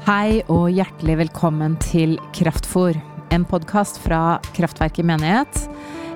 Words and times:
Hei 0.00 0.40
og 0.48 0.70
hjertelig 0.72 1.18
velkommen 1.20 1.74
til 1.84 2.14
Kraftfor, 2.32 2.96
en 3.36 3.42
podkast 3.44 3.98
fra 4.00 4.38
Kraftverket 4.56 5.04
menighet. 5.04 5.58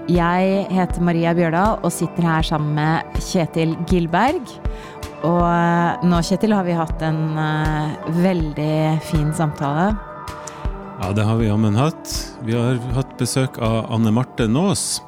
Jeg 0.08 0.62
heter 0.72 1.04
Maria 1.04 1.34
Bjørdal 1.36 1.82
og 1.84 1.92
sitter 1.92 2.24
her 2.24 2.46
sammen 2.48 2.78
med 2.78 3.18
Kjetil 3.20 3.74
Gilberg. 3.90 4.40
Og 5.28 5.44
eh, 5.44 6.06
nå, 6.08 6.22
Kjetil, 6.24 6.56
har 6.56 6.64
vi 6.64 6.78
hatt 6.78 7.04
en 7.04 7.36
uh, 7.36 8.08
veldig 8.24 9.04
fin 9.04 9.28
samtale. 9.36 9.90
Ja, 11.02 11.12
det 11.12 11.28
har 11.28 11.36
vi 11.36 11.50
jammen 11.50 11.76
hatt. 11.76 12.16
Vi 12.48 12.56
har 12.56 12.80
hatt 12.96 13.12
besøk 13.20 13.60
av 13.60 13.92
Anne 13.92 14.14
Marte 14.16 14.48
Nås, 14.48 15.02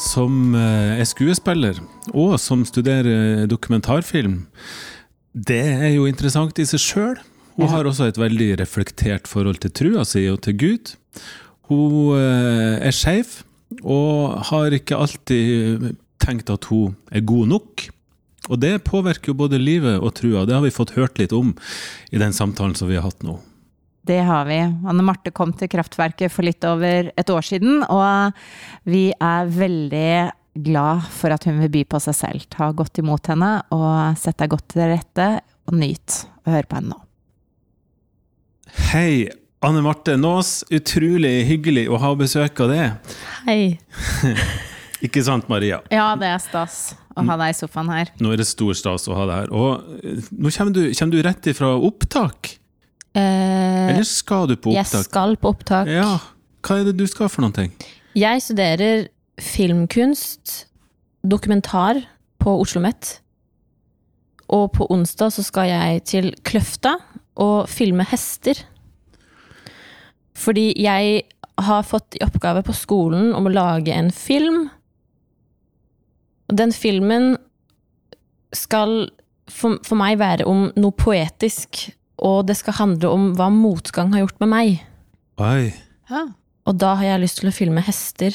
som 0.00 0.56
uh, 0.56 0.96
er 0.96 1.04
skuespiller, 1.04 1.84
og 2.14 2.38
som 2.40 2.64
studerer 2.64 3.44
dokumentarfilm. 3.44 4.46
Det 5.36 5.66
er 5.84 5.92
jo 5.98 6.08
interessant 6.08 6.56
i 6.56 6.64
seg 6.66 6.88
sjøl. 6.88 7.20
Hun 7.56 7.70
har 7.72 7.88
også 7.88 8.08
et 8.10 8.18
veldig 8.20 8.52
reflektert 8.60 9.28
forhold 9.30 9.60
til 9.62 9.72
trua 9.74 10.04
si 10.08 10.26
og 10.30 10.40
til 10.46 10.56
Gud. 10.60 10.94
Hun 11.70 12.16
uh, 12.16 12.78
er 12.82 12.94
skeiv, 12.94 13.40
og 13.86 14.40
har 14.50 14.74
ikke 14.74 14.98
alltid 14.98 15.92
tenkt 16.20 16.50
at 16.50 16.66
hun 16.70 16.96
er 17.10 17.24
god 17.26 17.50
nok. 17.52 17.86
Og 18.50 18.58
det 18.58 18.80
påvirker 18.86 19.30
jo 19.30 19.38
både 19.38 19.60
livet 19.60 20.00
og 20.00 20.14
trua. 20.18 20.46
Det 20.48 20.56
har 20.56 20.64
vi 20.64 20.74
fått 20.74 20.96
hørt 20.96 21.20
litt 21.20 21.34
om 21.36 21.52
i 22.10 22.18
den 22.20 22.34
samtalen 22.34 22.74
som 22.78 22.90
vi 22.90 22.98
har 22.98 23.06
hatt 23.06 23.22
nå. 23.26 23.36
Det 24.06 24.18
har 24.24 24.46
vi. 24.48 24.58
Anne 24.64 25.04
Marte 25.04 25.30
kom 25.30 25.52
til 25.54 25.68
Kraftverket 25.70 26.32
for 26.32 26.46
litt 26.46 26.64
over 26.66 27.12
et 27.14 27.30
år 27.30 27.46
siden, 27.46 27.84
og 27.84 28.32
vi 28.88 29.10
er 29.12 29.52
veldig 29.52 30.14
glad 30.64 31.04
for 31.14 31.30
at 31.34 31.44
hun 31.46 31.60
vil 31.62 31.72
by 31.76 31.84
på 31.92 32.00
seg 32.02 32.16
selv. 32.16 32.48
Ta 32.50 32.72
godt 32.74 32.98
imot 33.02 33.30
henne 33.30 33.52
og 33.76 34.18
sett 34.18 34.40
deg 34.40 34.56
godt 34.56 34.72
til 34.74 34.88
rette, 34.96 35.28
og 35.68 35.78
nyt 35.78 36.22
å 36.46 36.56
høre 36.56 36.66
på 36.66 36.80
henne 36.80 36.96
nå. 36.96 37.00
Hei, 38.90 39.28
Anne 39.60 39.82
Marte 39.82 40.16
Nås. 40.16 40.64
Utrolig 40.70 41.44
hyggelig 41.48 41.86
å 41.90 41.98
ha 42.00 42.10
besøk 42.18 42.60
av 42.64 42.72
deg. 42.72 43.14
Hei. 43.46 43.60
Ikke 45.06 45.22
sant, 45.24 45.48
Maria? 45.48 45.80
Ja, 45.92 46.12
det 46.20 46.28
er 46.28 46.40
stas 46.42 46.80
å 47.16 47.24
ha 47.26 47.36
deg 47.40 47.54
i 47.54 47.56
sofaen 47.56 47.90
her. 47.92 48.10
Nå 48.20 48.32
er 48.34 48.42
det 48.42 48.48
stor 48.48 48.76
stas 48.76 49.08
å 49.08 49.16
ha 49.16 49.28
deg 49.28 49.38
her. 49.42 49.54
Og 49.56 50.02
eh, 50.04 50.26
nå 50.36 50.52
kommer 50.56 50.76
du, 50.76 50.82
kommer 50.96 51.14
du 51.16 51.22
rett 51.24 51.48
ifra 51.52 51.72
opptak? 51.76 52.52
Eh, 53.16 53.22
Eller 53.94 54.06
skal 54.08 54.50
du 54.50 54.56
på 54.56 54.74
opptak? 54.74 54.92
Jeg 54.94 55.08
skal 55.08 55.38
på 55.40 55.54
opptak. 55.54 55.90
Ja. 55.90 56.12
Hva 56.66 56.80
er 56.80 56.90
det 56.90 56.98
du 57.00 57.06
skal 57.08 57.32
for 57.32 57.46
noen 57.46 57.56
ting? 57.56 57.72
Jeg 58.18 58.44
studerer 58.44 59.08
filmkunst, 59.40 60.66
dokumentar, 61.24 62.02
på 62.40 62.52
Oslo 62.56 62.80
OsloMet. 62.80 63.18
Og 64.50 64.70
på 64.74 64.86
onsdag 64.90 65.32
så 65.34 65.44
skal 65.44 65.68
jeg 65.68 66.04
til 66.08 66.30
Kløfta 66.46 66.96
og 67.38 67.68
filme 67.70 68.06
hester. 68.08 68.58
Fordi 70.34 70.70
jeg 70.80 71.22
har 71.60 71.86
fått 71.86 72.16
i 72.16 72.24
oppgave 72.24 72.62
på 72.64 72.74
skolen 72.74 73.34
om 73.36 73.46
å 73.48 73.52
lage 73.52 73.92
en 73.92 74.10
film 74.14 74.68
og 76.50 76.58
den 76.58 76.74
filmen 76.74 77.36
skal 78.56 79.06
for, 79.50 79.78
for, 79.86 79.96
meg 79.98 80.18
være 80.18 80.46
om 80.50 80.68
noe 80.78 80.94
poetisk, 80.98 81.86
og 82.18 82.48
det 82.50 82.58
skal 82.58 82.78
handle 82.80 83.10
om 83.14 83.30
hva 83.38 83.48
motgang 83.54 84.10
har 84.14 84.24
gjort 84.24 84.42
med 84.42 84.50
meg. 84.50 84.80
Oi. 85.42 85.70
Ja. 86.10 86.26
Og 86.66 86.78
da 86.82 86.96
har 86.98 87.06
jeg 87.06 87.22
lyst 87.22 87.40
til 87.40 87.50
å 87.50 87.54
filme 87.54 87.82
hester, 87.86 88.34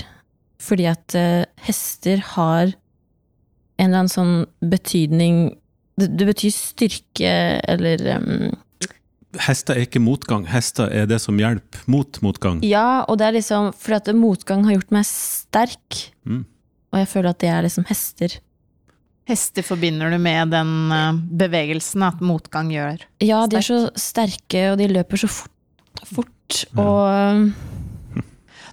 fordi 0.64 0.88
at 0.90 1.16
uh, 1.20 1.44
hester 1.68 2.24
har 2.36 2.72
en 3.76 3.90
eller 3.90 4.06
annen 4.06 4.12
sånn 4.12 4.36
betydning 4.64 5.58
Det, 6.00 6.10
det 6.20 6.26
betyr 6.28 6.52
styrke, 6.52 7.34
eller 7.72 8.02
um, 8.20 8.50
Hester 9.46 9.76
er 9.76 9.86
ikke 9.86 10.02
motgang, 10.04 10.46
hester 10.50 10.92
er 10.94 11.08
det 11.10 11.20
som 11.24 11.38
hjelper 11.40 11.84
mot 11.92 12.20
motgang. 12.24 12.62
Ja, 12.66 13.04
og 13.10 13.20
det 13.20 13.30
er 13.30 13.38
liksom 13.38 13.72
fordi 13.76 14.00
at 14.00 14.18
motgang 14.18 14.66
har 14.68 14.78
gjort 14.78 14.94
meg 14.96 15.08
sterk. 15.10 16.02
Mm. 16.24 16.44
Og 16.94 17.02
jeg 17.02 17.12
føler 17.12 17.34
at 17.34 17.42
det 17.44 17.52
er 17.52 17.66
liksom 17.66 17.88
hester. 17.90 18.38
Hester 19.26 19.66
forbinder 19.66 20.14
du 20.14 20.20
med 20.22 20.54
den 20.54 20.74
eh, 20.94 21.22
bevegelsen 21.42 22.04
at 22.06 22.22
motgang 22.22 22.70
gjør 22.74 23.00
sterk? 23.02 23.08
Ja, 23.26 23.42
de 23.50 23.58
er 23.60 23.66
så 23.66 23.80
sterke, 23.98 24.68
og 24.72 24.80
de 24.80 24.90
løper 24.92 25.20
så 25.24 25.30
fort. 25.32 26.04
fort. 26.06 26.60
Og 26.78 27.00
eh, 27.16 28.22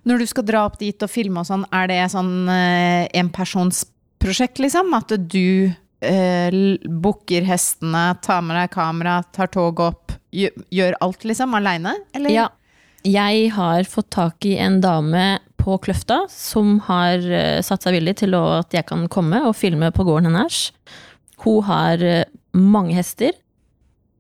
Når 0.05 0.23
du 0.23 0.27
skal 0.29 0.47
dra 0.47 0.67
opp 0.69 0.79
dit 0.81 1.03
og 1.03 1.11
filme 1.11 1.41
og 1.41 1.49
sånn, 1.49 1.65
er 1.73 1.89
det 1.89 2.01
sånn 2.13 2.35
eh, 2.53 3.09
enpersonsprosjekt, 3.23 4.61
liksom? 4.63 4.93
At 4.99 5.17
du 5.17 5.73
eh, 6.03 6.57
booker 6.89 7.47
hestene, 7.47 8.17
tar 8.23 8.43
med 8.47 8.59
deg 8.59 8.73
kamera, 8.75 9.21
tar 9.35 9.51
toget 9.53 9.85
opp, 9.93 10.17
gjør 10.33 10.99
alt, 11.05 11.25
liksom, 11.29 11.55
aleine? 11.59 11.97
Ja. 12.31 12.49
Jeg 13.03 13.49
har 13.57 13.89
fått 13.91 14.13
tak 14.15 14.47
i 14.47 14.57
en 14.63 14.79
dame 14.83 15.41
på 15.63 15.77
Kløfta 15.83 16.25
som 16.31 16.77
har 16.89 17.23
uh, 17.23 17.59
satt 17.63 17.85
seg 17.85 17.97
villig 17.97 18.17
til 18.23 18.35
å, 18.39 18.43
at 18.63 18.75
jeg 18.75 18.87
kan 18.87 19.09
komme 19.11 19.43
og 19.47 19.57
filme 19.59 19.91
på 19.95 20.07
gården 20.07 20.31
hennes. 20.31 20.71
Hun 21.43 21.63
har 21.67 22.03
uh, 22.03 22.23
mange 22.55 22.95
hester, 22.99 23.35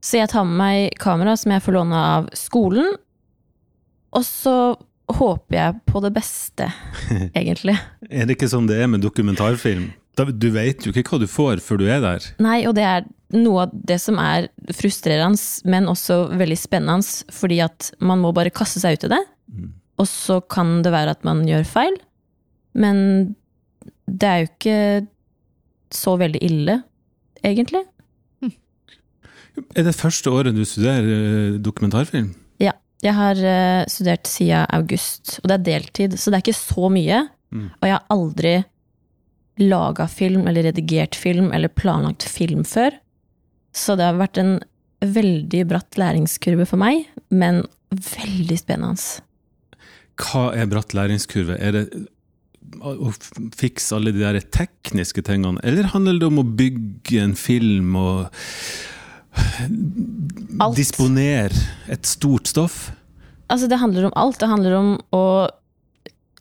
så 0.02 0.18
jeg 0.18 0.32
tar 0.32 0.46
med 0.48 0.58
meg 0.58 0.98
kamera 1.02 1.36
som 1.38 1.54
jeg 1.54 1.62
får 1.62 1.78
låne 1.78 2.04
av 2.16 2.28
skolen. 2.38 2.94
Og 4.12 4.26
så 4.26 4.56
håper 5.12 5.58
jeg 5.58 5.80
på 5.86 6.02
det 6.02 6.12
beste, 6.14 6.68
egentlig. 7.38 7.78
er 8.10 8.26
det 8.26 8.36
ikke 8.36 8.50
sånn 8.50 8.70
det 8.70 8.82
er 8.82 8.90
med 8.90 9.02
dokumentarfilm? 9.04 9.90
Du 10.16 10.48
vet 10.52 10.84
jo 10.84 10.92
ikke 10.92 11.14
hva 11.14 11.22
du 11.22 11.28
får 11.30 11.62
før 11.64 11.80
du 11.80 11.86
er 11.88 12.02
der. 12.04 12.24
Nei, 12.44 12.62
og 12.68 12.76
det 12.76 12.84
er 12.84 13.06
noe 13.32 13.64
av 13.64 13.70
det 13.72 13.96
som 14.02 14.18
er 14.20 14.50
frustrerende, 14.76 15.40
men 15.64 15.88
også 15.88 16.26
veldig 16.36 16.58
spennende, 16.60 17.24
fordi 17.32 17.62
at 17.64 17.92
man 18.04 18.20
må 18.20 18.32
bare 18.36 18.52
kaste 18.52 18.82
seg 18.82 18.98
ut 18.98 19.06
i 19.08 19.12
det. 19.14 19.22
Mm. 19.52 19.70
Og 20.02 20.08
så 20.10 20.40
kan 20.52 20.80
det 20.84 20.92
være 20.92 21.14
at 21.16 21.24
man 21.24 21.44
gjør 21.48 21.64
feil, 21.68 21.96
men 22.76 22.98
det 24.08 24.28
er 24.28 24.42
jo 24.42 24.50
ikke 24.50 24.78
så 25.92 26.16
veldig 26.20 26.42
ille, 26.44 26.76
egentlig. 27.44 27.84
Er 29.76 29.84
det 29.84 29.96
første 29.96 30.32
året 30.32 30.56
du 30.56 30.64
studerer 30.64 31.08
eh, 31.12 31.56
dokumentarfilm? 31.60 32.30
Ja. 32.62 32.72
Jeg 33.02 33.16
har 33.16 33.34
uh, 33.34 33.82
studert 33.90 34.28
siden 34.30 34.68
august, 34.70 35.40
og 35.42 35.50
det 35.50 35.56
er 35.56 35.64
deltid, 35.66 36.12
så 36.16 36.30
det 36.30 36.38
er 36.38 36.44
ikke 36.44 36.54
så 36.54 36.90
mye. 36.92 37.24
Mm. 37.50 37.64
Og 37.80 37.88
jeg 37.88 37.96
har 37.96 38.14
aldri 38.14 38.52
laga 39.68 40.08
film 40.10 40.46
eller 40.50 40.68
redigert 40.68 41.16
film 41.18 41.50
eller 41.52 41.72
planlagt 41.72 42.26
film 42.28 42.64
før. 42.68 42.96
Så 43.72 43.96
det 43.96 44.06
har 44.08 44.20
vært 44.20 44.40
en 44.40 44.56
veldig 45.02 45.64
bratt 45.70 45.98
læringskurve 45.98 46.66
for 46.68 46.80
meg, 46.80 47.06
men 47.32 47.62
veldig 47.90 48.58
spennende. 48.60 49.22
Hva 50.22 50.50
er 50.54 50.68
bratt 50.70 50.94
læringskurve? 50.96 51.56
Er 51.58 51.76
det 51.76 51.86
å 52.82 53.10
fikse 53.58 53.96
alle 53.96 54.12
de 54.14 54.22
der 54.22 54.38
tekniske 54.54 55.24
tingene, 55.26 55.60
eller 55.66 55.90
handler 55.92 56.20
det 56.20 56.28
om 56.28 56.40
å 56.40 56.46
bygge 56.60 57.20
en 57.20 57.34
film 57.36 57.96
og 57.98 58.28
alt. 60.62 60.76
disponere 60.78 61.56
et 61.92 62.08
stort 62.08 62.48
stoff? 62.50 62.92
Altså, 63.52 63.68
det 63.68 63.80
handler 63.82 64.08
om 64.08 64.14
alt. 64.16 64.38
Det 64.40 64.48
handler 64.48 64.78
om 64.78 64.94
å 65.12 65.24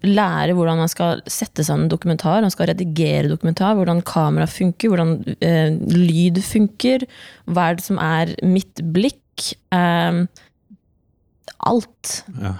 lære 0.06 0.56
hvordan 0.58 0.82
man 0.82 0.92
skal 0.92 1.22
sette 1.30 1.66
sammen 1.66 1.90
dokumentar, 1.92 2.42
man 2.42 2.54
skal 2.54 2.72
redigere 2.72 3.30
dokumentar, 3.32 3.76
hvordan 3.78 4.02
kamera 4.06 4.48
funker, 4.50 4.92
hvordan 4.92 5.18
eh, 5.40 5.76
lyd 5.94 6.42
funker, 6.46 7.06
hva 7.46 7.70
er 7.70 7.80
det 7.80 7.86
som 7.86 8.00
er 8.02 8.36
mitt 8.46 8.82
blikk. 8.94 9.20
Eh, 9.74 10.24
alt. 11.62 12.24
Ja. 12.42 12.56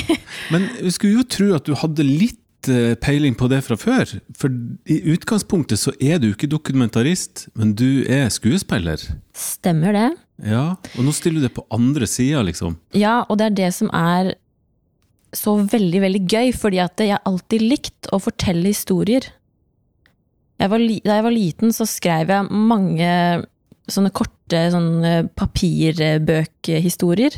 Men 0.52 0.66
vi 0.80 0.90
skulle 0.94 1.20
jo 1.20 1.28
tro 1.28 1.52
at 1.54 1.68
du 1.68 1.76
hadde 1.78 2.06
litt 2.06 2.70
eh, 2.70 2.94
peiling 2.98 3.36
på 3.38 3.48
det 3.52 3.60
fra 3.66 3.78
før. 3.78 4.16
For 4.38 4.52
i 4.90 4.98
utgangspunktet 5.14 5.80
så 5.80 5.94
er 6.02 6.18
du 6.22 6.30
ikke 6.32 6.50
dokumentarist, 6.50 7.48
men 7.54 7.74
du 7.78 8.02
er 8.10 8.26
skuespiller. 8.34 9.02
Stemmer 9.38 9.94
det. 9.94 10.08
Ja, 10.42 10.64
Og 10.98 11.04
nå 11.06 11.12
stiller 11.14 11.44
du 11.44 11.46
det 11.46 11.54
på 11.54 11.66
andre 11.74 12.08
sida, 12.10 12.42
liksom. 12.42 12.74
Ja, 12.96 13.20
og 13.28 13.38
det 13.38 13.52
er 13.52 13.58
det 13.62 13.70
som 13.76 13.92
er 13.94 14.34
så 15.34 15.56
veldig, 15.70 16.00
veldig 16.04 16.22
gøy, 16.30 16.52
fordi 16.56 16.78
at 16.82 17.00
jeg 17.02 17.18
alltid 17.26 17.60
likt 17.62 18.08
å 18.14 18.20
fortelle 18.22 18.70
historier. 18.70 19.26
Jeg 20.60 20.70
var, 20.70 20.78
da 20.78 21.16
jeg 21.18 21.26
var 21.26 21.34
liten, 21.34 21.74
så 21.74 21.84
skrev 21.88 22.30
jeg 22.30 22.50
mange 22.50 23.10
sånne 23.90 24.10
korte 24.14 24.60
sånne 24.72 25.28
papirbøkhistorier. 25.36 27.32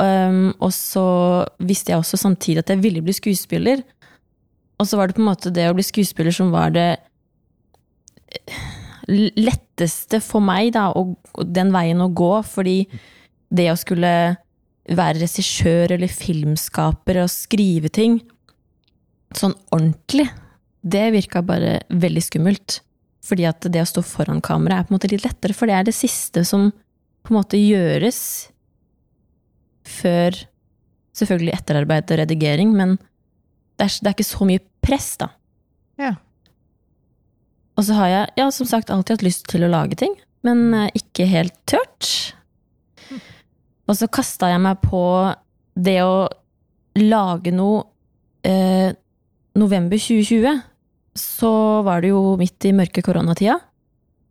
Um, 0.00 0.52
og 0.58 0.72
så 0.74 1.06
visste 1.62 1.92
jeg 1.92 2.00
også 2.00 2.16
samtidig 2.20 2.62
at 2.62 2.70
jeg 2.72 2.82
ville 2.82 3.02
bli 3.04 3.14
skuespiller. 3.16 3.82
Og 4.80 4.88
så 4.88 4.98
var 4.98 5.08
det 5.08 5.16
på 5.16 5.22
en 5.22 5.30
måte 5.30 5.52
det 5.54 5.68
å 5.70 5.76
bli 5.76 5.84
skuespiller 5.86 6.34
som 6.34 6.50
var 6.54 6.72
det 6.74 6.90
letteste 9.08 10.20
for 10.24 10.40
meg, 10.44 10.72
da, 10.76 10.88
og, 10.96 11.16
den 11.46 11.72
veien 11.74 12.02
å 12.02 12.10
gå. 12.10 12.32
Fordi 12.46 12.78
det 13.52 13.68
å 13.72 13.78
skulle 13.78 14.12
være 14.90 15.20
regissør 15.22 15.94
eller 15.94 16.10
filmskaper 16.10 17.20
og 17.22 17.30
skrive 17.30 17.90
ting 17.92 18.18
sånn 19.38 19.54
ordentlig, 19.72 20.26
det 20.82 21.10
virka 21.14 21.42
bare 21.46 21.80
veldig 21.88 22.22
skummelt. 22.24 22.80
Fordi 23.22 23.46
at 23.46 23.68
det 23.70 23.84
å 23.84 23.88
stå 23.88 24.02
foran 24.04 24.42
kamera 24.42 24.80
er 24.80 24.86
på 24.86 24.92
en 24.92 24.98
måte 24.98 25.10
litt 25.12 25.24
lettere, 25.24 25.54
for 25.54 25.70
det 25.70 25.76
er 25.78 25.86
det 25.86 25.94
siste 25.94 26.42
som 26.46 26.70
på 27.22 27.32
en 27.32 27.38
måte 27.38 27.60
gjøres 27.60 28.18
før 29.86 30.36
selvfølgelig 31.18 31.54
etterarbeid 31.54 32.10
og 32.10 32.20
redigering, 32.22 32.74
men 32.74 32.96
det 33.78 33.86
er, 33.86 33.94
det 34.02 34.10
er 34.10 34.16
ikke 34.16 34.26
så 34.26 34.48
mye 34.48 34.62
press, 34.82 35.14
da. 35.20 35.30
Ja. 36.00 36.12
Og 37.78 37.86
så 37.86 37.96
har 37.96 38.10
jeg, 38.10 38.32
ja, 38.42 38.48
som 38.54 38.68
sagt, 38.68 38.90
alltid 38.90 39.16
hatt 39.16 39.26
lyst 39.26 39.46
til 39.50 39.66
å 39.66 39.70
lage 39.70 39.98
ting, 40.02 40.16
men 40.46 40.72
eh, 40.76 40.90
ikke 40.98 41.28
helt 41.30 41.54
tørt. 41.70 42.34
Og 43.90 43.98
så 43.98 44.08
kasta 44.12 44.50
jeg 44.52 44.62
meg 44.62 44.80
på 44.84 45.02
det 45.74 45.98
å 46.04 46.28
lage 47.00 47.52
noe 47.54 47.82
eh, 48.46 48.92
november 49.58 49.98
2020. 49.98 50.62
Så 51.18 51.52
var 51.84 52.02
det 52.02 52.12
jo 52.12 52.36
midt 52.40 52.68
i 52.68 52.74
mørke 52.76 53.04
koronatida. 53.04 53.58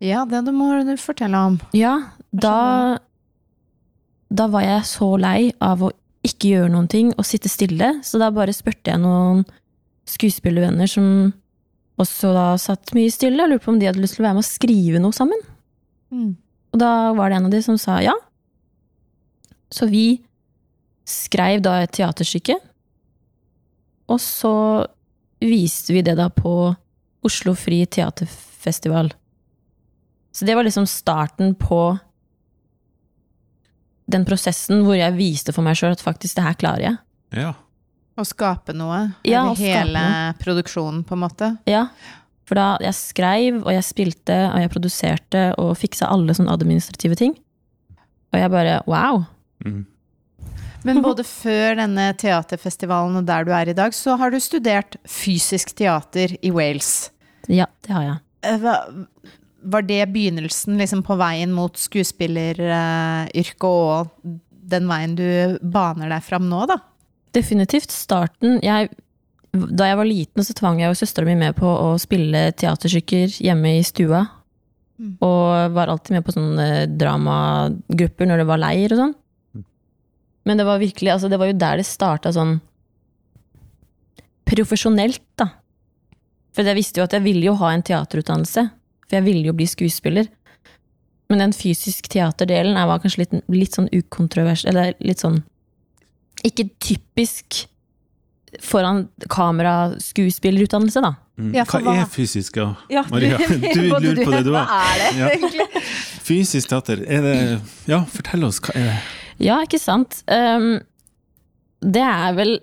Ja, 0.01 0.25
det 0.25 0.45
du 0.47 0.51
må 0.55 0.71
du 0.85 0.95
fortelle 0.97 1.37
om. 1.37 1.59
Ja, 1.77 1.99
da 2.31 2.97
Da 4.31 4.47
var 4.47 4.63
jeg 4.63 4.87
så 4.87 5.17
lei 5.19 5.51
av 5.59 5.81
å 5.83 5.91
ikke 6.23 6.53
gjøre 6.53 6.71
noen 6.71 6.87
ting 6.87 7.09
og 7.17 7.25
sitte 7.27 7.49
stille, 7.51 7.97
så 8.05 8.17
da 8.21 8.29
bare 8.31 8.53
spurte 8.55 8.93
jeg 8.93 9.01
noen 9.01 9.43
skuespillervenner 10.07 10.87
som 10.87 11.33
også 12.01 12.31
da 12.33 12.45
satt 12.61 12.93
mye 12.95 13.11
stille, 13.11 13.43
og 13.43 13.51
lurte 13.51 13.65
på 13.65 13.73
om 13.73 13.79
de 13.81 13.89
hadde 13.89 14.01
lyst 14.01 14.15
til 14.17 14.23
å 14.23 14.29
være 14.29 14.37
med 14.39 14.45
og 14.45 14.47
skrive 14.47 15.01
noe 15.03 15.15
sammen. 15.15 15.41
Mm. 16.13 16.31
Og 16.71 16.79
da 16.79 16.91
var 17.17 17.29
det 17.29 17.39
en 17.39 17.49
av 17.49 17.53
de 17.53 17.61
som 17.65 17.77
sa 17.81 17.99
ja. 18.05 18.15
Så 19.71 19.87
vi 19.89 20.21
skrev 21.07 21.63
da 21.63 21.79
et 21.81 21.93
teaterstykke, 21.95 22.57
og 24.11 24.19
så 24.21 24.53
viste 25.41 25.95
vi 25.95 26.03
det 26.05 26.17
da 26.19 26.27
på 26.33 26.53
Oslo 27.25 27.53
Fri 27.57 27.83
Teaterfestival. 27.85 29.11
Så 30.31 30.45
det 30.47 30.55
var 30.55 30.67
liksom 30.67 30.87
starten 30.87 31.55
på 31.59 31.81
den 34.11 34.25
prosessen 34.27 34.83
hvor 34.85 34.97
jeg 34.97 35.15
viste 35.15 35.53
for 35.55 35.63
meg 35.65 35.77
sjøl 35.79 35.95
at 35.95 36.03
faktisk 36.03 36.39
det 36.39 36.45
her 36.45 36.57
klarer 36.59 36.85
jeg. 36.85 36.97
Ja. 37.43 37.51
Å 38.19 38.25
skape 38.27 38.75
noe. 38.75 39.05
Ja, 39.23 39.45
Eller 39.45 39.53
å 39.53 39.55
skape 39.55 39.69
hele 39.71 40.01
noe. 40.03 40.33
produksjonen, 40.41 41.03
på 41.07 41.15
en 41.15 41.23
måte. 41.23 41.53
Ja, 41.69 41.85
for 42.47 42.59
da 42.59 42.67
jeg 42.83 42.97
skreiv, 42.97 43.61
og 43.63 43.71
jeg 43.71 43.87
spilte, 43.87 44.35
og 44.49 44.59
jeg 44.59 44.71
produserte, 44.73 45.43
og 45.61 45.77
fiksa 45.79 46.09
alle 46.11 46.35
sånne 46.35 46.51
administrative 46.51 47.15
ting. 47.19 47.37
Og 48.31 48.39
jeg 48.39 48.51
bare 48.51 48.81
wow. 48.91 49.23
Mm. 49.65 49.85
Men 50.87 51.01
både 51.05 51.23
før 51.27 51.75
denne 51.77 52.07
teaterfestivalen 52.17 53.19
og 53.19 53.27
der 53.27 53.45
du 53.45 53.51
er 53.53 53.69
i 53.69 53.77
dag, 53.77 53.93
så 53.93 54.15
har 54.17 54.33
du 54.33 54.39
studert 54.41 54.97
fysisk 55.05 55.75
teater 55.77 56.33
i 56.41 56.51
Wales. 56.53 57.11
Ja, 57.51 57.67
det 57.85 57.93
har 57.93 58.07
jeg. 58.07 58.17
Eh, 58.49 58.65
Var 59.61 59.85
det 59.85 60.09
begynnelsen 60.09 60.79
liksom 60.81 61.03
på 61.05 61.15
veien 61.21 61.51
mot 61.53 61.77
skuespilleryrket 61.77 63.67
og 63.67 64.09
den 64.71 64.87
veien 64.89 65.13
du 65.17 65.59
baner 65.61 66.09
deg 66.09 66.25
fram 66.25 66.49
nå, 66.49 66.65
da? 66.69 66.79
Definitivt 67.35 67.93
starten. 67.93 68.57
Jeg, 68.65 68.89
da 69.53 69.91
jeg 69.91 69.99
var 69.99 70.09
liten, 70.09 70.43
så 70.43 70.55
tvang 70.57 70.81
jeg 70.81 70.89
jo 70.89 70.97
søstera 70.97 71.29
mi 71.29 71.37
med 71.37 71.53
på 71.59 71.69
å 71.69 71.93
spille 72.01 72.49
teaterstykker 72.57 73.37
hjemme 73.45 73.77
i 73.77 73.85
stua. 73.85 74.25
Mm. 75.01 75.13
Og 75.25 75.77
var 75.77 75.93
alltid 75.93 76.17
med 76.17 76.25
på 76.25 76.33
sånne 76.35 76.67
dramagrupper 76.97 78.29
når 78.29 78.41
det 78.41 78.49
var 78.49 78.61
leir 78.65 78.93
og 78.95 79.03
sånn. 79.05 79.15
Men 80.45 80.57
det 80.57 80.65
var 80.65 80.79
virkelig, 80.81 81.11
altså 81.13 81.29
det 81.29 81.37
var 81.39 81.51
jo 81.51 81.57
der 81.61 81.77
det 81.77 81.85
starta 81.85 82.31
sånn 82.33 82.59
profesjonelt, 84.51 85.21
da. 85.39 85.49
For 86.55 86.67
jeg 86.67 86.75
visste 86.75 86.99
jo 86.99 87.05
at 87.07 87.13
jeg 87.15 87.23
ville 87.23 87.45
jo 87.47 87.53
ha 87.61 87.69
en 87.71 87.83
teaterutdannelse. 87.87 88.65
For 89.07 89.17
jeg 89.19 89.23
ville 89.27 89.47
jo 89.47 89.53
bli 89.55 89.67
skuespiller. 89.69 90.27
Men 91.31 91.39
den 91.45 91.53
fysisk 91.55 92.09
teaterdelen 92.11 92.75
er- 92.75 92.87
var 92.89 92.99
kanskje 92.99 93.23
litt, 93.23 93.37
litt 93.47 93.77
sånn 93.77 93.87
ukontrovers... 93.95 94.65
Eller 94.67 94.93
litt 94.99 95.19
sånn 95.23 95.43
Ikke 96.43 96.65
typisk 96.81 97.67
foran 98.59 99.05
kamera-skuespillerutdannelse, 99.29 101.01
da. 101.05 101.13
Mm. 101.39 101.53
Ja, 101.55 101.63
hva 101.69 101.79
hva- 101.85 101.93
er 102.01 102.09
fysisk, 102.11 102.57
ja? 102.57 102.73
Ja, 102.91 103.03
Maria, 103.09 103.37
du 103.47 103.81
lurer 103.93 104.25
på 104.25 104.31
det, 104.33 104.41
du 104.43 104.51
òg. 104.51 104.67
det 104.97 105.11
Ja. 105.21 105.29
Fysisk 106.25 106.67
teater, 106.73 107.05
er 107.07 107.21
det 107.21 107.61
Ja, 107.87 108.01
fortell 108.11 108.43
oss, 108.43 108.59
hva 108.59 108.75
er 108.75 108.89
det? 108.89 108.97
Ja, 109.41 109.61
ikke 109.65 109.79
sant? 109.81 110.21
Um, 110.29 110.81
det 111.81 112.03
er 112.05 112.35
vel 112.37 112.59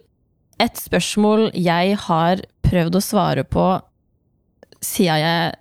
et 0.63 0.79
spørsmål 0.79 1.49
jeg 1.59 1.97
har 2.07 2.43
prøvd 2.67 2.99
å 2.99 3.03
svare 3.03 3.45
på 3.47 3.67
siden 4.85 5.23
jeg 5.23 5.57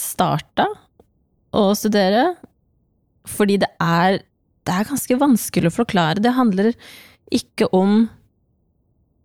starta 0.00 0.68
å 1.56 1.70
studere. 1.76 2.30
Fordi 3.28 3.58
det 3.60 3.68
er, 3.84 4.22
det 4.64 4.74
er 4.74 4.88
ganske 4.88 5.18
vanskelig 5.20 5.70
å 5.70 5.76
forklare. 5.82 6.22
Det 6.24 6.32
handler 6.36 6.72
ikke 7.30 7.68
om 7.76 8.06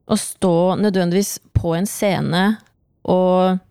å 0.06 0.18
stå 0.20 0.76
nødvendigvis 0.84 1.38
på 1.56 1.74
en 1.78 1.88
scene 1.90 2.44
og 3.10 3.62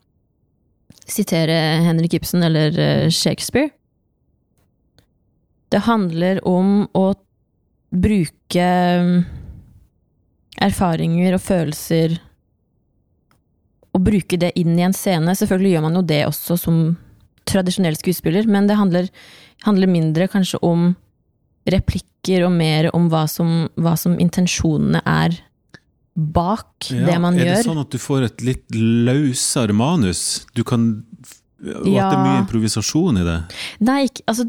sitere 1.05 1.55
Henrik 1.85 2.17
Ibsen 2.17 2.43
eller 2.47 2.79
eh, 2.81 3.11
Shakespeare. 3.13 3.71
Det 5.71 5.85
handler 5.85 6.41
om 6.49 6.87
å 6.97 7.07
bruke 7.95 8.67
mm, 9.05 9.17
erfaringer 10.65 11.37
og 11.37 11.43
følelser 11.45 12.17
og 13.95 14.03
bruke 14.03 14.39
det 14.41 14.53
inn 14.59 14.75
i 14.79 14.83
en 14.87 14.95
scene. 14.97 15.35
Selvfølgelig 15.39 15.77
gjør 15.77 15.85
man 15.87 15.99
jo 16.01 16.05
det 16.09 16.23
også 16.27 16.57
som 16.59 16.79
tradisjonell 17.47 17.95
skuespiller, 18.01 18.47
men 18.51 18.67
det 18.67 18.79
handler, 18.81 19.11
handler 19.67 19.91
mindre 19.93 20.27
kanskje 20.33 20.59
om 20.67 20.93
replikker 21.71 22.47
og 22.49 22.53
mer 22.57 22.89
om 22.97 23.07
hva 23.13 23.25
som, 23.31 23.69
hva 23.79 23.95
som 24.01 24.17
intensjonene 24.21 25.01
er 25.07 25.37
bak 26.15 26.89
Ja, 26.91 27.07
det 27.09 27.17
man 27.23 27.35
gjør. 27.39 27.45
er 27.45 27.51
gjør. 27.51 27.57
det 27.63 27.69
sånn 27.69 27.83
at 27.85 27.95
du 27.95 27.99
får 28.03 28.27
et 28.29 28.45
litt 28.47 28.77
løsere 28.79 29.75
manus? 29.75 30.45
Du 30.55 30.63
kan 30.67 31.05
Og 31.65 31.87
at 31.89 32.11
det 32.11 32.19
er 32.19 32.21
mye 32.23 32.43
improvisasjon 32.43 33.19
i 33.23 33.25
det? 33.27 33.39
Nei, 33.87 34.03
altså 34.29 34.45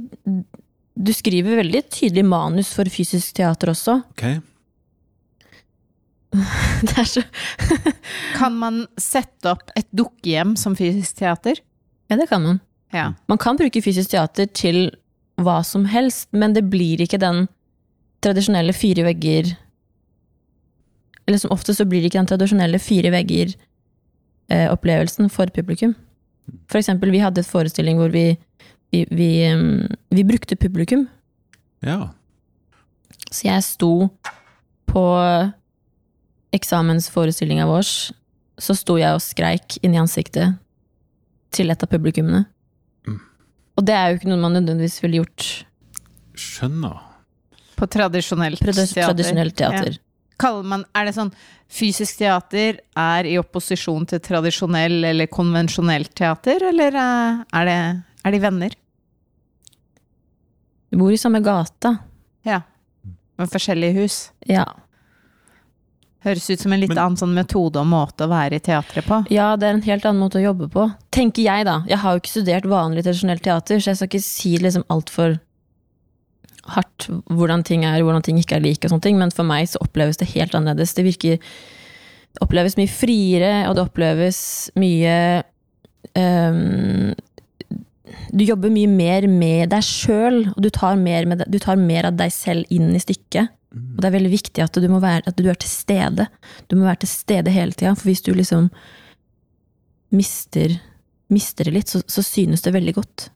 Du 0.95 1.11
skriver 1.13 1.57
veldig 1.59 1.81
tydelig 1.91 2.23
manus 2.27 2.69
for 2.75 2.87
fysisk 2.91 3.35
teater 3.35 3.69
også. 3.73 3.99
Ok? 4.15 4.23
Det 6.85 6.97
er 6.99 7.05
så 7.07 7.21
Kan 8.39 8.53
man 8.59 8.87
sette 8.99 9.47
opp 9.53 9.71
et 9.75 9.87
dukkehjem 9.95 10.55
som 10.59 10.75
fysisk 10.75 11.15
teater? 11.21 11.55
Ja, 12.11 12.15
det 12.19 12.27
kan 12.29 12.41
man. 12.43 12.59
Ja. 12.93 13.13
Man 13.27 13.37
kan 13.41 13.57
bruke 13.59 13.81
fysisk 13.83 14.09
teater 14.11 14.45
til 14.51 14.91
hva 15.41 15.63
som 15.67 15.85
helst, 15.91 16.29
men 16.31 16.53
det 16.55 16.63
blir 16.71 17.01
ikke 17.03 17.19
den 17.19 17.47
tradisjonelle 18.23 18.73
fire 18.73 19.03
vegger 19.05 19.55
Eller 21.25 21.37
som 21.41 21.51
ofte 21.51 21.73
så 21.75 21.85
blir 21.89 22.01
det 22.01 22.05
ikke 22.11 22.21
den 22.21 22.29
tradisjonelle 22.29 22.79
fire 22.79 23.11
vegger-opplevelsen 23.11 25.29
for 25.33 25.45
publikum. 25.49 25.95
For 26.69 26.77
eksempel, 26.77 27.09
vi 27.09 27.19
hadde 27.23 27.39
et 27.41 27.49
forestilling 27.49 27.97
hvor 27.97 28.09
vi, 28.13 28.37
vi, 28.95 29.05
vi, 29.11 29.29
vi 30.15 30.23
brukte 30.27 30.57
publikum. 30.59 31.05
Ja. 31.85 32.13
Så 33.29 33.49
jeg 33.49 33.65
sto 33.67 33.93
på 34.89 35.05
eksamensforestillinga 36.55 37.67
vår, 37.67 37.89
så 38.55 38.75
sto 38.77 38.95
jeg 38.99 39.17
og 39.17 39.23
skreik 39.23 39.77
inn 39.83 39.95
i 39.97 39.99
ansiktet 39.99 40.55
til 41.55 41.71
et 41.71 41.83
av 41.83 41.91
publikummene. 41.91 42.45
Mm. 43.07 43.19
Og 43.75 43.87
det 43.87 43.95
er 43.97 44.09
jo 44.09 44.19
ikke 44.19 44.31
noe 44.31 44.43
man 44.43 44.55
nødvendigvis 44.57 45.01
ville 45.03 45.23
gjort 45.23 45.49
Skjønner. 46.35 46.97
På 47.79 47.87
tradisjonelt 47.91 48.59
på 48.59 48.73
teater. 48.73 49.05
tradisjonelt 49.05 49.55
teater. 49.55 49.99
Kaller 50.39 50.67
man, 50.67 50.81
er 50.95 51.07
det 51.07 51.13
sånn 51.15 51.31
fysisk 51.71 52.19
teater 52.19 52.81
er 52.99 53.27
i 53.27 53.37
opposisjon 53.39 54.03
til 54.09 54.19
tradisjonell 54.23 54.97
eller 55.11 55.31
konvensjonelt 55.31 56.11
teater, 56.15 56.63
eller 56.71 56.97
eh, 56.99 57.45
er, 57.55 57.69
det, 57.69 57.77
er 58.27 58.35
de 58.35 58.41
venner? 58.43 58.75
Vi 60.95 60.99
bor 61.01 61.11
i 61.11 61.17
samme 61.19 61.41
gata. 61.43 61.97
Ja. 62.47 62.61
Med 63.35 63.49
forskjellige 63.51 63.97
hus. 63.97 64.17
Ja. 64.47 64.63
Høres 66.23 66.47
ut 66.49 66.61
som 66.63 66.71
en 66.73 66.79
litt 66.79 66.93
Men- 66.93 67.01
annen 67.03 67.17
sånn 67.19 67.33
metode 67.35 67.81
og 67.81 67.89
måte 67.91 68.23
å 68.25 68.31
være 68.31 68.55
i 68.55 68.63
teatret 68.63 69.03
på. 69.05 69.17
ja, 69.29 69.49
det 69.59 69.67
er 69.67 69.73
en 69.75 69.81
helt 69.83 70.05
annen 70.07 70.23
måte 70.23 70.39
å 70.39 70.45
jobbe 70.45 70.69
på. 70.71 70.85
Tenker 71.11 71.43
jeg, 71.43 71.65
da. 71.67 71.81
Jeg 71.85 71.99
har 71.99 72.15
jo 72.15 72.21
ikke 72.23 72.31
studert 72.31 72.63
vanlig 72.71 73.03
tradisjonelt 73.03 73.43
teater, 73.43 73.77
så 73.83 73.91
jeg 73.91 73.97
skal 73.99 74.07
ikke 74.07 74.23
si 74.23 74.57
liksom 74.57 74.85
altfor 74.89 75.35
hardt 76.65 77.09
hvordan 77.29 77.63
ting 77.63 77.83
er, 77.85 77.99
hvordan 78.01 78.23
ting 78.23 78.39
ikke 78.39 78.55
er 78.55 78.61
like 78.63 78.85
og 78.85 78.91
sånne 78.95 79.01
ting, 79.05 79.19
men 79.19 79.29
for 79.35 79.43
meg 79.43 79.67
så 79.67 79.77
oppleves 79.83 80.17
det 80.17 80.29
helt 80.33 80.55
annerledes. 80.55 80.95
Det 80.95 81.03
virker 81.05 81.37
Det 82.35 82.41
oppleves 82.41 82.75
mye 82.75 82.89
friere, 82.89 83.67
og 83.69 83.75
det 83.75 83.83
oppleves 83.85 84.69
mye 84.75 85.43
ehm, 86.15 87.13
Du 88.35 88.43
jobber 88.45 88.71
mye 88.73 88.89
mer 88.91 89.27
med 89.31 89.69
deg 89.73 89.85
sjøl, 89.85 90.41
og 90.53 90.59
du 90.63 90.69
tar, 90.73 90.97
mer 90.99 91.27
med, 91.29 91.43
du 91.51 91.59
tar 91.61 91.79
mer 91.79 92.09
av 92.09 92.17
deg 92.19 92.33
selv 92.33 92.65
inn 92.73 92.93
i 92.95 93.01
stykket. 93.03 93.51
Og 93.75 93.99
det 93.99 94.07
er 94.07 94.15
veldig 94.15 94.31
viktig 94.31 94.63
at 94.63 94.77
du, 94.79 94.87
være, 94.87 95.23
at 95.27 95.35
du 95.39 95.49
er 95.51 95.57
til 95.59 95.71
stede. 95.71 96.27
Du 96.71 96.77
må 96.79 96.85
være 96.87 97.03
til 97.03 97.11
stede 97.11 97.51
hele 97.51 97.75
tida, 97.75 97.91
for 97.97 98.07
hvis 98.07 98.23
du 98.23 98.31
liksom 98.35 98.69
mister, 100.15 100.77
mister 101.33 101.67
det 101.67 101.73
litt, 101.75 101.91
så, 101.91 102.01
så 102.07 102.23
synes 102.23 102.63
det 102.63 102.75
veldig 102.75 102.95
godt. 102.95 103.29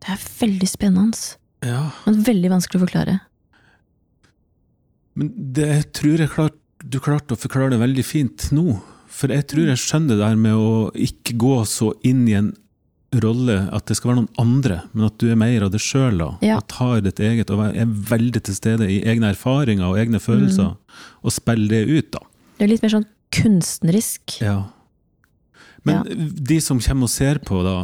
Det 0.00 0.14
er 0.14 0.22
veldig 0.40 0.68
spennende, 0.70 1.36
Ja. 1.66 1.90
men 2.06 2.22
veldig 2.24 2.54
vanskelig 2.54 2.80
å 2.80 2.86
forklare. 2.86 3.18
Men 5.18 5.32
det 5.52 5.92
tror 5.98 6.22
jeg 6.22 6.32
klart, 6.32 6.56
du 6.80 6.96
klarte 7.04 7.36
å 7.36 7.40
forklare 7.40 7.74
det 7.74 7.82
veldig 7.82 8.04
fint 8.06 8.46
nå. 8.56 8.78
For 9.10 9.28
jeg 9.34 9.44
tror 9.50 9.68
jeg 9.68 9.82
skjønner 9.82 10.16
det 10.16 10.22
der 10.24 10.38
med 10.40 10.56
å 10.56 10.88
ikke 10.96 11.36
gå 11.36 11.58
så 11.68 11.90
inn 12.06 12.22
i 12.30 12.38
en 12.38 12.54
rolle 13.18 13.56
at 13.74 13.86
det 13.90 13.96
skal 13.98 14.12
være 14.12 14.20
noen 14.20 14.40
andre, 14.40 14.80
men 14.94 15.08
at 15.08 15.16
du 15.18 15.26
er 15.30 15.38
mer 15.38 15.66
av 15.66 15.72
det 15.74 15.80
sjøl, 15.82 16.20
da. 16.20 16.28
Ja. 16.46 16.58
Og 16.60 16.66
tar 16.70 17.00
ditt 17.04 17.22
eget, 17.22 17.50
og 17.50 17.62
er 17.66 17.94
veldig 18.10 18.42
til 18.46 18.56
stede 18.56 18.90
i 18.90 19.00
egne 19.10 19.32
erfaringer 19.34 19.88
og 19.88 19.98
egne 19.98 20.20
følelser, 20.22 20.76
og 21.22 21.34
spiller 21.34 21.72
det 21.72 21.86
ut, 21.90 22.12
da. 22.14 22.22
Det 22.58 22.66
er 22.66 22.72
litt 22.74 22.84
mer 22.84 22.94
sånn 22.94 23.08
kunstnerisk. 23.34 24.36
Ja. 24.44 24.58
Men 25.86 26.04
de 26.36 26.60
som 26.62 26.80
kommer 26.84 27.08
og 27.08 27.12
ser 27.12 27.40
på, 27.46 27.62
da. 27.66 27.76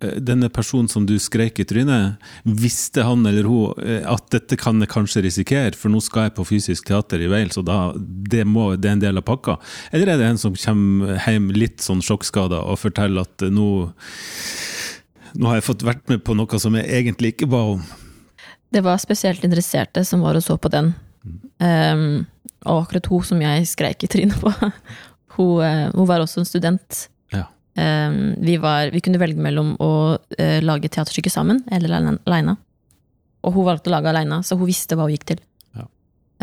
Eh, 0.00 0.16
Denne 0.22 0.48
personen 0.52 0.88
som 0.88 1.06
du 1.06 1.16
skreik 1.22 1.60
i 1.60 1.66
trynet, 1.68 2.20
visste 2.44 3.04
han 3.06 3.26
eller 3.26 3.48
hun 3.48 3.78
eh, 3.84 4.04
at 4.08 4.28
dette 4.34 4.58
kan 4.60 4.80
jeg 4.82 4.90
kanskje 4.92 5.24
risikere, 5.26 5.74
for 5.78 5.92
nå 5.92 6.02
skal 6.04 6.28
jeg 6.28 6.36
på 6.38 6.46
fysisk 6.48 6.88
teater 6.88 7.22
i 7.22 7.30
Wales, 7.30 7.58
og 7.60 7.66
da, 7.68 7.92
det, 7.96 8.44
må, 8.48 8.72
det 8.76 8.90
er 8.90 8.98
en 8.98 9.04
del 9.04 9.20
av 9.20 9.26
pakka? 9.28 9.58
Eller 9.92 10.12
er 10.12 10.20
det 10.20 10.30
en 10.30 10.40
som 10.40 10.56
kommer 10.58 11.20
hjem 11.26 11.50
litt 11.56 11.84
sånn 11.84 12.02
sjokkskada 12.04 12.62
og 12.64 12.80
forteller 12.82 13.28
at 13.28 13.46
eh, 13.46 13.52
nå, 13.52 13.68
nå 15.36 15.50
har 15.50 15.60
jeg 15.60 15.68
fått 15.68 15.86
vært 15.86 16.06
med 16.12 16.24
på 16.26 16.36
noe 16.38 16.62
som 16.62 16.78
jeg 16.78 16.88
egentlig 17.00 17.34
ikke 17.34 17.50
ba 17.50 17.64
om? 17.76 17.84
Det 18.70 18.84
var 18.86 19.00
spesielt 19.02 19.44
interesserte 19.44 20.04
som 20.06 20.22
var 20.22 20.38
og 20.38 20.46
så 20.46 20.54
på 20.60 20.70
den. 20.70 20.92
Um, 21.58 22.22
og 22.70 22.84
akkurat 22.84 23.08
hun 23.10 23.24
som 23.26 23.40
jeg 23.42 23.66
skreik 23.66 24.04
i 24.06 24.08
trynet 24.10 24.38
på, 24.38 24.52
hun, 25.36 25.90
hun 25.96 26.06
var 26.06 26.22
også 26.22 26.44
en 26.44 26.48
student. 26.48 27.08
Um, 27.80 28.34
vi, 28.44 28.58
var, 28.60 28.90
vi 28.92 29.00
kunne 29.00 29.20
velge 29.22 29.40
mellom 29.40 29.72
å 29.80 29.92
eh, 30.36 30.58
lage 30.60 30.90
teaterstykke 30.92 31.30
sammen 31.32 31.62
eller 31.72 31.94
aleine. 31.96 32.58
Og 33.46 33.54
hun 33.56 33.68
valgte 33.70 33.88
å 33.88 33.94
lage 33.94 34.10
aleine, 34.10 34.42
så 34.44 34.58
hun 34.60 34.68
visste 34.68 34.98
hva 34.98 35.06
hun 35.06 35.14
gikk 35.14 35.28
til. 35.30 35.40
Ja. 35.78 35.86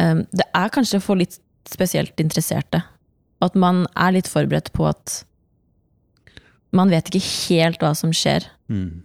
Um, 0.01 0.24
det 0.34 0.48
er 0.50 0.74
kanskje 0.74 1.01
for 1.03 1.20
litt 1.20 1.38
spesielt 1.70 2.17
interesserte. 2.24 2.82
At 3.44 3.58
man 3.60 3.86
er 3.94 4.15
litt 4.15 4.32
forberedt 4.32 4.72
på 4.74 4.88
at 4.89 5.20
man 6.75 6.89
vet 6.89 7.12
ikke 7.12 7.22
helt 7.27 7.84
hva 7.84 7.94
som 7.98 8.15
skjer. 8.15 8.48
Mm. 8.72 9.03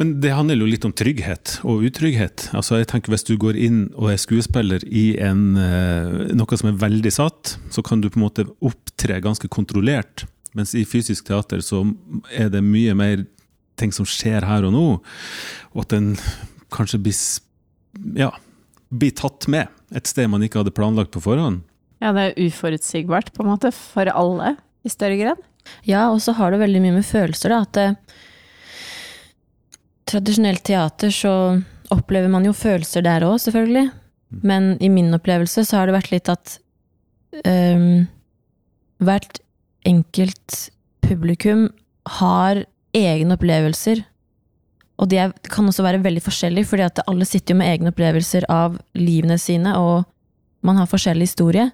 Men 0.00 0.16
det 0.18 0.32
handler 0.34 0.58
jo 0.58 0.66
litt 0.66 0.84
om 0.88 0.94
trygghet 0.94 1.60
og 1.62 1.84
utrygghet. 1.86 2.48
Altså 2.56 2.80
jeg 2.80 2.88
tenker 2.90 3.14
Hvis 3.14 3.26
du 3.28 3.36
går 3.38 3.54
inn 3.54 3.84
og 3.94 4.10
er 4.10 4.18
skuespiller 4.18 4.82
i 4.90 5.14
en, 5.22 5.54
eh, 5.54 6.34
noe 6.34 6.58
som 6.58 6.72
er 6.72 6.80
veldig 6.80 7.12
satt, 7.14 7.56
så 7.70 7.84
kan 7.86 8.02
du 8.02 8.10
på 8.10 8.18
en 8.18 8.26
måte 8.26 8.46
opptre 8.94 9.20
ganske 9.20 9.48
kontrollert. 9.48 10.26
Mens 10.54 10.74
i 10.74 10.84
fysisk 10.84 11.26
teater 11.26 11.60
så 11.60 11.82
er 12.32 12.50
det 12.50 12.62
mye 12.62 12.94
mer 12.94 13.24
ting 13.76 13.92
som 13.92 14.06
skjer 14.06 14.44
her 14.46 14.64
og 14.64 14.72
nå, 14.72 15.00
og 15.74 15.80
at 15.82 15.90
den 15.90 16.14
kanskje 16.70 17.00
blir, 17.02 17.16
ja, 18.14 18.30
blir 18.90 19.10
tatt 19.10 19.48
med 19.50 19.66
et 19.94 20.06
sted 20.06 20.30
man 20.30 20.42
ikke 20.42 20.62
hadde 20.62 20.74
planlagt 20.74 21.10
på 21.10 21.22
forhånd. 21.24 21.64
Ja, 22.00 22.12
det 22.14 22.22
er 22.22 22.46
uforutsigbart, 22.46 23.32
på 23.34 23.42
en 23.42 23.50
måte, 23.50 23.72
for 23.74 24.06
alle, 24.06 24.56
i 24.84 24.92
større 24.92 25.18
grad. 25.18 25.42
Ja, 25.82 26.10
og 26.12 26.20
så 26.22 26.34
har 26.36 26.52
det 26.52 26.62
veldig 26.62 26.82
mye 26.84 26.98
med 27.00 27.06
følelser, 27.08 27.50
da. 27.50 27.62
At 27.64 27.80
eh, 27.80 27.94
tradisjonelt 30.10 30.62
teater 30.66 31.10
så 31.14 31.34
opplever 31.94 32.30
man 32.30 32.46
jo 32.46 32.54
følelser 32.54 33.02
der 33.06 33.26
òg, 33.26 33.40
selvfølgelig. 33.42 33.88
Men 34.44 34.74
i 34.82 34.90
min 34.90 35.14
opplevelse 35.14 35.64
så 35.66 35.80
har 35.80 35.88
det 35.88 35.96
vært 35.96 36.12
litt 36.14 36.30
at 36.30 36.58
ehm, 37.46 38.04
hvert 39.02 39.40
enkelt 39.86 40.70
publikum 41.04 41.68
har 42.20 42.64
egne 42.94 43.36
opplevelser. 43.36 44.02
Og 45.02 45.10
de 45.10 45.18
kan 45.50 45.66
også 45.66 45.84
være 45.84 46.02
veldig 46.04 46.22
forskjellige, 46.22 46.68
fordi 46.70 46.86
at 46.86 47.02
alle 47.10 47.26
sitter 47.26 47.54
jo 47.54 47.60
med 47.60 47.72
egne 47.72 47.90
opplevelser 47.90 48.46
av 48.52 48.78
livene 48.94 49.38
sine, 49.42 49.74
og 49.74 50.04
man 50.64 50.78
har 50.78 50.90
forskjellig 50.90 51.28
historie. 51.28 51.66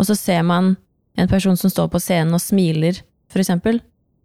Og 0.00 0.06
så 0.08 0.16
ser 0.16 0.42
man 0.42 0.76
en 1.18 1.28
person 1.28 1.56
som 1.56 1.70
står 1.70 1.90
på 1.92 2.00
scenen 2.00 2.34
og 2.34 2.42
smiler, 2.42 3.02
for 3.28 3.42
eksempel, 3.42 3.82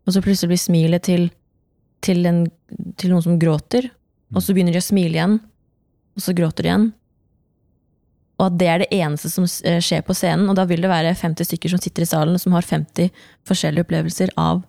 og 0.08 0.16
så 0.16 0.22
plutselig 0.24 0.54
blir 0.54 0.62
smilet 0.62 1.04
til, 1.04 1.28
til, 2.04 2.24
en, 2.30 2.46
til 3.00 3.12
noen 3.12 3.26
som 3.26 3.40
gråter, 3.40 3.90
og 4.34 4.44
så 4.44 4.56
begynner 4.56 4.76
de 4.76 4.82
å 4.82 4.86
smile 4.86 5.20
igjen, 5.20 5.40
og 6.16 6.24
så 6.24 6.36
gråter 6.38 6.64
de 6.64 6.72
igjen. 6.72 6.88
Og 8.42 8.48
at 8.48 8.56
det 8.58 8.70
er 8.70 8.82
det 8.82 8.90
eneste 8.98 9.30
som 9.30 9.46
eh, 9.46 9.80
skjer 9.84 10.02
på 10.06 10.16
scenen, 10.18 10.50
og 10.50 10.58
da 10.58 10.66
vil 10.70 10.82
det 10.84 10.92
være 10.92 11.14
50 11.20 11.50
stykker 11.52 11.74
som 11.74 11.82
sitter 11.82 12.06
i 12.06 12.10
salen 12.10 12.40
som 12.42 12.56
har 12.58 12.66
50 12.66 13.12
forskjellige 13.48 13.86
opplevelser 13.86 14.34
av 14.42 14.64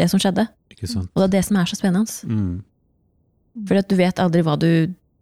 det 0.00 0.08
som 0.10 0.22
skjedde. 0.22 0.46
Ikke 0.72 0.88
sant? 0.88 1.10
Og 1.12 1.22
det 1.22 1.28
er 1.28 1.34
det 1.36 1.44
som 1.50 1.60
er 1.60 1.68
så 1.68 1.78
spennende. 1.78 2.16
Mm. 2.24 3.66
Fordi 3.68 3.84
du 3.90 3.96
vet 3.98 4.22
aldri 4.22 4.44
hva 4.46 4.56
du, 4.60 4.70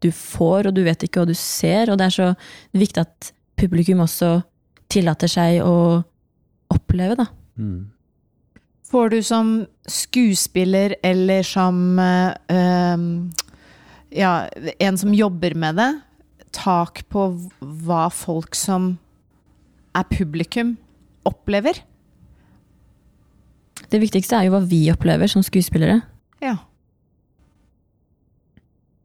du 0.04 0.10
får, 0.14 0.68
og 0.68 0.76
du 0.76 0.84
vet 0.86 1.02
ikke 1.02 1.24
hva 1.24 1.30
du 1.30 1.34
ser, 1.38 1.90
og 1.90 1.98
det 1.98 2.08
er 2.08 2.14
så 2.14 2.30
viktig 2.76 3.02
at 3.02 3.32
publikum 3.58 4.04
også 4.04 4.38
tillater 4.92 5.30
seg 5.30 5.62
å 5.66 6.00
oppleve, 6.72 7.18
da. 7.18 7.26
Mm. 7.58 7.88
Får 8.88 9.10
du 9.12 9.18
som 9.26 9.48
skuespiller 9.90 10.94
eller 11.04 11.44
som 11.44 11.98
um, 11.98 13.08
ja, 14.14 14.48
en 14.78 14.98
som 15.00 15.12
jobber 15.12 15.56
med 15.58 15.76
det, 15.76 15.90
tak 16.54 17.04
på 17.12 17.28
hva 17.60 18.06
folk 18.12 18.56
som 18.58 18.96
er 19.96 20.06
publikum, 20.10 20.76
opplever? 21.28 21.80
Det 23.88 24.00
viktigste 24.02 24.36
er 24.36 24.48
jo 24.48 24.54
hva 24.56 24.62
vi 24.68 24.86
opplever 24.92 25.30
som 25.30 25.44
skuespillere. 25.44 26.00
Ja. 26.44 26.56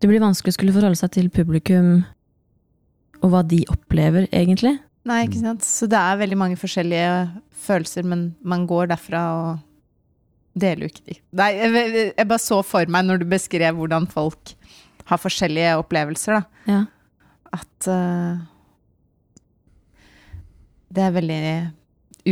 Det 0.04 0.10
blir 0.12 0.24
vanskelig 0.24 0.54
å 0.54 0.58
skulle 0.58 0.76
forholde 0.76 1.00
seg 1.00 1.14
til 1.16 1.30
publikum 1.32 2.02
og 3.24 3.30
hva 3.32 3.44
de 3.48 3.62
opplever, 3.72 4.28
egentlig. 4.36 4.76
Nei, 5.08 5.22
ikke 5.28 5.40
sant. 5.40 5.64
Så 5.64 5.88
det 5.92 6.00
er 6.00 6.20
veldig 6.20 6.40
mange 6.40 6.60
forskjellige 6.60 7.14
følelser, 7.64 8.08
men 8.08 8.34
man 8.44 8.66
går 8.68 8.92
derfra 8.92 9.22
og 9.38 10.60
deler 10.60 10.86
jo 10.86 10.92
ikke 10.92 11.08
de. 11.08 11.16
Nei, 11.40 11.50
jeg, 11.56 11.94
jeg 12.12 12.28
bare 12.30 12.44
så 12.44 12.60
for 12.68 12.92
meg 12.92 13.08
når 13.08 13.24
du 13.24 13.30
beskrev 13.32 13.80
hvordan 13.80 14.08
folk 14.12 14.54
har 15.10 15.20
forskjellige 15.20 15.78
opplevelser, 15.82 16.40
da. 16.40 16.68
Ja. 16.70 16.82
At 17.54 17.88
eh, 17.92 18.42
det 20.94 21.06
er 21.06 21.16
veldig 21.16 21.40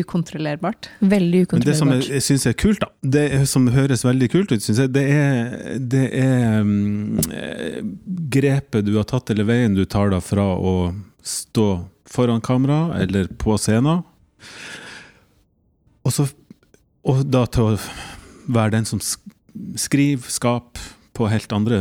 ukontrollerbart. 0.01 0.89
Veldig 0.99 1.41
ukontrollerbart. 1.45 1.65
Men 1.65 1.67
det 1.67 1.77
som 1.77 1.91
jeg, 1.91 2.07
jeg 2.15 2.25
syns 2.25 2.47
er 2.47 2.55
kult, 2.57 2.83
da, 2.83 2.89
det 3.17 3.25
som 3.51 3.67
høres 3.73 4.05
veldig 4.07 4.29
kult 4.31 4.53
ut, 4.53 4.63
syns 4.63 4.79
jeg, 4.85 4.91
det 4.95 5.03
er, 5.11 5.55
det 5.93 6.05
er 6.17 6.61
eh, 6.61 7.81
grepet 8.31 8.87
du 8.87 8.93
har 8.95 9.07
tatt, 9.09 9.33
eller 9.33 9.49
veien 9.49 9.75
du 9.75 9.83
tar 9.85 10.13
da 10.13 10.21
fra 10.23 10.47
å 10.55 10.75
stå 11.21 11.67
foran 12.11 12.41
kamera 12.43 12.97
eller 12.99 13.29
på 13.39 13.55
scenen, 13.61 14.01
og, 16.01 16.13
så, 16.15 16.25
og 17.05 17.21
da 17.29 17.43
til 17.51 17.73
å 17.73 17.75
være 18.51 18.73
den 18.79 18.87
som 18.89 18.99
skriver, 19.03 20.31
skaper 20.31 20.89
på 21.13 21.27
helt 21.27 21.51
andre, 21.51 21.77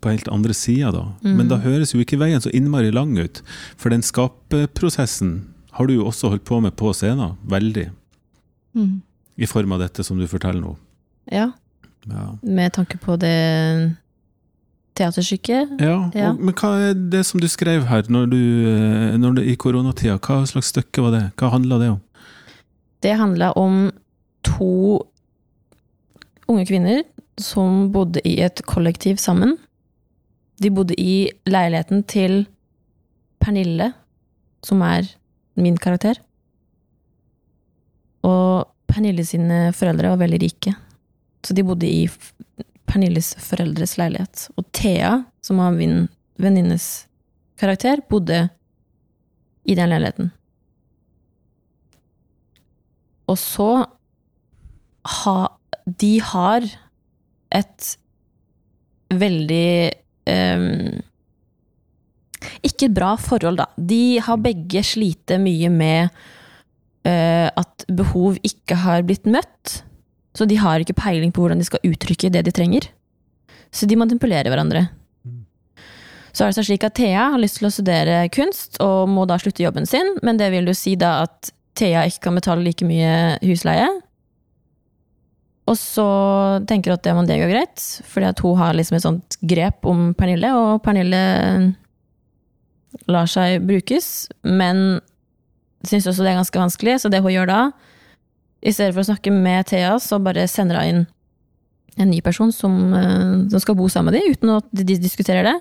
på 0.00 0.10
helt 0.12 0.28
andre 0.30 0.54
sida, 0.54 0.90
da. 0.94 1.04
Mm. 1.24 1.36
Men 1.36 1.48
da 1.50 1.58
høres 1.62 1.94
jo 1.94 2.00
ikke 2.02 2.18
veien 2.20 2.40
så 2.42 2.52
innmari 2.54 2.92
lang 2.94 3.16
ut, 3.18 3.42
for 3.76 3.90
den 3.90 4.04
skaperprosessen 4.06 5.40
har 5.78 5.86
du 5.86 5.94
jo 5.98 6.06
også 6.10 6.30
holdt 6.32 6.44
på 6.46 6.60
med 6.62 6.74
på 6.78 6.92
scenen, 6.96 7.36
veldig. 7.46 7.88
I 9.38 9.46
form 9.46 9.72
av 9.74 9.82
dette 9.82 10.04
som 10.06 10.18
du 10.18 10.26
forteller 10.30 10.62
nå. 10.62 10.76
Ja, 11.30 11.50
Ja, 12.08 12.38
med 12.42 12.72
tanke 12.72 12.96
på 12.96 13.18
det 13.20 13.96
teaterstykket. 14.96 15.76
ja, 15.80 16.10
Ja. 16.14 16.30
Og, 16.30 16.40
men 16.40 16.54
hva 16.54 16.70
er 16.88 16.94
det 16.94 17.26
som 17.26 17.40
du 17.40 17.48
skrev 17.50 17.84
her 17.86 18.02
når 18.08 18.30
du, 18.30 18.38
eh, 18.70 19.16
når 19.18 19.34
du, 19.36 19.42
i 19.42 19.56
koronatida? 19.56 20.18
Hva 20.18 20.46
slags 20.46 20.72
stykke 20.72 21.02
var 21.02 21.10
det? 21.12 21.24
Hva 21.36 21.50
handla 21.52 21.78
det 21.78 21.90
om? 21.90 22.00
Det 23.02 23.14
handla 23.18 23.52
om 23.56 23.90
to 24.42 25.04
unge 26.48 26.64
kvinner 26.66 27.02
som 27.42 27.88
bodde 27.94 28.22
i 28.26 28.38
et 28.44 28.62
kollektiv 28.66 29.18
sammen. 29.22 29.56
De 30.58 30.70
bodde 30.74 30.96
i 30.98 31.28
leiligheten 31.46 32.02
til 32.10 32.42
Pernille, 33.38 33.92
som 34.66 34.82
er 34.82 35.06
min 35.58 35.78
karakter. 35.78 36.18
Og 38.26 38.66
Pernille 38.90 39.24
sine 39.26 39.68
foreldre 39.76 40.10
var 40.12 40.22
veldig 40.22 40.40
rike, 40.42 40.74
så 41.44 41.54
de 41.54 41.64
bodde 41.66 41.86
i 41.86 42.08
Pernilles 42.88 43.34
foreldres 43.44 43.96
leilighet. 44.00 44.48
Og 44.56 44.66
Thea, 44.72 45.12
som 45.44 45.60
var 45.60 45.76
min 45.76 46.08
venninnes 46.40 47.06
karakter, 47.60 48.02
bodde 48.08 48.48
i 49.68 49.76
den 49.76 49.92
leiligheten. 49.92 50.32
Og 53.28 53.38
så 53.38 53.70
ha 55.08 55.38
De 56.00 56.18
har 56.20 56.64
et 57.54 57.92
veldig 59.08 59.90
um, 60.28 60.98
Ikke 62.66 62.90
bra 62.92 63.14
forhold, 63.20 63.60
da. 63.62 63.68
De 63.76 64.18
har 64.22 64.42
begge 64.42 64.82
slitt 64.84 65.32
mye 65.40 65.70
med 65.72 66.12
uh, 67.08 67.48
at 67.48 67.88
behov 67.88 68.38
ikke 68.46 68.78
har 68.84 69.06
blitt 69.08 69.26
møtt. 69.26 69.80
Så 70.36 70.46
de 70.46 70.58
har 70.60 70.80
ikke 70.80 70.98
peiling 70.98 71.32
på 71.34 71.42
hvordan 71.42 71.58
de 71.58 71.66
skal 71.66 71.82
uttrykke 71.88 72.30
det 72.30 72.44
de 72.46 72.54
trenger. 72.54 72.90
Så 73.74 73.88
de 73.88 73.98
manipulerer 73.98 74.48
hverandre. 74.52 74.86
Mm. 75.26 75.44
Så 76.32 76.44
er 76.44 76.52
det 76.52 76.66
slik 76.68 76.84
at 76.86 76.96
Thea 76.98 77.30
har 77.32 77.42
lyst 77.42 77.58
til 77.60 77.68
å 77.68 77.72
studere 77.74 78.20
kunst, 78.32 78.78
og 78.84 79.08
må 79.10 79.26
da 79.28 79.38
slutte 79.40 79.64
jobben 79.64 79.88
sin, 79.88 80.14
men 80.22 80.38
det 80.40 80.52
vil 80.54 80.68
jo 80.70 80.76
si 80.76 80.94
da 81.00 81.22
at 81.26 81.50
Thea 81.78 82.04
ikke 82.08 82.28
kan 82.28 82.38
betale 82.38 82.64
like 82.64 82.86
mye 82.86 83.38
husleie. 83.42 83.88
Og 85.68 85.76
så 85.76 86.06
tenker 86.68 86.94
hun 86.94 86.98
at 86.98 87.04
det, 87.04 87.14
det 87.28 87.40
går 87.42 87.52
greit, 87.52 87.84
fordi 88.08 88.30
at 88.30 88.40
hun 88.44 88.56
har 88.60 88.76
liksom 88.76 88.96
et 88.96 89.04
sånt 89.04 89.36
grep 89.50 89.84
om 89.88 90.12
Pernille, 90.16 90.52
og 90.56 90.80
Pernille 90.84 91.20
lar 93.10 93.28
seg 93.28 93.62
brukes, 93.68 94.28
men 94.48 95.00
syns 95.86 96.08
også 96.08 96.24
det 96.24 96.32
er 96.32 96.40
ganske 96.40 96.62
vanskelig, 96.62 96.98
så 97.02 97.12
det 97.12 97.20
hun 97.24 97.34
gjør 97.34 97.50
da, 97.50 97.60
i 98.64 98.72
stedet 98.74 98.94
for 98.94 99.04
å 99.04 99.10
snakke 99.10 99.32
med 99.34 99.68
Thea, 99.70 99.92
så 100.02 100.18
bare 100.22 100.48
sender 100.50 100.80
hun 100.80 100.88
inn 100.90 101.06
en 101.98 102.10
ny 102.12 102.20
person 102.22 102.50
som, 102.54 102.94
eh, 102.94 103.48
som 103.50 103.60
skal 103.60 103.76
bo 103.78 103.88
sammen 103.90 104.12
med 104.12 104.20
dem, 104.20 104.32
uten 104.32 104.54
at 104.56 104.66
de 104.72 104.98
diskuterer 104.98 105.52
det. 105.52 105.58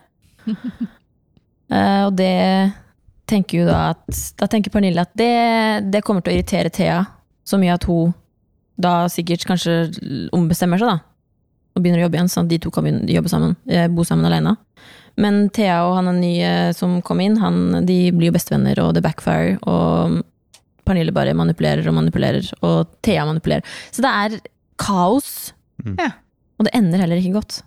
Eh, 1.68 2.06
og 2.08 2.14
det 2.16 2.72
tenker 3.28 3.58
jo 3.58 3.64
da 3.68 3.90
at 3.90 4.20
Da 4.40 4.48
tenker 4.48 4.72
Pernille 4.72 5.04
at 5.04 5.10
det, 5.20 5.92
det 5.92 6.00
kommer 6.08 6.24
til 6.24 6.32
å 6.32 6.38
irritere 6.38 6.72
Thea 6.72 7.02
så 7.44 7.60
mye 7.60 7.74
at 7.76 7.84
hun 7.90 8.14
da 8.78 9.08
sikkert 9.12 9.46
kanskje 9.50 9.76
ombestemmer 10.36 10.82
seg, 10.82 10.94
da. 10.94 11.00
Og 11.76 11.84
begynner 11.84 12.02
å 12.02 12.08
jobbe 12.08 12.20
igjen, 12.20 12.32
sånn 12.32 12.48
at 12.48 12.54
de 12.54 12.62
to 12.62 12.72
kan 12.74 12.88
jobbe 13.10 13.32
sammen, 13.32 13.56
eh, 13.70 13.88
bo 13.90 14.06
sammen 14.08 14.26
alene. 14.30 14.56
Men 15.18 15.48
Thea 15.50 15.82
og 15.88 15.96
han 15.98 16.10
nye 16.22 16.74
som 16.78 17.00
kom 17.02 17.22
inn, 17.24 17.40
han, 17.42 17.86
de 17.86 18.12
blir 18.14 18.30
jo 18.30 18.38
bestevenner, 18.38 18.78
og 18.84 18.94
det 18.94 19.04
backfire. 19.06 19.58
Og 19.66 20.22
Pernille 20.88 21.14
bare 21.14 21.36
manipulerer 21.38 21.88
og 21.90 21.98
manipulerer, 21.98 22.46
og 22.62 22.94
Thea 23.06 23.26
manipulerer. 23.26 23.66
Så 23.92 24.06
det 24.06 24.14
er 24.14 24.38
kaos. 24.78 25.54
Mm. 25.84 25.98
Og 26.58 26.68
det 26.68 26.74
ender 26.78 27.02
heller 27.02 27.22
ikke 27.22 27.40
godt. 27.40 27.62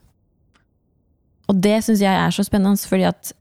Og 1.50 1.58
det 1.58 1.80
syns 1.82 2.02
jeg 2.02 2.14
er 2.14 2.34
så 2.34 2.46
spennende, 2.46 2.78
fordi 2.86 3.08
at 3.10 3.32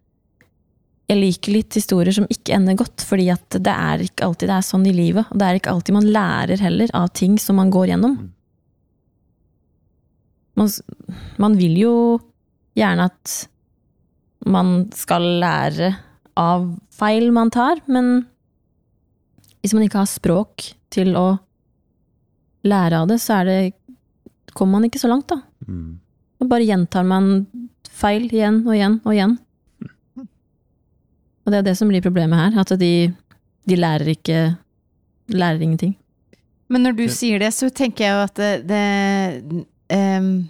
jeg 1.10 1.18
liker 1.18 1.56
litt 1.56 1.74
historier 1.74 2.14
som 2.14 2.28
ikke 2.30 2.54
ender 2.54 2.78
godt, 2.78 3.02
fordi 3.08 3.32
at 3.34 3.58
det 3.58 3.74
er 3.74 4.04
ikke 4.06 4.28
alltid 4.28 4.52
det 4.52 4.58
er 4.60 4.66
sånn 4.68 4.86
i 4.86 4.94
livet. 4.94 5.26
Og 5.34 5.40
det 5.42 5.48
er 5.48 5.58
ikke 5.58 5.72
alltid 5.74 5.96
man 5.96 6.10
lærer 6.14 6.62
heller 6.62 6.94
av 6.98 7.08
ting 7.18 7.40
som 7.42 7.58
man 7.58 7.72
går 7.74 7.90
gjennom. 7.90 8.20
Man, 10.60 10.70
man 11.42 11.56
vil 11.58 11.80
jo 11.82 11.96
gjerne 12.78 13.08
at 13.10 13.34
man 14.50 14.86
skal 14.94 15.26
lære 15.42 15.96
av 16.40 16.70
feil 16.94 17.34
man 17.36 17.50
tar, 17.52 17.82
men 17.90 18.28
hvis 19.64 19.74
man 19.74 19.88
ikke 19.88 20.04
har 20.04 20.14
språk 20.14 20.70
til 20.94 21.18
å 21.18 21.28
lære 22.70 23.02
av 23.02 23.10
det, 23.10 23.18
så 23.24 23.42
det 23.48 23.60
kommer 24.54 24.78
man 24.78 24.90
ikke 24.92 25.02
så 25.02 25.10
langt, 25.10 25.32
da. 25.32 25.42
Mm. 25.66 25.98
Og 26.40 26.54
bare 26.54 26.70
gjentar 26.70 27.08
man 27.08 27.48
feil 28.00 28.30
igjen 28.30 28.62
og 28.68 28.76
igjen 28.78 29.02
og 29.04 29.16
igjen. 29.16 29.40
Og 31.50 31.54
det 31.54 31.64
er 31.64 31.72
det 31.72 31.78
som 31.80 31.90
blir 31.90 32.04
problemet 32.06 32.38
her, 32.38 32.60
at 32.62 32.76
de, 32.78 33.10
de 33.66 33.80
lærer 33.80 34.14
ikke 34.14 34.42
Lærer 35.30 35.62
ingenting. 35.62 35.92
Men 36.74 36.82
når 36.82 36.96
du 36.98 37.04
sier 37.14 37.38
det, 37.38 37.52
så 37.54 37.68
tenker 37.70 38.02
jeg 38.02 38.14
jo 38.16 38.22
at 38.24 38.40
det, 38.40 38.54
det, 38.66 39.66
Um, 39.90 40.50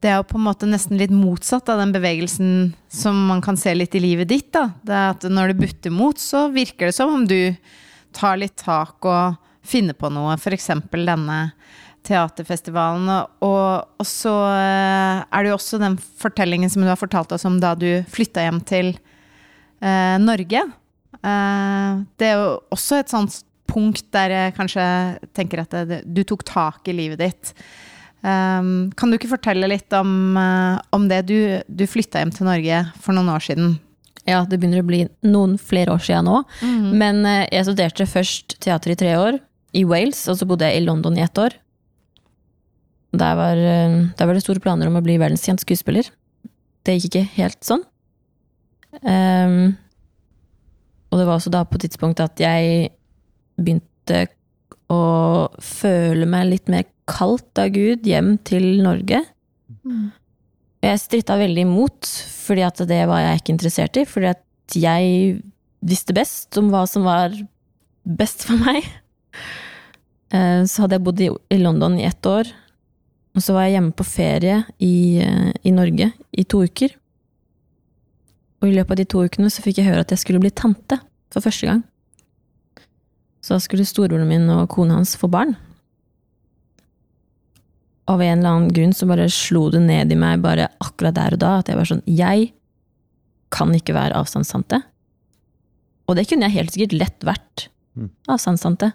det 0.00 0.10
er 0.10 0.18
jo 0.18 0.26
på 0.28 0.36
en 0.36 0.44
måte 0.44 0.68
nesten 0.68 0.98
litt 1.00 1.12
motsatt 1.14 1.70
av 1.72 1.80
den 1.80 1.94
bevegelsen 1.94 2.74
som 2.92 3.16
man 3.30 3.40
kan 3.44 3.56
se 3.56 3.72
litt 3.72 3.94
i 3.96 4.02
livet 4.02 4.28
ditt. 4.28 4.50
da. 4.52 4.68
Det 4.84 4.92
er 4.92 5.14
at 5.14 5.24
Når 5.24 5.52
det 5.52 5.60
butter 5.62 5.94
mot, 5.94 6.20
så 6.20 6.48
virker 6.52 6.90
det 6.90 6.96
som 6.96 7.14
om 7.14 7.24
du 7.26 7.56
tar 8.12 8.36
litt 8.36 8.56
tak 8.60 9.08
og 9.08 9.40
finner 9.64 9.96
på 9.96 10.10
noe. 10.12 10.36
F.eks. 10.36 10.68
denne 10.92 11.38
teaterfestivalen. 12.04 13.08
Og, 13.40 13.88
og 13.96 14.06
så 14.06 14.34
eh, 14.52 15.24
er 15.24 15.40
det 15.40 15.54
jo 15.54 15.56
også 15.56 15.80
den 15.80 15.96
fortellingen 15.96 16.68
som 16.68 16.84
du 16.84 16.90
har 16.92 17.00
fortalt 17.00 17.32
oss 17.32 17.48
om 17.48 17.56
da 17.62 17.72
du 17.74 18.04
flytta 18.12 18.44
hjem 18.44 18.60
til 18.68 18.92
eh, 19.84 20.16
Norge. 20.22 20.64
Eh, 21.24 22.04
det 22.18 22.28
er 22.28 22.38
jo 22.40 22.52
også 22.74 23.00
et 23.00 23.12
sånt 23.12 23.42
punkt 23.70 24.06
der 24.14 24.32
jeg 24.32 24.54
kanskje 24.58 24.84
tenker 25.36 25.64
at 25.64 25.74
det, 25.88 26.02
du 26.04 26.22
tok 26.26 26.44
tak 26.46 26.90
i 26.90 26.96
livet 26.96 27.22
ditt. 27.22 27.54
Um, 28.24 28.88
kan 28.96 29.10
du 29.10 29.18
ikke 29.18 29.34
fortelle 29.34 29.68
litt 29.68 29.92
om, 29.96 30.36
eh, 30.40 30.76
om 30.96 31.08
det? 31.10 31.24
Du, 31.28 31.38
du 31.68 31.84
flytta 31.88 32.22
hjem 32.22 32.32
til 32.32 32.48
Norge 32.48 32.84
for 33.04 33.16
noen 33.16 33.32
år 33.34 33.44
siden. 33.44 33.74
Ja, 34.24 34.40
det 34.48 34.56
begynner 34.56 34.80
å 34.80 34.88
bli 34.88 35.02
noen 35.26 35.58
flere 35.60 35.92
år 35.92 36.00
siden 36.00 36.30
nå. 36.30 36.38
Men 36.96 37.20
eh, 37.28 37.44
jeg 37.52 37.66
studerte 37.68 38.08
først 38.08 38.56
teater 38.64 38.94
i 38.94 38.96
tre 39.00 39.12
år, 39.20 39.42
i 39.76 39.82
Wales, 39.84 40.22
og 40.32 40.38
så 40.40 40.48
bodde 40.48 40.70
jeg 40.70 40.80
i 40.80 40.86
London 40.86 41.18
i 41.18 41.24
ett 41.24 41.40
år. 41.40 41.58
Der 43.14 43.36
var, 43.38 43.58
der 43.58 44.26
var 44.26 44.34
det 44.34 44.42
store 44.42 44.62
planer 44.62 44.88
om 44.88 44.96
å 44.98 45.02
bli 45.04 45.14
verdenskjent 45.20 45.62
skuespiller. 45.62 46.08
Det 46.82 46.96
gikk 46.96 47.12
ikke 47.12 47.28
helt 47.36 47.60
sånn. 47.62 47.84
Ehm, 49.02 49.74
og 51.14 51.20
det 51.20 51.26
var 51.28 51.38
også 51.38 51.52
da 51.54 51.62
på 51.62 51.78
tidspunktet 51.78 51.94
tidspunkt 51.94 52.20
at 52.24 52.42
jeg 52.42 52.88
begynte 53.54 54.24
å 54.90 55.02
føle 55.62 56.26
meg 56.26 56.48
litt 56.50 56.70
mer 56.72 56.88
kalt 57.06 57.54
av 57.60 57.70
Gud 57.74 58.06
hjem 58.08 58.34
til 58.42 58.82
Norge. 58.82 59.20
Og 60.82 60.88
jeg 60.90 61.00
stritta 61.00 61.38
veldig 61.38 61.62
imot, 61.64 62.10
fordi 62.44 62.64
at 62.66 62.82
det 62.90 63.04
var 63.08 63.22
jeg 63.22 63.40
ikke 63.40 63.54
interessert 63.54 64.00
i. 64.00 64.04
Fordi 64.08 64.32
at 64.34 64.76
jeg 64.76 65.38
visste 65.84 66.16
best 66.16 66.58
om 66.60 66.72
hva 66.72 66.82
som 66.90 67.06
var 67.06 67.36
best 68.04 68.48
for 68.48 68.60
meg. 68.64 68.82
Eh, 70.34 70.64
Så 70.66 70.82
hadde 70.82 70.96
jeg 70.96 71.04
bodd 71.04 71.20
i, 71.22 71.28
i 71.54 71.58
London 71.60 71.94
i 72.00 72.06
ett 72.08 72.26
år, 72.26 72.48
og 73.36 73.42
så 73.44 73.54
var 73.54 73.68
jeg 73.68 73.76
hjemme 73.76 73.92
på 73.94 74.06
ferie 74.08 74.56
i, 74.82 75.20
eh, 75.22 75.52
i 75.62 75.70
Norge 75.70 76.08
i 76.34 76.44
to 76.48 76.64
uker. 76.64 76.90
Og 78.64 78.70
i 78.70 78.78
løpet 78.78 78.94
av 78.94 79.00
de 79.02 79.04
to 79.12 79.20
ukene 79.28 79.50
så 79.52 79.60
fikk 79.60 79.82
jeg 79.82 79.90
høre 79.90 80.06
at 80.06 80.12
jeg 80.14 80.22
skulle 80.22 80.40
bli 80.40 80.48
tante 80.56 80.96
for 81.34 81.44
første 81.44 81.68
gang. 81.68 81.82
Så 83.44 83.52
da 83.52 83.60
skulle 83.60 83.84
storebroren 83.84 84.30
min 84.30 84.48
og 84.48 84.70
kona 84.72 84.96
hans 84.96 85.12
få 85.20 85.28
barn. 85.28 85.52
Av 88.08 88.22
en 88.24 88.38
eller 88.38 88.48
annen 88.48 88.70
grunn 88.72 88.94
så 88.96 89.04
bare 89.08 89.26
slo 89.32 89.66
det 89.72 89.82
ned 89.84 90.12
i 90.12 90.16
meg 90.16 90.40
bare 90.44 90.70
akkurat 90.80 91.16
der 91.18 91.36
og 91.36 91.42
da 91.42 91.50
at 91.60 91.68
jeg 91.68 91.76
var 91.76 91.88
sånn 91.90 92.00
Jeg 92.08 92.46
kan 93.52 93.74
ikke 93.76 93.96
være 93.96 94.16
avstandstante. 94.16 94.80
Og 96.08 96.16
det 96.16 96.24
kunne 96.30 96.48
jeg 96.48 96.56
helt 96.56 96.72
sikkert 96.72 96.96
lett 96.96 97.26
vært. 97.28 97.66
Mm. 98.00 98.08
Avstandstante. 98.32 98.90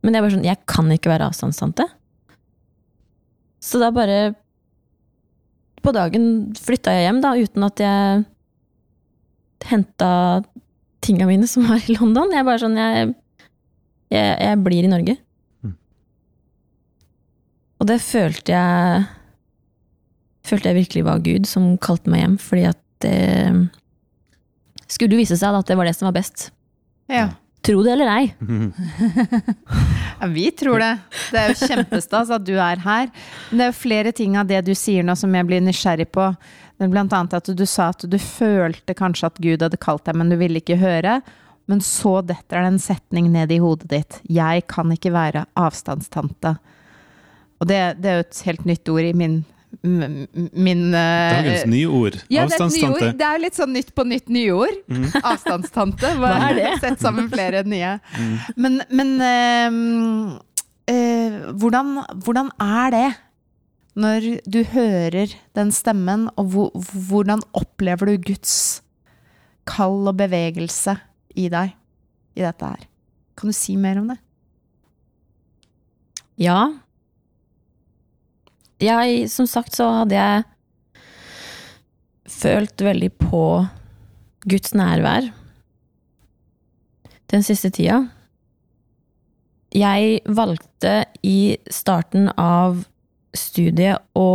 Men 0.00 0.16
jeg 0.16 0.24
var 0.24 0.32
sånn 0.32 0.48
Jeg 0.48 0.62
kan 0.72 0.88
ikke 0.92 1.12
være 1.12 1.28
avstandstante. 1.28 1.84
Så 3.60 3.80
da 3.82 3.92
bare 3.92 4.32
På 5.84 5.92
dagen 5.92 6.54
flytta 6.56 6.96
jeg 6.96 7.06
hjem, 7.06 7.20
da, 7.22 7.34
uten 7.36 7.68
at 7.68 7.84
jeg 7.84 8.24
henta 9.64 10.42
tinga 11.00 11.26
mine 11.26 11.46
som 11.48 11.66
var 11.68 11.82
i 11.86 11.96
London. 11.96 12.32
Jeg 12.32 12.42
er 12.42 12.48
bare 12.48 12.62
sånn 12.62 12.76
Jeg, 12.80 13.14
jeg, 14.12 14.32
jeg 14.42 14.62
blir 14.64 14.86
i 14.86 14.90
Norge. 14.92 15.16
Mm. 15.64 15.76
Og 17.80 17.90
det 17.92 18.00
følte 18.04 18.56
jeg 18.56 19.06
Følte 20.46 20.70
jeg 20.70 20.78
virkelig 20.78 21.02
var 21.02 21.24
Gud 21.24 21.48
som 21.50 21.72
kalte 21.82 22.06
meg 22.06 22.20
hjem, 22.20 22.34
fordi 22.38 22.68
at 22.68 22.78
det 23.02 23.66
skulle 24.86 25.16
jo 25.16 25.18
vise 25.18 25.34
seg 25.40 25.56
at 25.58 25.66
det 25.66 25.74
var 25.74 25.88
det 25.88 25.96
som 25.96 26.06
var 26.06 26.14
best. 26.14 26.52
Ja. 27.10 27.32
Tro 27.66 27.80
det 27.82 27.96
eller 27.96 28.10
ei. 28.12 28.28
ja, 30.20 30.28
vi 30.30 30.50
tror 30.54 30.78
det. 30.78 30.92
Det 31.32 31.40
er 31.40 31.50
jo 31.50 31.66
kjempestas 31.66 32.30
at 32.36 32.44
du 32.46 32.54
er 32.54 32.78
her. 32.84 33.10
Men 33.48 33.58
det 33.58 33.64
er 33.66 33.72
jo 33.72 33.80
flere 33.80 34.12
ting 34.14 34.36
av 34.38 34.46
det 34.46 34.60
du 34.68 34.70
sier 34.78 35.02
nå 35.06 35.16
som 35.18 35.34
jeg 35.34 35.48
blir 35.48 35.64
nysgjerrig 35.66 36.06
på. 36.14 36.28
Er 36.76 36.92
Blant 36.92 37.14
annet 37.16 37.34
at 37.38 37.48
du 37.56 37.64
sa 37.68 37.90
at 37.94 38.04
du 38.04 38.18
følte 38.20 38.94
kanskje 38.96 39.30
at 39.30 39.40
Gud 39.40 39.64
hadde 39.64 39.80
kalt 39.80 40.04
deg, 40.04 40.18
men 40.20 40.32
du 40.32 40.36
ville 40.40 40.60
ikke 40.60 40.76
høre. 40.80 41.20
Men 41.66 41.80
så 41.82 42.20
detter 42.22 42.60
det 42.62 42.70
en 42.74 42.82
setning 42.82 43.30
ned 43.34 43.50
i 43.54 43.58
hodet 43.62 43.88
ditt. 43.90 44.18
Jeg 44.30 44.66
kan 44.70 44.92
ikke 44.94 45.14
være 45.14 45.46
avstandstante. 45.58 46.56
Og 47.56 47.68
det, 47.70 47.80
det 48.02 48.10
er 48.10 48.18
jo 48.20 48.26
et 48.26 48.42
helt 48.46 48.66
nytt 48.68 48.92
ord 48.92 49.08
i 49.08 49.12
min 49.16 49.44
min 49.82 50.92
Dagens 50.92 51.44
Dagens 51.44 51.66
nyord. 51.68 52.14
Ja, 52.30 52.46
det 52.46 52.54
er 52.54 52.54
et 52.54 52.54
Avstandstante. 52.54 53.10
Det 53.18 53.26
er 53.26 53.42
litt 53.42 53.58
sånn 53.58 53.74
nytt 53.74 53.92
på 53.96 54.06
nytt 54.08 54.30
nyord. 54.32 54.78
Mm. 54.88 55.06
Avstandstante. 55.20 56.12
Hva 56.20 56.32
er 56.48 56.56
det? 56.56 56.70
Sett 56.80 57.02
sammen 57.02 57.28
flere 57.32 57.62
nye. 57.68 57.96
Men, 58.56 58.80
men 58.88 59.12
uh, 59.20 60.38
uh, 60.92 61.38
hvordan, 61.60 61.92
hvordan 62.24 62.50
er 62.62 62.94
det 62.94 63.06
når 63.96 64.26
du 64.44 64.60
hører 64.74 65.32
den 65.56 65.72
stemmen, 65.72 66.28
og 66.36 66.52
hvordan 67.08 67.40
opplever 67.56 68.10
du 68.10 68.26
Guds 68.32 68.82
kall 69.66 70.04
og 70.10 70.18
bevegelse 70.20 70.98
i 71.36 71.48
deg 71.52 71.72
i 72.36 72.44
dette 72.44 72.68
her? 72.68 72.84
Kan 73.36 73.52
du 73.52 73.56
si 73.56 73.76
mer 73.80 74.00
om 74.00 74.10
det? 74.12 74.18
Ja. 76.40 76.60
Jeg, 78.80 79.30
som 79.32 79.48
sagt, 79.48 79.76
så 79.76 79.88
hadde 80.02 80.18
jeg 80.18 80.44
følt 82.28 82.84
veldig 82.84 83.10
på 83.22 83.42
Guds 84.46 84.74
nærvær 84.76 85.30
den 87.32 87.42
siste 87.46 87.70
tida. 87.72 88.02
Jeg 89.74 90.20
valgte 90.28 91.06
i 91.26 91.56
starten 91.72 92.28
av 92.38 92.84
studiet 93.38 94.02
å 94.16 94.28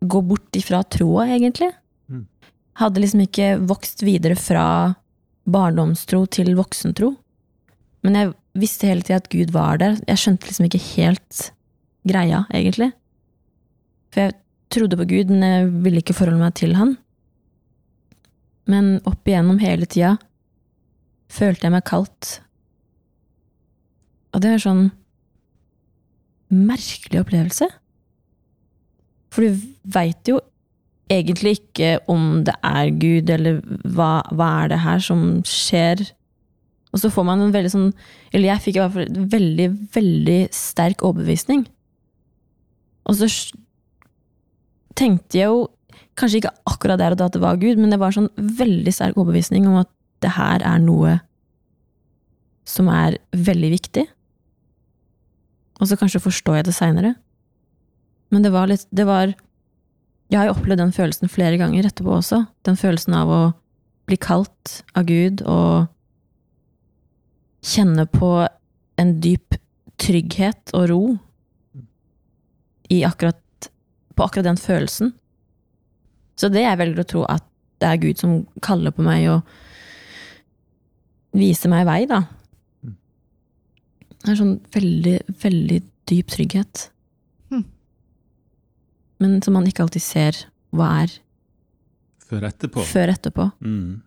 gå 0.00 0.22
bort 0.24 0.56
ifra 0.56 0.82
troa, 0.84 1.26
egentlig. 1.28 1.72
Mm. 2.10 2.26
hadde 2.80 3.00
liksom 3.02 3.24
ikke 3.24 3.48
vokst 3.68 4.02
videre 4.02 4.36
fra 4.38 4.94
barndomstro 5.50 6.24
til 6.32 6.54
voksentro. 6.56 7.14
Men 8.04 8.16
jeg 8.16 8.32
visste 8.60 8.88
hele 8.88 9.04
tida 9.04 9.20
at 9.20 9.28
Gud 9.32 9.52
var 9.52 9.80
der. 9.80 9.98
Jeg 10.08 10.22
skjønte 10.22 10.48
liksom 10.48 10.68
ikke 10.68 10.82
helt 10.94 11.50
greia, 12.08 12.44
egentlig. 12.54 12.92
For 14.10 14.26
jeg 14.26 14.36
trodde 14.72 14.98
på 14.98 15.08
Gud, 15.10 15.32
men 15.32 15.44
jeg 15.44 15.70
ville 15.84 16.02
ikke 16.02 16.16
forholde 16.16 16.42
meg 16.42 16.56
til 16.58 16.76
han. 16.78 16.96
Men 18.70 18.98
opp 19.08 19.26
igjennom 19.28 19.60
hele 19.62 19.88
tida 19.90 20.16
følte 21.30 21.66
jeg 21.66 21.74
meg 21.74 21.86
kaldt. 21.86 22.38
Og 24.34 24.42
det 24.42 24.54
er 24.54 24.62
sånn 24.62 24.84
merkelig 26.50 27.22
opplevelse. 27.22 27.66
For 29.30 29.46
du 29.46 29.60
veit 29.94 30.28
jo 30.28 30.40
egentlig 31.10 31.58
ikke 31.60 31.98
om 32.10 32.44
det 32.46 32.54
er 32.66 32.90
Gud, 33.02 33.30
eller 33.30 33.60
hva, 33.84 34.20
hva 34.34 34.48
er 34.62 34.72
det 34.72 34.80
her 34.84 35.02
som 35.02 35.24
skjer? 35.46 36.04
Og 36.90 37.02
så 37.02 37.10
får 37.12 37.26
man 37.26 37.42
en 37.44 37.52
veldig 37.54 37.70
sånn 37.70 37.90
Eller 38.34 38.48
jeg 38.48 38.62
fikk 38.64 38.78
i 38.78 38.80
hvert 38.82 38.94
fall 38.96 39.04
en 39.06 39.26
veldig, 39.30 39.66
veldig 39.94 40.38
sterk 40.54 41.04
overbevisning. 41.06 41.64
Og 43.06 43.20
så 43.20 43.28
tenkte 44.98 45.38
jeg 45.38 45.50
jo 45.52 45.68
Kanskje 46.18 46.40
ikke 46.42 46.56
akkurat 46.68 46.98
der 47.00 47.14
og 47.14 47.20
da 47.20 47.28
at 47.30 47.36
det 47.36 47.40
var 47.40 47.60
Gud, 47.60 47.78
men 47.80 47.92
det 47.92 48.00
var 48.00 48.12
sånn 48.12 48.28
veldig 48.36 48.92
sterk 48.92 49.16
overbevisning 49.16 49.64
om 49.70 49.78
at 49.80 49.88
det 50.20 50.34
her 50.34 50.60
er 50.66 50.82
noe 50.82 51.14
som 52.68 52.90
er 52.92 53.16
veldig 53.32 53.70
viktig. 53.72 54.04
Og 55.80 55.88
så 55.88 55.96
kanskje 55.96 56.20
forstår 56.20 56.58
jeg 56.58 56.66
det 56.68 56.74
seinere. 56.76 57.14
Men 58.30 58.44
det 58.46 58.52
var 58.54 58.70
litt 58.70 58.86
Det 58.94 59.06
var 59.08 59.32
Jeg 60.30 60.38
har 60.38 60.46
jo 60.46 60.54
opplevd 60.54 60.78
den 60.84 60.94
følelsen 60.94 61.30
flere 61.30 61.58
ganger 61.58 61.88
etterpå 61.88 62.12
også. 62.20 62.44
Den 62.66 62.78
følelsen 62.78 63.16
av 63.18 63.30
å 63.34 63.40
bli 64.06 64.18
kalt 64.18 64.80
av 64.94 65.08
Gud 65.08 65.42
og 65.42 65.90
kjenne 67.66 68.06
på 68.10 68.30
en 69.00 69.10
dyp 69.22 69.58
trygghet 70.00 70.72
og 70.76 70.86
ro 70.90 71.02
i 72.90 73.02
akkurat, 73.06 73.68
på 74.14 74.24
akkurat 74.24 74.48
den 74.48 74.58
følelsen. 74.58 75.12
Så 76.38 76.48
det 76.50 76.64
jeg 76.64 76.78
velger 76.80 77.02
å 77.02 77.10
tro 77.10 77.24
at 77.28 77.44
det 77.80 77.88
er 77.90 78.00
Gud 78.02 78.20
som 78.20 78.40
kaller 78.64 78.94
på 78.94 79.04
meg 79.04 79.26
og 79.32 79.42
viser 81.36 81.70
meg 81.72 81.86
vei, 81.88 82.00
da. 82.10 82.22
Det 84.20 84.32
er 84.32 84.40
sånn 84.40 84.56
veldig, 84.74 85.18
veldig 85.42 85.78
dyp 86.10 86.32
trygghet. 86.34 86.88
Men 89.20 89.40
som 89.44 89.52
man 89.56 89.66
ikke 89.68 89.84
alltid 89.84 90.02
ser 90.02 90.38
hva 90.72 90.86
er 91.02 91.16
Før 92.30 92.46
etterpå. 92.48 92.84
før 92.86 93.10
etterpå. 93.12 93.48
Mm. 93.60 94.00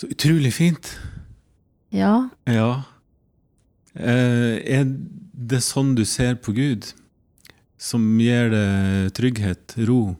Så 0.00 0.08
utrolig 0.14 0.52
fint. 0.56 0.94
Ja, 1.92 2.28
Ja. 2.46 2.84
Eh, 3.96 4.60
er 4.78 4.84
det 4.86 5.58
sånn 5.66 5.96
du 5.98 6.04
ser 6.06 6.36
på 6.38 6.52
Gud? 6.54 6.92
Som 7.76 8.04
gir 8.20 8.50
deg 8.52 9.10
trygghet, 9.16 9.74
ro? 9.88 10.16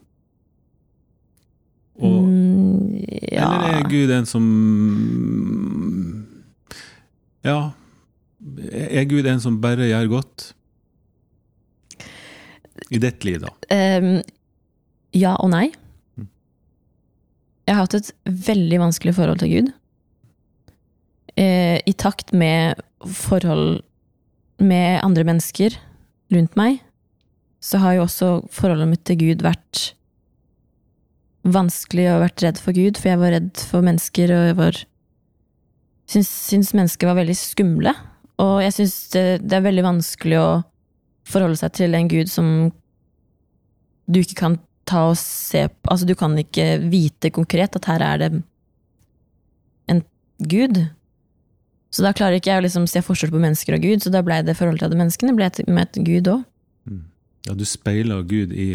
Og, 2.01 2.23
mm, 2.27 3.05
ja. 3.31 3.45
Eller 3.47 3.77
er 3.79 3.89
Gud 3.89 4.11
en 4.11 4.25
som 4.25 4.47
Ja. 7.45 7.71
Er 8.71 9.05
Gud 9.05 9.25
en 9.29 9.39
som 9.39 9.59
bare 9.61 9.87
gjør 9.87 10.09
godt? 10.19 10.51
I 12.91 12.99
ditt 12.99 13.23
liv, 13.23 13.39
da. 13.43 13.51
Um, 13.71 14.19
ja 15.15 15.35
og 15.39 15.51
nei. 15.53 15.69
Mm. 16.19 16.27
Jeg 17.67 17.77
har 17.77 17.85
hatt 17.85 17.97
et 17.99 18.11
veldig 18.49 18.81
vanskelig 18.83 19.15
forhold 19.15 19.41
til 19.43 19.53
Gud. 19.53 19.71
Uh, 21.39 21.77
I 21.79 21.93
takt 21.95 22.33
med 22.35 22.81
forhold 23.07 23.81
med 24.61 24.99
andre 25.01 25.25
mennesker 25.25 25.77
rundt 26.31 26.59
meg, 26.59 26.83
så 27.61 27.79
har 27.81 27.95
jo 27.95 28.05
også 28.05 28.29
forholdet 28.53 28.89
mitt 28.91 29.03
til 29.07 29.19
Gud 29.21 29.43
vært 29.45 29.91
vanskelig 31.41 32.07
og 32.11 32.23
vært 32.25 32.43
redd 32.45 32.61
for 32.61 32.77
Gud, 32.77 32.99
for 32.99 33.11
jeg 33.11 33.21
var 33.21 33.33
redd 33.33 33.63
for 33.71 33.85
mennesker, 33.85 34.33
og 34.35 34.47
jeg 34.51 34.57
var 34.59 34.81
syns, 36.11 36.29
syns 36.29 36.73
mennesker 36.77 37.09
var 37.09 37.17
veldig 37.21 37.37
skumle. 37.37 37.95
Og 38.41 38.59
jeg 38.65 38.75
syns 38.77 38.95
det, 39.15 39.25
det 39.45 39.57
er 39.57 39.65
veldig 39.65 39.85
vanskelig 39.85 40.39
å 40.41 40.49
forholde 41.27 41.59
seg 41.59 41.73
til 41.77 41.97
en 41.97 42.09
gud 42.11 42.31
som 42.31 42.47
du 44.11 44.21
ikke 44.21 44.39
kan 44.39 44.57
ta 44.89 45.05
og 45.11 45.19
se 45.19 45.67
på 45.69 45.91
Altså, 45.93 46.07
du 46.07 46.15
kan 46.17 46.33
ikke 46.39 46.79
vite 46.91 47.31
konkret 47.33 47.75
at 47.77 47.87
her 47.89 48.03
er 48.05 48.21
det 48.21 48.31
en 49.91 50.01
gud. 50.39 50.81
Så 51.91 52.05
da 52.05 52.13
klarer 52.15 52.39
ikke 52.39 52.53
jeg 52.53 52.61
å 52.61 52.65
liksom 52.65 52.87
se 52.89 53.03
forskjell 53.03 53.33
på 53.33 53.41
mennesker 53.41 53.75
og 53.75 53.83
Gud, 53.83 54.03
så 54.03 54.11
da 54.13 54.23
ble 54.23 54.39
det 54.47 54.55
forholdet 54.55 54.85
til 54.85 54.93
de 54.93 54.99
menneskene 55.01 55.35
ble 55.35 55.49
med 55.67 55.89
et 55.89 56.01
Gud 56.07 56.29
òg. 56.31 56.47
Ja, 57.47 57.55
du 57.57 57.65
speila 57.65 58.21
Gud 58.21 58.53
i 58.53 58.69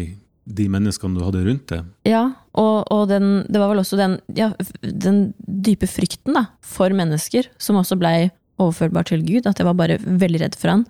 de 0.47 0.65
menneskene 0.71 1.17
du 1.17 1.23
hadde 1.25 1.43
rundt 1.47 1.71
deg. 1.71 1.87
Ja, 2.07 2.23
og, 2.55 2.87
og 2.93 3.07
den, 3.11 3.41
det 3.51 3.59
var 3.59 3.71
vel 3.71 3.81
også 3.81 3.99
den, 3.99 4.17
ja, 4.37 4.51
den 4.81 5.31
dype 5.43 5.89
frykten 5.89 6.37
da, 6.37 6.45
for 6.63 6.93
mennesker, 6.95 7.49
som 7.59 7.79
også 7.79 7.97
blei 7.99 8.29
overførbar 8.61 9.09
til 9.09 9.25
Gud. 9.25 9.47
At 9.49 9.59
jeg 9.59 9.67
var 9.67 9.77
bare 9.79 9.97
veldig 10.03 10.43
redd 10.45 10.57
for 10.59 10.73
han. 10.73 10.85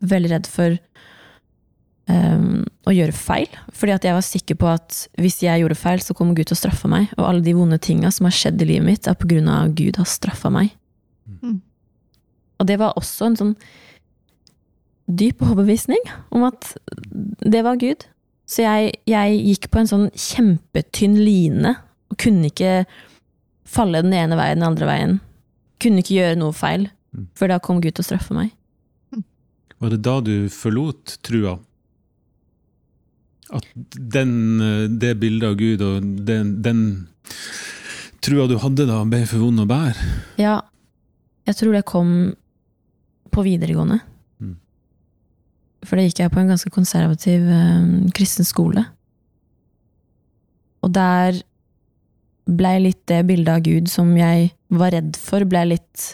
Veldig 0.00 0.32
redd 0.36 0.48
for 0.50 0.78
å 2.10 2.92
gjøre 2.92 3.14
feil. 3.14 3.48
Fordi 3.72 3.92
at 3.94 4.04
jeg 4.04 4.14
var 4.16 4.24
sikker 4.26 4.56
på 4.58 4.66
at 4.72 4.96
hvis 5.20 5.38
jeg 5.44 5.62
gjorde 5.62 5.78
feil, 5.78 6.00
så 6.02 6.14
kommer 6.18 6.34
Gud 6.34 6.48
til 6.50 6.56
å 6.56 6.60
straffe 6.62 6.88
meg. 6.90 7.08
Og 7.16 7.24
alle 7.28 7.44
de 7.44 7.54
vonde 7.54 7.78
tinga 7.78 8.10
som 8.10 8.26
har 8.26 8.34
skjedd 8.34 8.60
i 8.62 8.66
livet 8.72 8.86
mitt, 8.86 9.06
er 9.06 9.14
på 9.14 9.28
grunn 9.30 9.48
av 9.48 9.68
at 9.68 9.76
Gud 9.78 9.96
har 10.00 10.08
straffa 10.10 10.50
meg. 10.52 10.72
Mm. 11.42 11.60
Og 12.60 12.66
det 12.66 12.78
var 12.82 12.98
også 12.98 13.30
en 13.30 13.38
sånn 13.38 13.54
dyp 15.06 15.42
overbevisning 15.44 16.02
om 16.34 16.44
at 16.46 16.72
det 17.42 17.62
var 17.66 17.78
Gud. 17.80 18.06
Så 18.46 18.64
jeg, 18.66 18.92
jeg 19.08 19.38
gikk 19.52 19.70
på 19.72 19.80
en 19.82 19.90
sånn 19.90 20.08
kjempetynn 20.18 21.16
line 21.22 21.76
og 22.10 22.18
kunne 22.20 22.50
ikke 22.50 22.82
falle 23.68 24.02
den 24.04 24.12
ene 24.16 24.36
veien 24.36 24.58
den 24.60 24.66
andre 24.68 24.88
veien. 24.90 25.14
Kunne 25.82 26.02
ikke 26.02 26.18
gjøre 26.18 26.40
noe 26.42 26.56
feil, 26.56 26.90
Mm. 27.12 27.26
for 27.36 27.44
da 27.46 27.58
kom 27.60 27.76
Gud 27.84 27.92
til 27.92 28.00
å 28.00 28.06
straffe 28.06 28.32
meg. 28.32 28.54
Var 29.82 29.90
det 29.92 29.98
da 30.00 30.14
du 30.24 30.48
forlot 30.48 31.18
trua? 31.20 31.58
At 33.52 33.66
den, 33.76 34.34
eh, 34.60 34.88
det 34.88 35.16
bildet 35.20 35.50
av 35.50 35.58
Gud 35.60 35.82
og 35.84 36.06
den, 36.26 36.54
den 36.64 36.82
trua 38.24 38.46
du 38.48 38.56
hadde 38.62 38.86
da, 38.88 39.02
ble 39.08 39.24
for 39.28 39.44
vond 39.44 39.60
å 39.62 39.68
bære? 39.68 40.08
Ja, 40.40 40.60
jeg 41.48 41.58
tror 41.58 41.76
det 41.76 41.84
kom 41.88 42.10
på 43.32 43.44
videregående. 43.44 44.00
Mm. 44.40 44.56
For 45.84 45.98
da 45.98 46.06
gikk 46.06 46.22
jeg 46.22 46.32
på 46.32 46.42
en 46.42 46.52
ganske 46.52 46.72
konservativ 46.72 47.48
eh, 47.48 47.86
kristen 48.16 48.48
skole. 48.48 48.84
Og 50.82 50.92
der 50.94 51.42
blei 52.50 52.76
litt 52.82 53.02
det 53.10 53.22
bildet 53.28 53.52
av 53.54 53.66
Gud 53.66 53.90
som 53.90 54.10
jeg 54.18 54.50
var 54.72 54.94
redd 54.94 55.18
for, 55.20 55.44
blei 55.46 55.66
litt 55.74 56.06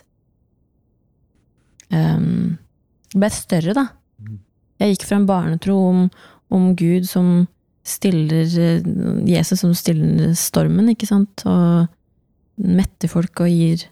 um, 1.94 2.58
Blei 3.08 3.30
større, 3.32 3.72
da. 3.72 3.86
Mm. 4.20 4.40
Jeg 4.82 4.92
gikk 4.92 5.06
fra 5.08 5.16
en 5.16 5.28
barnetro 5.28 5.76
om, 5.88 6.02
om 6.54 6.72
Gud 6.76 7.06
som 7.08 7.46
stiller 7.88 8.48
eh, 8.60 8.84
Jesus 9.28 9.62
som 9.64 9.72
stiller 9.76 10.34
stormen, 10.38 10.90
ikke 10.92 11.08
sant, 11.08 11.44
og 11.48 11.88
metter 12.58 13.10
folk 13.10 13.44
og 13.44 13.50
gir 13.52 13.86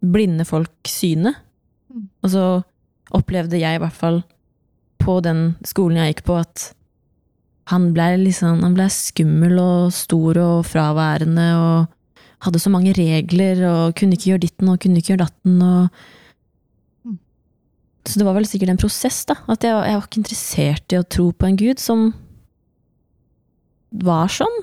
blinde 0.00 0.46
folk 0.48 0.88
synet. 0.88 1.38
Mm. 1.92 2.08
Og 2.24 2.32
så 2.32 2.44
opplevde 3.16 3.60
jeg 3.60 3.76
i 3.76 3.82
hvert 3.82 3.96
fall 3.96 4.22
på 5.00 5.18
den 5.24 5.54
skolen 5.66 6.00
jeg 6.00 6.14
gikk 6.14 6.26
på, 6.28 6.38
at 6.40 6.70
han 7.70 7.92
ble 7.94 8.16
liksom 8.24 8.64
Han 8.64 8.74
ble 8.74 8.88
skummel 8.90 9.58
og 9.62 9.92
stor 9.94 10.38
og 10.42 10.64
fraværende 10.66 11.44
og 11.54 11.92
hadde 12.42 12.58
så 12.58 12.72
mange 12.72 12.94
regler 12.96 13.60
og 13.68 13.94
kunne 13.98 14.16
ikke 14.16 14.32
gjøre 14.32 14.42
ditten 14.42 14.72
og 14.72 14.80
kunne 14.82 14.98
ikke 14.98 15.14
gjøre 15.14 15.26
datten 15.28 15.60
og. 15.66 16.00
Så 18.08 18.18
det 18.18 18.26
var 18.26 18.36
vel 18.36 18.48
sikkert 18.48 18.72
en 18.72 18.80
prosess, 18.80 19.22
da. 19.28 19.36
At 19.52 19.64
jeg, 19.66 19.76
jeg 19.76 19.98
var 19.98 20.06
ikke 20.08 20.22
interessert 20.22 20.94
i 20.94 20.98
å 21.00 21.06
tro 21.06 21.30
på 21.36 21.48
en 21.48 21.58
gud 21.60 21.82
som 21.82 22.10
var 23.90 24.30
sånn 24.32 24.60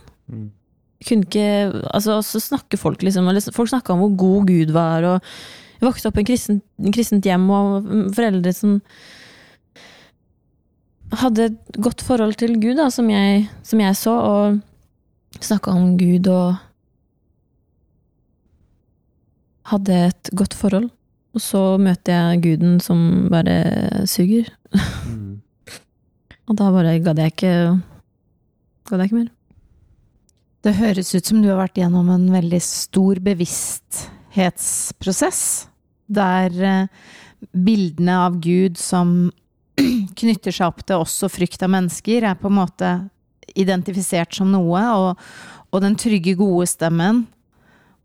kunne 1.05 1.27
ikke 1.27 1.83
Altså, 1.93 2.19
så 2.25 2.41
snakker 2.41 2.79
folk 2.79 3.03
liksom 3.05 3.29
Folk 3.53 3.69
snakka 3.69 3.93
om 3.93 4.03
hvor 4.05 4.15
god 4.17 4.47
Gud 4.47 4.73
var, 4.75 5.03
og 5.03 5.21
jeg 5.77 5.85
vokste 5.85 6.09
opp 6.09 6.17
i 6.17 6.23
en 6.23 6.25
kristent, 6.25 6.63
kristent 6.89 7.25
hjem, 7.27 7.43
og 7.53 7.85
mm, 7.85 8.05
foreldre 8.17 8.53
som 8.55 8.79
hadde 11.21 11.51
et 11.51 11.75
godt 11.77 12.01
forhold 12.01 12.33
til 12.41 12.55
Gud, 12.57 12.79
da, 12.79 12.87
som 12.89 13.05
jeg, 13.13 13.45
som 13.63 13.83
jeg 13.83 13.95
så, 13.95 14.15
og 14.17 15.37
snakka 15.37 15.75
om 15.77 15.93
Gud 15.99 16.25
og 16.33 16.57
hadde 19.69 19.99
et 20.07 20.31
godt 20.33 20.57
forhold. 20.57 20.89
Og 21.37 21.41
så 21.43 21.59
møter 21.77 22.15
jeg 22.17 22.39
guden 22.47 22.79
som 22.81 23.29
bare 23.29 24.07
suger. 24.09 24.49
Og 26.47 26.55
da 26.57 26.71
bare 26.73 26.95
gadd 27.05 27.19
jeg 27.21 27.29
ikke 27.35 27.51
Gadd 28.87 28.99
jeg 29.03 29.09
ikke 29.09 29.19
mer. 29.19 29.31
Det 30.63 30.79
høres 30.79 31.09
ut 31.13 31.27
som 31.27 31.41
du 31.43 31.49
har 31.51 31.59
vært 31.59 31.77
gjennom 31.77 32.07
en 32.09 32.31
veldig 32.31 32.61
stor 32.63 33.19
bevissthetsprosess, 33.23 35.67
der 36.07 36.51
eh, 36.63 36.87
bildene 37.51 38.13
av 38.25 38.39
Gud 38.41 38.77
som 38.79 39.31
knytter 40.19 40.51
seg 40.55 40.67
opp 40.71 40.81
til 40.87 40.95
oss 41.03 41.23
og 41.27 41.31
frykt 41.35 41.63
av 41.67 41.71
mennesker, 41.75 42.19
er 42.23 42.35
på 42.39 42.47
en 42.49 42.59
måte 42.61 42.89
identifisert 43.59 44.31
som 44.39 44.47
noe, 44.55 44.81
og, 44.95 45.11
og 45.69 45.77
den 45.83 45.95
trygge, 45.99 46.39
gode 46.39 46.67
stemmen, 46.71 47.27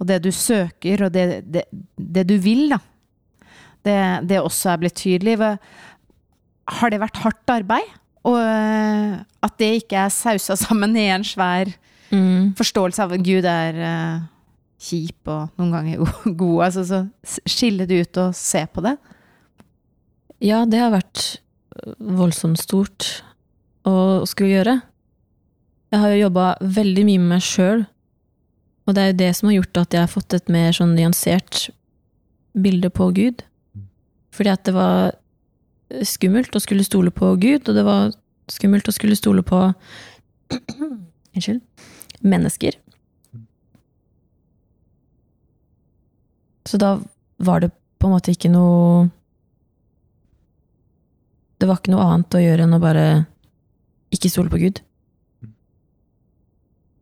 og 0.03 0.07
det 0.11 0.19
du 0.27 0.33
søker, 0.35 1.07
og 1.07 1.15
det, 1.15 1.47
det, 1.47 1.63
det 1.95 2.27
du 2.27 2.35
vil, 2.43 2.75
da, 2.75 2.83
det, 3.87 3.99
det 4.31 4.41
også 4.41 4.73
er 4.73 4.83
blitt 4.83 4.99
tydelig. 5.01 5.39
Har 6.71 6.93
det 6.93 7.01
vært 7.03 7.23
hardt 7.25 7.53
arbeid? 7.55 7.89
Og 8.29 8.37
eh, 8.39 9.17
at 9.43 9.57
det 9.59 9.71
ikke 9.83 10.05
er 10.05 10.13
sausa 10.15 10.55
sammen 10.67 10.97
i 10.97 11.09
en 11.13 11.25
svær 11.27 11.73
Mm. 12.13 12.51
forståelse 12.59 13.01
av 13.01 13.15
at 13.17 13.23
Gud 13.25 13.47
er 13.49 13.77
uh, 13.81 14.25
kjip 14.85 15.31
og 15.33 15.47
noen 15.57 15.71
ganger 15.73 16.03
god. 16.43 16.59
Altså, 16.67 16.83
så 16.85 17.39
skille 17.49 17.87
det 17.89 18.03
ut 18.03 18.19
og 18.21 18.35
se 18.37 18.67
på 18.69 18.83
det. 18.85 18.99
Ja, 20.45 20.67
det 20.69 20.83
har 20.83 20.93
vært 20.93 21.23
voldsomt 21.97 22.61
stort 22.61 23.23
å 23.89 24.27
skulle 24.29 24.59
gjøre. 24.59 24.75
Jeg 25.89 26.03
har 26.03 26.13
jo 26.13 26.21
jobba 26.27 26.51
veldig 26.61 27.07
mye 27.09 27.23
med 27.25 27.33
meg 27.39 27.47
sjøl, 27.49 27.87
og 28.85 28.93
det 28.93 29.03
er 29.07 29.11
jo 29.15 29.19
det 29.23 29.31
som 29.39 29.49
har 29.49 29.57
gjort 29.63 29.81
at 29.87 29.97
jeg 29.97 30.05
har 30.05 30.13
fått 30.13 30.37
et 30.37 30.53
mer 30.53 30.77
sånn 30.77 30.93
nyansert 30.99 31.71
bilde 32.53 32.93
på 32.93 33.09
Gud. 33.17 33.41
Fordi 34.33 34.53
at 34.53 34.65
det 34.67 34.75
var 34.77 35.13
skummelt 36.09 36.55
å 36.57 36.63
skulle 36.63 36.87
stole 36.87 37.13
på 37.13 37.35
Gud, 37.41 37.69
og 37.69 37.77
det 37.77 37.85
var 37.87 38.13
skummelt 38.51 38.89
å 38.89 38.95
skulle 38.95 39.19
stole 39.19 39.45
på 39.47 39.65
Unnskyld. 41.33 41.63
Mennesker. 42.21 42.77
Så 46.69 46.79
da 46.79 46.99
var 47.37 47.61
det 47.61 47.71
på 47.99 48.07
en 48.07 48.13
måte 48.15 48.35
ikke 48.35 48.51
noe 48.53 49.09
Det 51.59 51.69
var 51.71 51.79
ikke 51.79 51.95
noe 51.95 52.05
annet 52.05 52.37
å 52.37 52.43
gjøre 52.43 52.67
enn 52.67 52.77
å 52.77 52.83
bare 52.83 53.07
ikke 54.13 54.29
stole 54.29 54.51
på 54.53 54.59
Gud. 54.61 54.81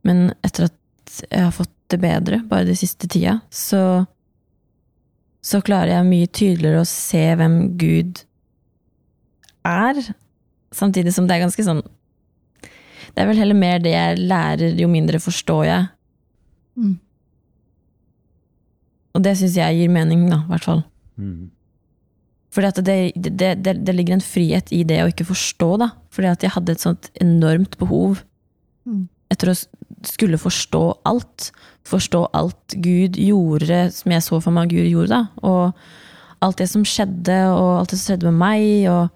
Men 0.07 0.31
etter 0.47 0.69
at 0.69 1.23
jeg 1.27 1.43
har 1.43 1.55
fått 1.57 1.73
det 1.91 1.99
bedre, 1.99 2.43
bare 2.47 2.69
de 2.69 2.77
siste 2.79 3.09
tida, 3.11 3.39
så 3.51 4.05
så 5.43 5.61
klarer 5.65 5.95
jeg 5.95 6.09
mye 6.09 6.29
tydeligere 6.29 6.83
å 6.83 6.89
se 6.89 7.23
hvem 7.41 7.55
Gud 7.81 8.25
er, 9.67 10.01
samtidig 10.77 11.15
som 11.17 11.27
det 11.29 11.37
er 11.37 11.43
ganske 11.45 11.65
sånn 11.67 11.81
Det 13.11 13.23
er 13.23 13.27
vel 13.29 13.41
heller 13.41 13.59
mer 13.59 13.81
det 13.83 13.93
jeg 13.95 14.21
lærer, 14.31 14.77
jo 14.79 14.87
mindre 14.89 15.19
forstår 15.19 15.65
jeg. 15.67 15.87
Mm. 16.79 16.93
Og 19.17 19.25
det 19.25 19.33
syns 19.41 19.57
jeg 19.59 19.81
gir 19.81 19.91
mening, 19.91 20.29
da, 20.31 20.45
i 20.45 20.53
hvert 20.53 20.67
fall. 20.69 20.85
Mm. 21.19 21.49
Fordi 22.55 22.71
at 22.71 22.79
det, 22.87 22.99
det, 23.19 23.51
det, 23.65 23.75
det 23.87 23.95
ligger 23.97 24.15
en 24.17 24.23
frihet 24.25 24.71
i 24.75 24.85
det 24.87 25.01
å 25.03 25.09
ikke 25.11 25.27
forstå, 25.27 25.71
da. 25.83 25.91
Fordi 26.15 26.31
at 26.31 26.47
jeg 26.47 26.55
hadde 26.55 26.77
et 26.77 26.85
sånt 26.87 27.11
enormt 27.23 27.79
behov 27.83 28.23
Mm. 28.89 29.03
etter 29.29 29.51
å 29.51 29.55
skulle 30.07 30.39
forstå 30.41 30.85
alt. 31.09 31.51
Forstå 31.89 32.27
alt 32.37 32.77
Gud 32.83 33.19
gjorde, 33.19 33.89
som 33.93 34.13
jeg 34.15 34.25
så 34.25 34.41
for 34.41 34.55
meg 34.55 34.73
Gud 34.73 34.89
gjorde, 34.89 35.17
da. 35.17 35.23
Og 35.47 35.73
alt 36.45 36.61
det 36.61 36.69
som 36.71 36.85
skjedde, 36.87 37.39
og 37.53 37.81
alt 37.81 37.93
det 37.93 37.99
som 38.01 38.13
skjedde 38.13 38.31
med 38.31 38.41
meg, 38.41 38.91
og 38.91 39.09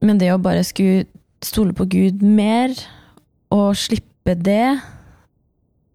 Men 0.00 0.16
det 0.16 0.30
å 0.32 0.38
bare 0.40 0.64
skulle 0.64 1.04
stole 1.44 1.74
på 1.76 1.84
Gud 1.92 2.22
mer, 2.24 2.72
og 3.52 3.76
slippe 3.76 4.32
det, 4.32 4.80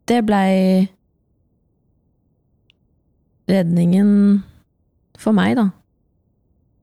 det 0.06 0.20
blei 0.28 0.86
redningen 3.50 4.44
for 5.18 5.34
meg, 5.34 5.56
da. 5.58 5.70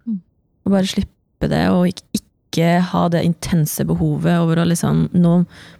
Mm. 0.06 0.18
Å 0.66 0.74
bare 0.74 0.90
slippe 0.90 1.50
det, 1.50 1.62
og 1.70 1.92
ikke, 1.92 2.21
ikke 2.52 2.74
ha 2.92 3.06
det 3.12 3.24
intense 3.24 3.86
behovet 3.88 4.36
over 4.36 4.60
å 4.60 4.68
liksom 4.68 5.06
Nå 5.16 5.34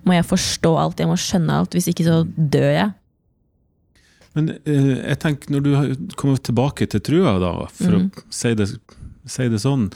må 0.08 0.16
jeg 0.16 0.26
forstå 0.26 0.72
alt, 0.80 1.02
jeg 1.02 1.10
må 1.10 1.18
skjønne 1.20 1.60
alt, 1.60 1.76
hvis 1.76 1.90
ikke 1.92 2.08
så 2.08 2.22
dør 2.34 2.70
jeg. 2.72 2.90
Men 4.32 4.48
eh, 4.64 4.96
jeg 4.96 5.20
tenker, 5.22 5.52
når 5.52 5.64
du 5.64 5.70
har 5.76 5.92
kommet 6.16 6.42
tilbake 6.48 6.88
til 6.88 7.04
trua, 7.04 7.36
da, 7.42 7.52
for 7.76 8.00
mm. 8.00 8.08
å 8.08 8.26
si 8.32 8.54
det, 8.56 8.68
si 9.28 9.48
det 9.52 9.60
sånn, 9.60 9.90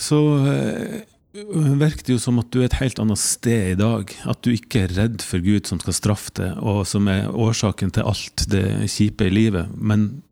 så 0.00 0.20
eh, 0.48 1.02
virker 1.32 2.06
det 2.06 2.16
jo 2.16 2.22
som 2.22 2.40
at 2.40 2.48
du 2.50 2.62
er 2.62 2.70
et 2.70 2.78
helt 2.80 2.98
annet 3.02 3.20
sted 3.20 3.74
i 3.74 3.78
dag. 3.78 4.14
At 4.24 4.40
du 4.46 4.54
ikke 4.54 4.86
er 4.86 4.96
redd 4.96 5.20
for 5.26 5.44
Gud 5.44 5.68
som 5.68 5.82
skal 5.82 5.96
straffe 5.96 6.34
deg, 6.40 6.56
og 6.58 6.82
som 6.88 7.08
er 7.12 7.28
årsaken 7.30 7.92
til 7.94 8.08
alt 8.08 8.46
det 8.50 8.64
kjipe 8.90 9.28
i 9.28 9.34
livet. 9.34 9.70
Men 9.76 10.22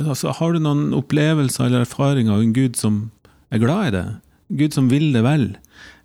altså, 0.00 0.32
har 0.38 0.54
du 0.54 0.62
noen 0.62 0.94
opplevelser 0.96 1.66
eller 1.66 1.84
erfaringer 1.84 2.38
av 2.38 2.46
en 2.46 2.54
Gud 2.56 2.78
som 2.80 3.02
er 3.50 3.62
glad 3.62 3.90
i 3.90 3.96
deg? 3.98 4.14
Gud 4.48 4.74
som 4.76 4.90
vil 4.90 5.10
det 5.14 5.24
vel? 5.26 5.46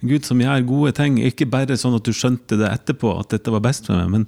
Gud 0.02 0.26
som 0.26 0.42
gjør 0.42 0.64
gode 0.66 0.94
ting? 0.98 1.20
Ikke 1.22 1.50
bare 1.50 1.78
sånn 1.78 1.98
at 1.98 2.08
du 2.08 2.14
skjønte 2.16 2.58
det 2.58 2.70
etterpå, 2.72 3.14
at 3.22 3.34
dette 3.34 3.54
var 3.54 3.64
best 3.66 3.90
for 3.90 4.00
meg, 4.00 4.10
men 4.10 4.26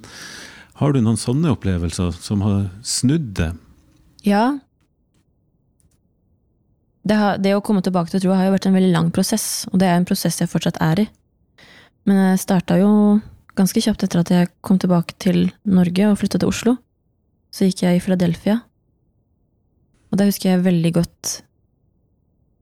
har 0.78 0.94
du 0.94 1.00
noen 1.02 1.18
sånne 1.18 1.52
opplevelser 1.54 2.14
som 2.18 2.42
har 2.46 2.68
snudd 2.86 3.32
det? 3.38 3.50
Ja. 4.26 4.58
Det, 7.04 7.18
har, 7.18 7.38
det 7.42 7.52
å 7.54 7.62
komme 7.64 7.82
tilbake 7.84 8.10
til 8.12 8.24
troa 8.24 8.38
har 8.40 8.48
jo 8.48 8.54
vært 8.56 8.70
en 8.70 8.78
veldig 8.78 8.94
lang 8.94 9.10
prosess, 9.14 9.66
og 9.70 9.78
det 9.82 9.90
er 9.90 9.98
en 9.98 10.08
prosess 10.08 10.40
jeg 10.40 10.50
fortsatt 10.50 10.80
er 10.82 11.04
i. 11.04 11.08
Men 12.08 12.20
jeg 12.20 12.42
starta 12.42 12.78
jo 12.80 12.90
ganske 13.58 13.82
kjapt 13.84 14.06
etter 14.06 14.22
at 14.22 14.32
jeg 14.32 14.50
kom 14.66 14.80
tilbake 14.82 15.16
til 15.22 15.48
Norge 15.62 16.08
og 16.10 16.18
flytta 16.20 16.40
til 16.42 16.50
Oslo. 16.50 16.76
Så 17.54 17.68
gikk 17.68 17.84
jeg 17.84 17.98
i 17.98 18.02
Philadelphia. 18.02 18.58
Og 20.10 20.18
da 20.18 20.26
husker 20.26 20.52
jeg 20.52 20.64
veldig 20.66 20.92
godt 20.96 21.36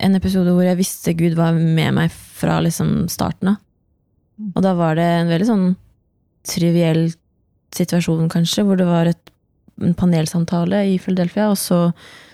en 0.03 0.19
episode 0.19 0.53
hvor 0.55 0.67
jeg 0.67 0.79
visste 0.81 1.15
Gud 1.19 1.37
var 1.39 1.55
med 1.57 1.95
meg 1.97 2.13
fra 2.13 2.59
liksom 2.65 3.07
starten 3.13 3.55
av. 3.55 3.61
Og 4.57 4.63
da 4.65 4.73
var 4.75 4.97
det 4.99 5.07
en 5.07 5.31
veldig 5.31 5.49
sånn 5.49 5.67
triviell 6.49 7.05
situasjon, 7.77 8.29
kanskje, 8.33 8.65
hvor 8.67 8.79
det 8.81 8.89
var 8.89 9.09
et, 9.09 9.33
en 9.81 9.95
panelsamtale 9.97 10.83
i 10.91 10.99
Philadelphia, 11.01 11.51
og 11.53 11.59
så 11.61 11.93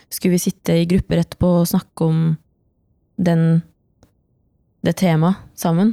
skulle 0.08 0.38
vi 0.38 0.46
sitte 0.48 0.74
i 0.80 0.86
grupper 0.88 1.20
etterpå 1.20 1.50
og 1.60 1.68
snakke 1.68 2.08
om 2.08 2.20
den, 3.20 3.60
det 4.86 4.96
temaet 5.02 5.42
sammen. 5.58 5.92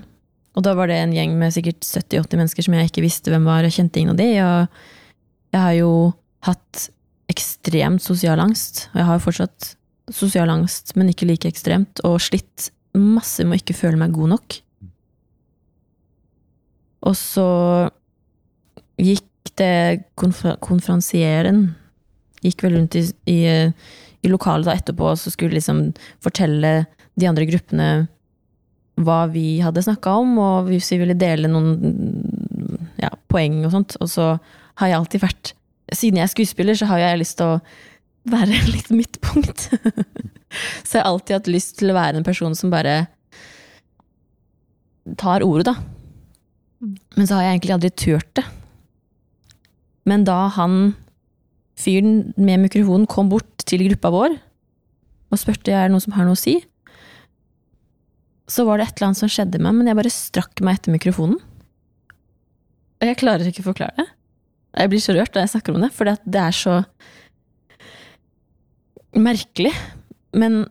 Og 0.56 0.64
da 0.64 0.72
var 0.78 0.88
det 0.88 1.02
en 1.02 1.14
gjeng 1.14 1.34
med 1.36 1.52
sikkert 1.52 1.84
70-80 1.84 2.40
mennesker 2.40 2.66
som 2.66 2.78
jeg 2.78 2.90
ikke 2.90 3.04
visste 3.04 3.34
hvem 3.34 3.48
var. 3.50 3.66
Jeg 3.68 3.76
kjente 3.76 4.00
ingen 4.00 4.14
av 4.14 4.22
de, 4.22 4.30
og 4.40 5.56
jeg 5.56 5.64
har 5.66 5.74
jo 5.82 5.92
hatt 6.48 6.86
ekstremt 7.32 8.04
sosial 8.06 8.40
angst. 8.40 8.86
Og 8.94 9.02
jeg 9.02 9.08
har 9.10 9.20
jo 9.20 9.26
fortsatt 9.26 9.74
sosial 10.14 10.52
angst, 10.54 10.94
men 10.96 11.10
ikke 11.12 11.28
like 11.30 11.50
ekstremt, 11.50 12.02
og 12.06 12.22
slitt 12.24 12.70
masse 12.96 13.44
med 13.44 13.58
å 13.58 13.62
ikke 13.62 13.78
føle 13.78 14.00
meg 14.00 14.16
god 14.16 14.36
nok. 14.36 14.58
Og 17.06 17.16
så 17.18 17.50
gikk 19.02 19.52
det 19.60 20.04
konfer 20.20 20.58
konferansieren 20.64 21.68
Gikk 22.44 22.62
vel 22.66 22.76
rundt 22.76 22.96
i, 23.00 23.02
i, 23.32 23.38
i 24.22 24.30
lokalet 24.30 24.68
da 24.68 24.76
etterpå 24.78 25.08
og 25.10 25.18
så 25.18 25.32
skulle 25.34 25.58
liksom 25.58 25.80
fortelle 26.22 26.74
de 27.18 27.26
andre 27.30 27.48
gruppene 27.50 27.88
hva 29.02 29.24
vi 29.32 29.58
hadde 29.64 29.84
snakka 29.84 30.14
om, 30.22 30.38
og 30.40 30.70
hvis 30.70 30.92
vi 30.94 31.00
ville 31.02 31.18
dele 31.20 31.50
noen 31.52 31.74
ja, 33.02 33.10
poeng 33.32 33.64
og 33.66 33.74
sånt. 33.74 33.98
Og 34.00 34.12
så 34.12 34.28
har 34.80 34.92
jeg 34.92 35.00
alltid 35.02 35.26
vært 35.26 35.56
Siden 35.94 36.18
jeg 36.18 36.26
er 36.26 36.30
skuespiller, 36.32 36.74
så 36.74 36.88
har 36.90 36.98
jeg 36.98 37.20
lyst 37.22 37.36
til 37.38 37.46
å 37.46 37.58
være 38.32 38.62
litt 38.74 38.92
midtpunkt. 38.94 39.68
så 40.88 40.98
jeg 40.98 41.02
har 41.02 41.10
alltid 41.10 41.40
hatt 41.40 41.52
lyst 41.52 41.78
til 41.82 41.92
å 41.92 41.98
være 41.98 42.22
en 42.22 42.28
person 42.28 42.56
som 42.58 42.74
bare 42.74 43.06
tar 45.22 45.46
ordet, 45.46 45.70
da. 45.70 45.76
Men 47.16 47.28
så 47.28 47.38
har 47.38 47.46
jeg 47.46 47.58
egentlig 47.58 47.76
aldri 47.76 47.92
turt 47.96 48.32
det. 48.38 48.46
Men 50.06 50.26
da 50.26 50.46
han 50.54 50.94
fyren 51.80 52.32
med 52.38 52.62
mikrofonen 52.64 53.08
kom 53.10 53.30
bort 53.32 53.66
til 53.68 53.84
gruppa 53.90 54.12
vår 54.14 54.36
og 55.34 55.42
spurte 55.42 55.74
er 55.74 55.88
det 55.88 55.96
noen 55.96 56.04
som 56.04 56.14
har 56.16 56.28
noe 56.28 56.38
å 56.38 56.40
si, 56.40 56.60
så 58.48 58.64
var 58.68 58.78
det 58.78 58.86
et 58.86 59.00
eller 59.00 59.10
annet 59.10 59.20
som 59.20 59.32
skjedde 59.32 59.60
med 59.60 59.72
meg, 59.72 59.80
men 59.80 59.90
jeg 59.90 59.98
bare 59.98 60.14
strakk 60.14 60.62
meg 60.64 60.78
etter 60.78 60.94
mikrofonen. 60.94 61.40
Og 63.02 63.10
jeg 63.10 63.18
klarer 63.20 63.50
ikke 63.50 63.64
å 63.66 63.72
forklare 63.72 63.98
det. 63.98 64.06
Jeg 64.76 64.92
blir 64.92 65.02
så 65.04 65.16
rørt 65.16 65.34
da 65.34 65.44
jeg 65.44 65.54
snakker 65.56 65.76
om 65.76 65.84
det, 65.84 65.90
for 65.96 66.08
det 66.08 66.42
er 66.42 66.56
så 66.56 66.78
merkelig. 69.16 69.74
Men 70.36 70.66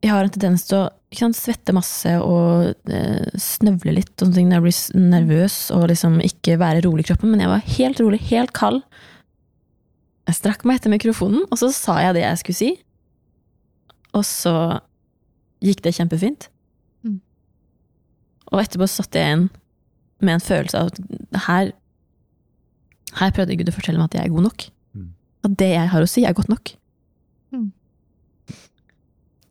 jeg 0.00 0.12
har 0.14 0.24
en 0.24 0.32
tendens 0.32 0.64
til 0.68 0.78
å 0.78 0.88
ikke 1.10 1.26
sant, 1.26 1.38
svette 1.38 1.74
masse 1.74 2.12
og 2.22 2.92
eh, 2.92 3.30
snøvle 3.40 3.96
litt 3.96 4.12
og 4.14 4.28
sånne 4.28 4.36
ting 4.36 4.50
når 4.50 4.60
jeg 4.60 4.66
blir 4.66 5.08
nervøs 5.10 5.56
og 5.74 5.88
liksom 5.90 6.20
ikke 6.24 6.58
være 6.60 6.84
rolig 6.86 7.04
i 7.04 7.08
kroppen, 7.10 7.32
men 7.32 7.42
jeg 7.42 7.50
var 7.50 7.66
helt 7.74 8.02
rolig, 8.02 8.20
helt 8.30 8.54
kald. 8.56 8.78
Jeg 10.30 10.38
strakk 10.38 10.62
meg 10.68 10.78
etter 10.78 10.92
mikrofonen, 10.92 11.42
og 11.50 11.58
så 11.58 11.72
sa 11.74 11.98
jeg 12.04 12.14
det 12.16 12.22
jeg 12.22 12.40
skulle 12.42 12.60
si. 12.60 12.70
Og 14.14 14.22
så 14.26 14.54
gikk 15.64 15.82
det 15.84 15.96
kjempefint. 15.98 16.46
Mm. 17.02 17.18
Og 18.52 18.62
etterpå 18.62 18.86
satt 18.90 19.18
jeg 19.18 19.26
igjen 19.26 19.48
med 20.22 20.36
en 20.36 20.44
følelse 20.44 20.80
av 20.80 20.92
at 20.92 21.46
her 21.48 21.76
Her 23.18 23.32
prøvde 23.34 23.56
Gud 23.58 23.66
å 23.66 23.72
fortelle 23.74 23.98
meg 23.98 24.06
at 24.06 24.20
jeg 24.20 24.28
er 24.28 24.30
god 24.30 24.44
nok. 24.44 24.64
Mm. 24.94 25.06
At 25.42 25.54
det 25.58 25.68
jeg 25.72 25.90
har 25.90 26.04
å 26.04 26.06
si, 26.06 26.22
er 26.22 26.34
godt 26.38 26.46
nok. 26.52 26.70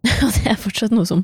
Og 0.25 0.31
det 0.37 0.47
er 0.51 0.57
fortsatt 0.59 0.95
noe 0.95 1.07
som 1.07 1.23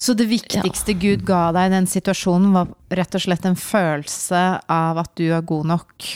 Så 0.00 0.14
det 0.16 0.26
viktigste 0.30 0.96
Gud 0.98 1.24
ga 1.28 1.50
deg 1.56 1.70
i 1.70 1.74
den 1.76 1.88
situasjonen, 1.90 2.52
var 2.56 2.70
rett 3.00 3.16
og 3.16 3.24
slett 3.26 3.46
en 3.48 3.58
følelse 3.58 4.42
av 4.64 5.00
at 5.02 5.12
du 5.20 5.26
er 5.28 5.44
god 5.46 5.70
nok, 5.74 6.10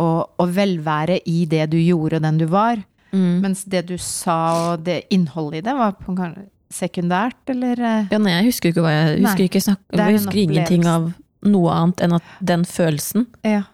og, 0.00 0.20
og 0.40 0.52
velvære 0.56 1.20
i 1.28 1.44
det 1.48 1.66
du 1.72 1.78
gjorde, 1.80 2.18
og 2.18 2.24
den 2.24 2.40
du 2.40 2.46
var. 2.52 2.80
mm. 3.12 3.40
Mens 3.44 3.64
det 3.68 3.86
du 3.90 3.96
sa, 4.00 4.38
og 4.72 4.86
det 4.88 5.02
innholdet 5.12 5.60
i 5.60 5.66
det, 5.68 5.76
var 5.76 5.96
sekundært, 6.72 7.38
eller 7.52 7.78
eh, 7.78 8.10
Ja, 8.10 8.18
nei, 8.18 8.34
jeg 8.38 8.50
husker 8.50 8.72
ikke 8.72 8.84
hva 8.84 8.92
jeg 8.94 9.20
husker, 9.20 9.44
Nei, 9.44 9.48
ikke 9.50 9.64
snakk, 9.68 9.84
jeg 9.92 10.18
husker 10.18 10.42
ingenting 10.42 10.88
av 10.90 11.12
noe 11.46 11.72
annet 11.76 12.02
enn 12.02 12.16
at 12.16 12.36
den 12.40 12.64
følelsen. 12.68 13.28
Ja. 13.46 13.66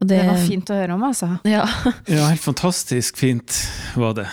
Og 0.00 0.06
Det 0.06 0.18
var 0.28 0.38
fint 0.46 0.70
å 0.70 0.76
høre 0.78 0.94
om, 0.94 1.02
altså. 1.08 1.28
Ja. 1.48 1.64
Ja, 2.06 2.28
helt 2.30 2.44
fantastisk 2.44 3.16
fint 3.18 3.56
var 3.98 4.14
det 4.14 4.28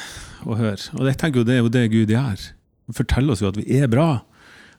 å 0.45 0.54
høre. 0.60 0.78
Og 0.99 1.08
jeg 1.10 1.17
tenker 1.17 1.41
jo 1.41 1.47
det 1.47 1.56
er 1.58 1.63
jo 1.63 1.71
det 1.73 1.86
Gud 1.93 2.12
gjør. 2.13 2.43
Han 2.86 2.97
forteller 2.99 3.34
oss 3.34 3.41
jo 3.41 3.49
at 3.49 3.58
vi 3.58 3.65
er 3.80 3.88
bra, 3.89 4.10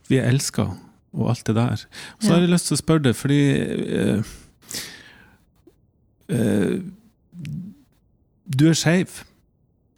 vi 0.07 0.21
er 0.21 0.29
elska, 0.31 0.69
og 1.17 1.31
alt 1.33 1.43
det 1.49 1.57
der. 1.59 1.77
Så 2.21 2.29
Ja. 2.29 2.35
har 2.37 2.41
jeg 2.45 2.53
lyst 2.53 2.69
til 2.71 2.77
å 2.77 2.83
spørre 2.85 3.03
deg, 3.09 3.17
fordi 3.19 3.41
øh, 3.99 4.23
øh, 6.31 6.77
Du 8.59 8.69
er 8.71 8.75
skeiv. 8.79 9.25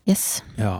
Yes. 0.08 0.42
Ja. 0.56 0.78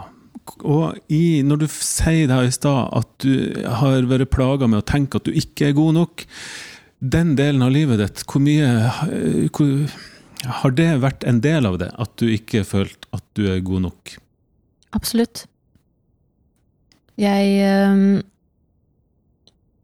Og 0.65 0.97
i, 1.13 1.43
når 1.45 1.57
du 1.61 1.67
sier 1.69 2.25
det 2.27 2.33
her 2.39 2.49
i 2.49 2.55
stad, 2.55 2.89
at 2.97 3.11
du 3.21 3.61
har 3.69 4.07
vært 4.09 4.31
plaga 4.33 4.67
med 4.71 4.81
å 4.81 4.87
tenke 4.89 5.21
at 5.21 5.29
du 5.29 5.35
ikke 5.37 5.69
er 5.69 5.77
god 5.77 5.93
nok, 5.99 6.25
den 6.99 7.35
delen 7.39 7.63
av 7.63 7.73
livet 7.75 8.01
ditt, 8.03 8.25
hvor 8.27 8.43
mye 8.43 8.69
eh, 9.09 9.45
hvor, 9.55 9.99
Har 10.63 10.75
det 10.79 10.91
vært 11.03 11.25
en 11.27 11.41
del 11.43 11.67
av 11.67 11.79
det? 11.81 11.91
At 11.99 12.15
du 12.21 12.29
ikke 12.31 12.65
følt 12.67 13.09
at 13.15 13.25
du 13.35 13.49
er 13.51 13.63
god 13.67 13.89
nok? 13.89 14.19
Absolutt. 14.95 15.47
Jeg 17.19 17.57
ehm, 17.67 18.21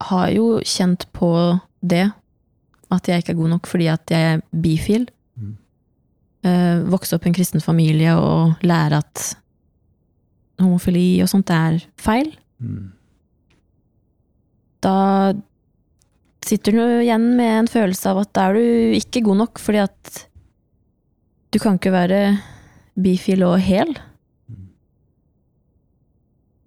har 0.06 0.28
jo 0.30 0.60
kjent 0.62 1.08
på 1.16 1.30
det, 1.82 2.06
at 2.94 3.10
jeg 3.10 3.24
ikke 3.24 3.34
er 3.34 3.40
god 3.40 3.52
nok 3.56 3.66
fordi 3.66 3.88
at 3.90 4.14
jeg 4.14 4.36
er 4.36 4.44
bifil. 4.62 5.08
Mm. 5.34 5.56
Eh, 6.46 6.84
vokse 6.94 7.16
opp 7.16 7.26
i 7.26 7.32
en 7.32 7.36
kristen 7.36 7.64
familie 7.64 8.14
og 8.14 8.62
lære 8.62 9.02
at 9.02 9.24
homofili 10.62 11.18
og 11.24 11.32
sånt 11.32 11.50
er 11.50 11.82
feil. 11.98 12.30
Mm. 12.62 12.92
Da 14.84 14.94
sitter 16.44 16.76
du 16.76 16.80
igjen 17.02 17.24
med 17.38 17.58
en 17.62 17.68
følelse 17.70 18.10
av 18.12 18.22
at 18.24 18.32
da 18.36 18.48
er 18.50 18.58
du 18.58 18.96
ikke 18.98 19.22
god 19.24 19.40
nok, 19.44 19.60
fordi 19.62 19.80
at 19.84 20.24
du 21.54 21.60
kan 21.62 21.78
ikke 21.78 21.92
være 21.94 22.20
bifil 23.00 23.44
og 23.46 23.56
hel. 23.62 23.94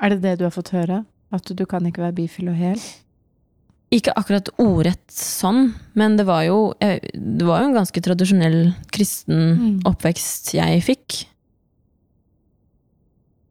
Er 0.02 0.14
det 0.14 0.22
det 0.24 0.36
du 0.40 0.46
har 0.48 0.54
fått 0.56 0.74
høre? 0.76 1.04
At 1.34 1.50
du 1.50 1.66
kan 1.68 1.86
ikke 1.90 2.04
være 2.06 2.16
bifil 2.22 2.52
og 2.52 2.58
hel? 2.60 2.82
Ikke 3.94 4.12
akkurat 4.20 4.50
ordrett 4.60 5.06
sånn, 5.14 5.72
men 5.96 6.18
det 6.20 6.26
var 6.28 6.44
jo, 6.48 6.74
det 6.80 7.46
var 7.48 7.62
jo 7.64 7.70
en 7.70 7.78
ganske 7.78 8.02
tradisjonell 8.04 8.74
kristen 8.92 9.44
Mm. 9.58 9.78
oppvekst 9.88 10.54
jeg 10.58 10.82
fikk. 10.84 11.22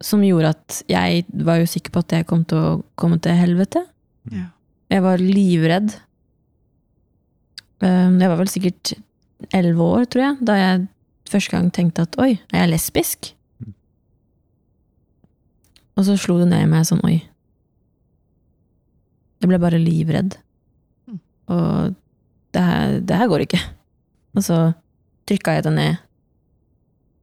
Som 0.05 0.21
gjorde 0.27 0.53
at 0.53 0.83
jeg 0.93 1.25
var 1.33 1.63
jo 1.63 1.69
sikker 1.71 1.91
på 1.95 2.03
at 2.05 2.13
jeg 2.19 2.27
kom 2.29 2.45
til 2.45 2.59
å 2.59 2.83
komme 3.01 3.17
til 3.21 3.33
helvete. 3.33 3.87
Ja. 4.31 4.51
Jeg 4.93 5.03
var 5.03 5.19
livredd. 5.19 5.95
Eh, 7.83 8.11
Jeg 8.21 8.29
var 8.31 8.37
vel 8.41 8.49
sikkert 8.49 8.93
elleve 9.53 9.83
år, 9.85 10.05
tror 10.09 10.23
jeg, 10.23 10.37
da 10.49 10.55
jeg 10.57 10.87
første 11.29 11.51
gang 11.53 11.71
tenkte 11.75 12.03
at 12.07 12.17
oi, 12.23 12.39
er 12.53 12.65
jeg 12.65 12.71
lesbisk? 12.73 13.33
Og 15.97 16.05
så 16.05 16.17
slo 16.21 16.39
det 16.43 16.49
ned 16.51 16.63
i 16.65 16.69
meg 16.69 16.85
sånn 16.89 17.05
oi. 17.09 17.23
Jeg 19.41 19.49
ble 19.49 19.59
bare 19.61 19.81
livredd. 19.81 20.37
Mm. 21.09 21.21
Og 21.53 21.95
det 22.57 22.63
her, 22.65 22.99
det 23.01 23.17
her 23.17 23.31
går 23.31 23.45
ikke. 23.47 23.61
Og 24.37 24.45
så 24.45 24.59
trykka 25.29 25.55
jeg 25.57 25.65
det 25.67 25.73
ned 25.77 25.97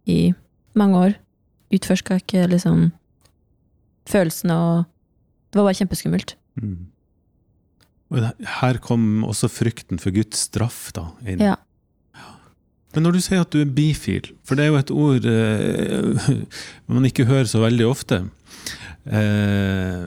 i 0.09 0.33
mange 0.77 0.97
år. 0.97 1.13
Utforska 1.73 2.17
ikke 2.21 2.47
liksom 2.49 2.91
følelsene 4.09 4.57
og 4.57 4.89
Det 5.53 5.59
var 5.61 5.67
bare 5.67 5.77
kjempeskummelt. 5.77 6.31
Mm. 6.57 6.87
Og 8.13 8.47
her 8.61 8.77
kom 8.83 9.23
også 9.25 9.49
frykten 9.49 9.97
for 10.01 10.13
Guds 10.13 10.45
straff 10.47 10.91
da, 10.93 11.07
inn. 11.25 11.41
Ja. 11.41 11.55
Men 12.93 13.07
når 13.07 13.15
du 13.15 13.21
sier 13.25 13.41
at 13.41 13.49
du 13.53 13.57
er 13.63 13.71
bifil, 13.73 14.27
for 14.45 14.53
det 14.59 14.67
er 14.67 14.69
jo 14.69 14.77
et 14.77 14.91
ord 14.93 15.25
eh, 15.25 16.27
man 16.93 17.07
ikke 17.09 17.25
hører 17.25 17.49
så 17.49 17.63
veldig 17.63 17.87
ofte, 17.89 18.19
eh, 19.09 20.03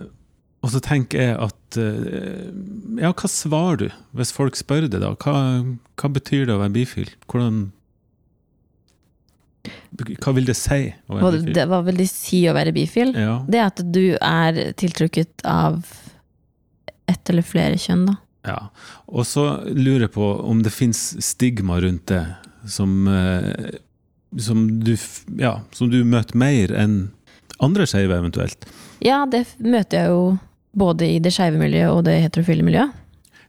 og 0.62 0.70
så 0.72 0.80
tenker 0.82 1.20
jeg 1.22 1.34
at 1.48 1.78
eh, 1.78 2.46
Ja, 3.02 3.10
hva 3.10 3.28
svarer 3.30 3.80
du 3.82 3.88
hvis 4.18 4.32
folk 4.34 4.56
spør 4.58 4.86
deg 4.86 5.02
da? 5.02 5.12
Hva, 5.18 5.34
hva 5.98 6.12
betyr 6.14 6.46
det 6.46 6.54
å 6.54 6.62
være 6.62 6.74
bifil? 6.78 7.10
Hvordan 7.30 7.58
Hva 10.22 10.32
vil 10.38 10.46
det 10.48 10.56
si 10.58 10.80
å 11.10 11.18
være 11.18 11.34
bifil? 11.36 11.52
det, 11.58 11.66
hva 11.70 11.82
vil 11.86 12.00
det 12.00 12.08
si 12.10 12.40
å 12.46 12.54
være 12.56 12.74
bifil? 12.74 13.14
Ja, 13.18 13.36
Det 13.50 13.60
er 13.60 13.70
at 13.70 13.82
du 13.98 14.04
er 14.16 14.60
tiltrukket 14.78 15.42
av 15.46 15.82
ett 17.16 17.32
eller 17.32 17.46
flere 17.46 17.80
kjønn, 17.80 18.06
da. 18.10 18.16
ja. 18.52 18.58
Og 19.08 19.26
så 19.28 19.48
lurer 19.72 20.06
jeg 20.06 20.14
på 20.16 20.30
om 20.46 20.62
det 20.64 20.74
fins 20.74 21.08
stigma 21.24 21.80
rundt 21.82 22.06
det 22.12 22.22
som, 22.70 23.06
eh, 23.08 23.76
som, 24.38 24.66
du, 24.84 24.96
ja, 25.40 25.60
som 25.72 25.90
du 25.90 26.02
møter 26.04 26.38
mer 26.38 26.74
enn 26.76 26.98
andre 27.62 27.86
skeive, 27.88 28.18
eventuelt. 28.18 28.66
Ja, 29.04 29.24
det 29.30 29.46
møter 29.62 30.02
jeg 30.02 30.12
jo 30.12 30.22
både 30.76 31.08
i 31.14 31.20
det 31.22 31.32
skeive 31.32 31.60
miljøet 31.60 31.92
og 31.94 32.04
det 32.08 32.18
heterofile 32.20 32.64
miljøet. 32.66 32.92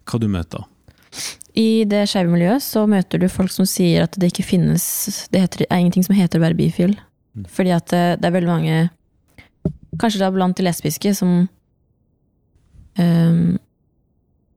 Hva 0.07 0.19
du 0.21 0.29
møter. 0.31 0.63
da? 0.63 0.67
I 1.57 1.83
det 1.89 2.05
skeive 2.11 2.31
miljøet 2.31 2.63
så 2.63 2.85
møter 2.89 3.19
du 3.19 3.27
folk 3.31 3.51
som 3.51 3.67
sier 3.67 4.05
at 4.05 4.15
det 4.19 4.29
ikke 4.31 4.45
finnes 4.45 4.85
Det 5.33 5.41
heter, 5.41 5.65
er 5.65 5.81
ingenting 5.81 6.05
som 6.05 6.15
heter 6.15 6.39
å 6.39 6.45
være 6.45 6.59
bifil. 6.59 6.93
Mm. 7.35 7.47
Fordi 7.51 7.73
at 7.75 7.89
det, 7.91 8.05
det 8.21 8.29
er 8.29 8.35
veldig 8.37 8.51
mange, 8.51 8.77
kanskje 9.99 10.21
da 10.21 10.31
blant 10.33 10.57
de 10.57 10.67
lesbiske, 10.67 11.13
som 11.17 11.47
ehm, 13.01 13.57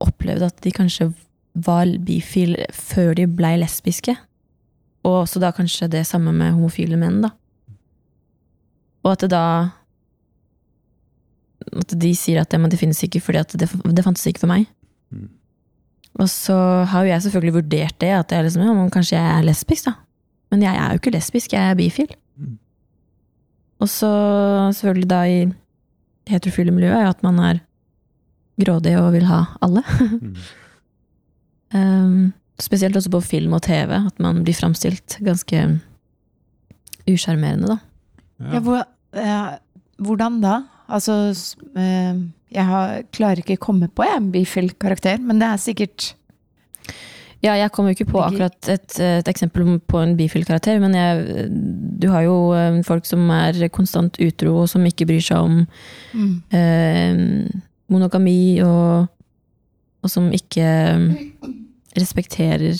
opplevde 0.00 0.48
at 0.48 0.60
de 0.64 0.72
kanskje 0.74 1.10
var 1.54 1.90
bifile 2.06 2.68
før 2.74 3.14
de 3.18 3.26
blei 3.26 3.56
lesbiske. 3.60 4.14
Og 5.04 5.22
også 5.22 5.40
da 5.42 5.52
kanskje 5.56 5.90
det 5.90 6.04
samme 6.08 6.32
med 6.36 6.54
homofile 6.54 6.98
menn, 7.00 7.20
da. 7.24 7.32
Og 9.04 9.14
at 9.14 9.24
det 9.24 9.30
da 9.32 9.44
At 11.76 11.92
de 12.02 12.10
sier 12.16 12.40
at 12.40 12.50
det, 12.50 12.58
men 12.60 12.70
det 12.72 12.78
finnes 12.80 12.98
ikke 13.04 13.20
fordi 13.20 13.38
at 13.38 13.52
det, 13.54 13.68
det 13.68 14.04
fantes 14.04 14.24
ikke 14.26 14.40
for 14.42 14.50
meg. 14.50 14.64
Mm. 15.12 15.28
Og 16.18 16.28
så 16.32 16.56
har 16.88 17.04
jo 17.04 17.12
jeg 17.12 17.22
selvfølgelig 17.22 17.54
vurdert 17.54 17.96
det, 18.00 18.10
at 18.16 18.32
jeg 18.32 18.46
liksom, 18.46 18.62
ja, 18.64 18.86
kanskje 18.90 19.18
jeg 19.18 19.38
er 19.38 19.44
lesbisk, 19.46 19.86
da. 19.86 19.92
Men 20.50 20.64
jeg 20.64 20.74
er 20.74 20.88
jo 20.88 20.98
ikke 20.98 21.12
lesbisk, 21.14 21.52
jeg 21.52 21.70
er 21.70 21.76
bifil. 21.78 22.08
Mm. 22.40 22.56
Og 23.80 23.88
så 23.88 24.10
selvfølgelig 24.74 25.10
da 25.10 25.20
i 25.28 25.38
heterofile 26.30 26.74
miljøet 26.74 26.96
er 26.96 27.04
jo 27.06 27.12
at 27.14 27.22
man 27.22 27.38
er 27.44 27.60
grådig 28.62 28.96
og 29.00 29.12
vil 29.16 29.26
ha 29.30 29.44
alle. 29.64 29.84
Mm. 30.20 30.34
Um, 31.74 32.32
spesielt 32.64 32.96
også 32.96 33.12
på 33.12 33.22
film 33.24 33.54
og 33.56 33.62
TV, 33.64 33.94
at 33.96 34.20
man 34.22 34.42
blir 34.44 34.56
framstilt 34.56 35.18
ganske 35.24 35.64
usjarmerende, 37.08 37.74
da. 37.74 37.78
Ja, 38.54 38.60
hvor, 38.64 38.84
eh, 39.12 39.50
hvordan 40.00 40.40
da? 40.40 40.62
Altså, 40.88 41.30
eh, 41.76 42.16
jeg 42.50 42.66
har, 42.66 43.02
klarer 43.14 43.42
ikke 43.42 43.58
å 43.58 43.66
komme 43.66 43.88
på 43.88 44.06
en 44.06 44.30
bifil-karakter, 44.32 45.20
men 45.22 45.38
det 45.42 45.50
er 45.50 45.62
sikkert 45.62 46.14
Ja, 47.40 47.54
jeg 47.56 47.70
kommer 47.72 47.94
jo 47.94 47.96
ikke 47.96 48.12
på 48.12 48.20
akkurat 48.20 48.68
et, 48.68 48.98
et 49.00 49.28
eksempel 49.30 49.78
på 49.88 50.00
en 50.02 50.10
bifil-karakter, 50.18 50.76
men 50.82 50.92
jeg, 50.92 51.46
du 52.02 52.10
har 52.12 52.26
jo 52.26 52.52
eh, 52.52 52.82
folk 52.84 53.08
som 53.08 53.22
er 53.32 53.56
konstant 53.72 54.18
utro, 54.20 54.58
og 54.62 54.68
som 54.68 54.84
ikke 54.84 55.06
bryr 55.08 55.24
seg 55.24 55.46
om 55.46 55.62
mm. 56.12 56.34
eh, 56.52 57.22
monogami, 57.90 58.60
og, 58.64 59.08
og 60.04 60.10
som 60.12 60.28
ikke 60.34 60.64
eh, 60.64 61.50
respekterer 61.98 62.78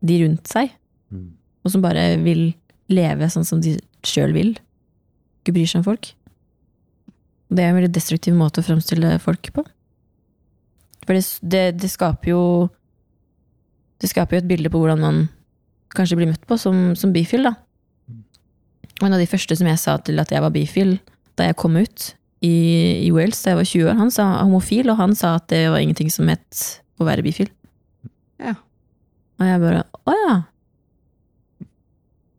de 0.00 0.20
rundt 0.24 0.48
seg, 0.48 0.76
Mm. 1.10 1.32
og 1.66 1.72
som 1.72 1.82
bare 1.82 2.04
vil 2.22 2.52
leve 2.86 3.26
sånn 3.26 3.42
som 3.42 3.58
de 3.60 3.72
sjøl 4.06 4.30
vil. 4.30 4.52
Ikke 5.40 5.56
bryr 5.56 5.66
seg 5.66 5.80
om 5.80 5.86
folk. 5.88 6.12
Det 7.50 7.64
er 7.64 7.72
en 7.72 7.78
veldig 7.80 7.90
destruktiv 7.96 8.36
måte 8.38 8.62
å 8.62 8.66
framstille 8.68 9.16
folk 9.18 9.50
på. 9.56 9.64
For 11.02 11.18
det, 11.18 11.24
det, 11.42 11.62
det 11.82 11.90
skaper 11.90 12.30
jo 12.30 12.42
Det 13.98 14.08
skaper 14.12 14.36
jo 14.36 14.42
et 14.44 14.48
bilde 14.48 14.70
på 14.70 14.78
hvordan 14.78 15.02
man 15.02 15.18
kanskje 15.92 16.16
blir 16.20 16.30
møtt 16.30 16.46
på 16.46 16.56
som, 16.56 16.94
som 16.94 17.10
bifil, 17.12 17.42
da. 17.50 17.56
Og 19.00 19.08
en 19.08 19.16
av 19.18 19.20
de 19.20 19.26
første 19.28 19.58
som 19.58 19.66
jeg 19.66 19.82
sa 19.82 19.96
til 19.98 20.22
at 20.22 20.30
jeg 20.30 20.40
var 20.40 20.54
bifil, 20.54 20.94
da 21.36 21.50
jeg 21.50 21.58
kom 21.58 21.74
ut 21.76 22.12
i, 22.42 22.54
i 23.06 23.10
Wales 23.12 23.40
da 23.44 23.52
jeg 23.52 23.58
var 23.60 23.68
20 23.68 23.88
år. 23.90 23.98
Han 24.00 24.10
sa 24.14 24.26
homofil, 24.42 24.88
og 24.92 24.96
han 25.00 25.14
sa 25.18 25.34
at 25.38 25.48
det 25.52 25.66
var 25.72 25.82
ingenting 25.82 26.10
som 26.12 26.28
het 26.32 26.62
å 27.00 27.06
være 27.08 27.24
bifil. 27.26 27.50
Ja. 28.40 28.54
Og 29.40 29.46
jeg 29.48 29.60
bare 29.62 29.82
Å 30.08 30.14
ja. 30.16 30.36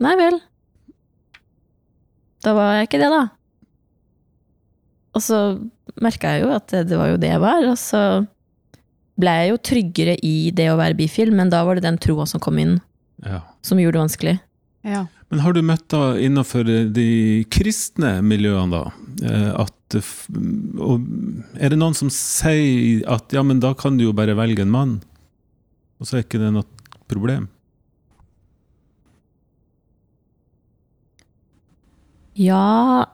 Nei 0.02 0.16
vel. 0.18 0.40
Da 2.42 2.56
var 2.58 2.76
jeg 2.80 2.88
ikke 2.90 3.02
det, 3.04 3.10
da. 3.14 3.24
Og 5.14 5.22
så 5.22 5.40
merka 6.02 6.32
jeg 6.34 6.46
jo 6.46 6.54
at 6.56 6.70
det, 6.72 6.86
det 6.90 6.98
var 6.98 7.12
jo 7.12 7.20
det 7.22 7.30
jeg 7.34 7.42
var, 7.44 7.66
og 7.70 7.78
så 7.78 8.02
ble 9.22 9.34
jeg 9.38 9.52
jo 9.52 9.60
tryggere 9.70 10.16
i 10.26 10.36
det 10.56 10.70
å 10.72 10.78
være 10.80 10.98
bifil, 10.98 11.34
men 11.36 11.52
da 11.54 11.60
var 11.68 11.78
det 11.78 11.84
den 11.86 12.00
troa 12.02 12.26
som 12.30 12.42
kom 12.42 12.58
inn, 12.64 12.80
Ja. 13.22 13.42
som 13.62 13.78
gjorde 13.78 14.00
det 14.00 14.06
vanskelig. 14.08 14.36
Ja. 14.88 15.04
Men 15.30 15.44
har 15.44 15.54
du 15.54 15.62
møtt 15.62 15.86
da 15.94 16.16
innenfor 16.18 16.66
de 16.96 17.44
kristne 17.54 18.16
miljøene, 18.26 18.72
da, 18.72 19.28
eh, 19.30 19.52
at 19.62 19.76
Er 19.96 21.70
det 21.74 21.78
noen 21.80 21.96
som 21.98 22.10
sier 22.14 23.02
at 23.12 23.34
ja, 23.36 23.44
men 23.44 23.60
da 23.60 23.74
kan 23.78 23.98
du 23.98 24.06
jo 24.06 24.14
bare 24.14 24.36
velge 24.38 24.62
en 24.64 24.72
mann, 24.74 24.94
og 26.00 26.08
så 26.08 26.18
er 26.20 26.24
ikke 26.26 26.40
det 26.42 26.52
noe 26.56 26.66
problem? 27.12 27.50
Ja 32.40 33.06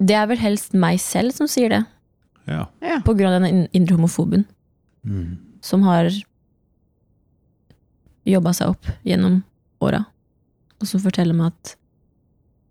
Det 0.00 0.16
er 0.16 0.28
vel 0.30 0.40
helst 0.40 0.72
meg 0.78 1.00
selv 1.02 1.34
som 1.36 1.48
sier 1.50 1.68
det, 1.74 1.82
Ja. 2.48 2.66
ja. 2.80 3.00
på 3.04 3.12
grunn 3.14 3.36
av 3.36 3.42
den 3.44 3.66
indre 3.76 3.96
homofoben 3.98 4.46
Mm. 5.04 5.38
som 5.62 5.82
har 5.82 6.10
jobba 8.26 8.52
seg 8.52 8.68
opp 8.74 8.84
gjennom 9.04 9.42
åra, 9.80 10.04
og 10.80 10.86
som 10.86 11.00
forteller 11.00 11.32
meg 11.34 11.46
at 11.54 11.76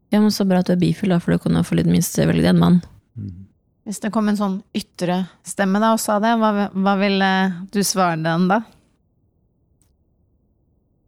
ja, 0.10 0.20
men 0.20 0.32
så 0.34 0.46
bra 0.50 0.64
at 0.64 0.70
du 0.70 0.74
er 0.74 0.82
bifil, 0.82 1.14
da, 1.14 1.20
for 1.22 1.36
du 1.36 1.42
kan 1.42 1.58
jo 1.58 1.64
for 1.66 1.78
litt 1.78 1.90
minst 1.90 2.18
velge 2.18 2.42
deg 2.42 2.52
en 2.54 2.62
mann. 2.62 2.82
Mm. 3.20 3.46
Hvis 3.90 4.02
det 4.04 4.12
kom 4.14 4.30
en 4.30 4.38
sånn 4.38 4.60
ytre 4.78 5.24
stemme 5.48 5.82
da 5.82 5.94
og 5.96 6.02
sa 6.02 6.20
det, 6.22 6.36
hva, 6.42 6.70
hva 6.74 6.96
ville 7.00 7.30
du 7.74 7.80
svare 7.86 8.20
den 8.22 8.48
da? 8.52 8.62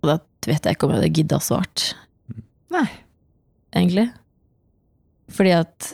Og 0.02 0.10
da 0.10 0.18
vet 0.48 0.66
jeg 0.66 0.78
ikke 0.78 0.88
om 0.88 0.94
jeg 0.94 1.02
hadde 1.02 1.18
gidda 1.20 1.42
svart, 1.44 1.92
Nei. 2.74 2.88
egentlig. 3.78 4.08
Fordi 5.32 5.54
at 5.60 5.92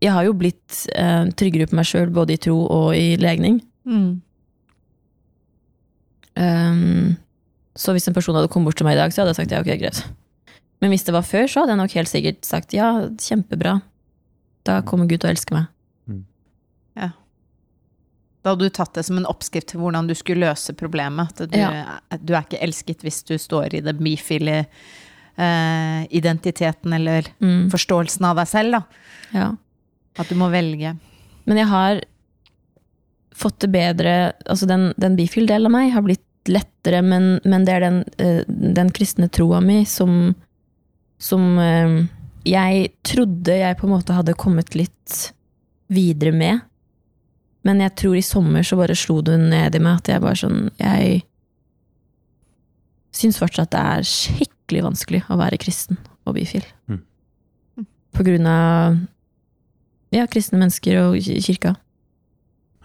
jeg 0.00 0.14
har 0.14 0.24
jo 0.24 0.36
blitt 0.38 0.84
eh, 0.94 1.26
tryggere 1.36 1.68
på 1.68 1.76
meg 1.76 1.88
sjøl, 1.88 2.12
både 2.14 2.36
i 2.36 2.40
tro 2.40 2.56
og 2.64 2.94
i 2.96 3.18
legning. 3.20 3.58
Mm. 3.84 4.20
Um, 6.40 7.16
så 7.76 7.92
hvis 7.92 8.06
en 8.08 8.16
person 8.16 8.38
hadde 8.38 8.48
kommet 8.52 8.70
bort 8.70 8.78
til 8.80 8.86
meg 8.88 8.96
i 8.96 9.00
dag, 9.02 9.12
så 9.12 9.22
hadde 9.22 9.34
jeg 9.34 9.42
sagt 9.42 9.54
ja, 9.54 9.60
ok, 9.60 9.74
greit. 9.82 10.00
Men 10.80 10.90
hvis 10.94 11.04
det 11.04 11.12
var 11.12 11.22
før, 11.28 11.46
så 11.50 11.60
hadde 11.62 11.74
jeg 11.74 11.80
nok 11.82 11.94
helt 11.98 12.08
sikkert 12.08 12.44
sagt 12.48 12.72
ja, 12.72 12.86
kjempebra. 13.20 13.74
Da 14.64 14.80
kommer 14.86 15.06
Gud 15.10 15.20
til 15.20 15.28
å 15.30 15.34
elske 15.34 15.56
meg. 15.56 15.68
Da 18.40 18.54
hadde 18.54 18.64
du 18.64 18.72
tatt 18.72 18.94
det 18.96 19.02
som 19.04 19.18
en 19.20 19.26
oppskrift 19.28 19.68
til 19.74 19.82
hvordan 19.82 20.06
du 20.08 20.14
skulle 20.16 20.46
løse 20.48 20.72
problemet. 20.72 21.28
At 21.44 21.50
du, 21.52 21.58
Ja. 21.60 21.98
du 22.16 22.32
er 22.32 22.40
ikke 22.46 22.62
elsket 22.64 23.02
hvis 23.04 23.18
du 23.28 23.34
står 23.36 23.74
i 23.76 23.82
den 23.84 23.98
bifile 24.00 24.62
eh, 25.36 26.06
identiteten 26.08 26.92
eller 26.96 27.28
Mm, 27.40 27.68
forståelsen 27.70 28.24
av 28.24 28.36
deg 28.40 28.48
selv, 28.48 28.72
da. 28.72 28.82
ja. 29.36 29.50
At 30.18 30.28
du 30.28 30.34
må 30.40 30.48
velge. 30.50 30.94
Men 31.44 31.56
jeg 31.60 31.66
har 31.68 32.00
fått 33.36 33.58
det 33.60 33.70
bedre 33.72 34.32
Altså, 34.48 34.66
den, 34.66 34.92
den 34.96 35.16
bifile 35.16 35.46
delen 35.46 35.66
av 35.68 35.72
meg 35.76 35.92
har 35.92 36.02
blitt 36.02 36.24
lettere, 36.48 37.02
men, 37.04 37.40
men 37.44 37.64
det 37.68 37.74
er 37.76 37.80
den, 37.84 38.04
eh, 38.18 38.42
den 38.48 38.88
kristne 38.90 39.28
troa 39.30 39.60
mi 39.60 39.84
som 39.84 40.34
Som 41.20 41.58
eh, 41.60 42.00
jeg 42.48 42.90
trodde 43.06 43.56
jeg 43.60 43.76
på 43.78 43.86
en 43.86 43.94
måte 43.94 44.16
hadde 44.16 44.38
kommet 44.38 44.74
litt 44.78 45.18
videre 45.92 46.32
med. 46.32 46.62
Men 47.66 47.82
jeg 47.84 47.96
tror 48.00 48.16
i 48.16 48.24
sommer 48.24 48.64
så 48.64 48.78
bare 48.80 48.96
slo 48.96 49.20
det 49.24 49.36
ned 49.42 49.76
i 49.76 49.82
meg 49.82 50.00
at 50.00 50.08
jeg 50.08 50.22
bare 50.24 50.38
sånn 50.40 50.70
Jeg 50.80 51.20
syns 53.12 53.40
fortsatt 53.40 53.72
det 53.74 53.80
er 53.80 54.06
skikkelig 54.06 54.84
vanskelig 54.86 55.20
å 55.28 55.36
være 55.40 55.58
kristen 55.60 55.98
og 56.24 56.38
bifil. 56.38 56.64
Mm. 56.88 57.02
På 58.16 58.24
grunn 58.24 58.46
av 58.48 58.96
ja, 60.14 60.24
kristne 60.30 60.60
mennesker 60.62 61.02
og 61.02 61.18
kirka. 61.20 61.74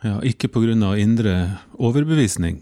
Ja, 0.05 0.19
ikke 0.25 0.49
på 0.51 0.61
grunn 0.65 0.83
av 0.86 0.99
indre 1.01 1.36
overbevisning. 1.81 2.59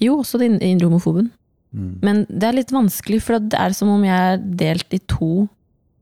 Jo, 0.00 0.20
også 0.20 0.38
den 0.40 0.60
indre 0.64 0.88
homofoben. 0.88 1.32
Mm. 1.76 1.94
Men 2.02 2.22
det 2.30 2.48
er 2.48 2.56
litt 2.56 2.72
vanskelig, 2.72 3.20
for 3.22 3.38
det 3.42 3.58
er 3.60 3.74
som 3.76 3.90
om 3.92 4.04
jeg 4.06 4.16
er 4.32 4.42
delt 4.64 4.94
i 4.96 5.00
to 5.12 5.46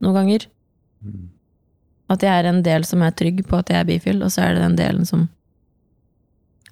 noen 0.04 0.14
ganger. 0.20 0.46
Mm. 1.02 1.24
At 2.14 2.22
jeg 2.22 2.30
er 2.30 2.48
en 2.50 2.60
del 2.62 2.84
som 2.86 3.02
er 3.02 3.14
trygg 3.16 3.42
på 3.48 3.58
at 3.58 3.72
jeg 3.72 3.80
er 3.82 3.88
bifil, 3.88 4.22
og 4.22 4.30
så 4.30 4.44
er 4.44 4.54
det 4.54 4.62
den 4.62 4.76
delen 4.78 5.08
som 5.08 5.26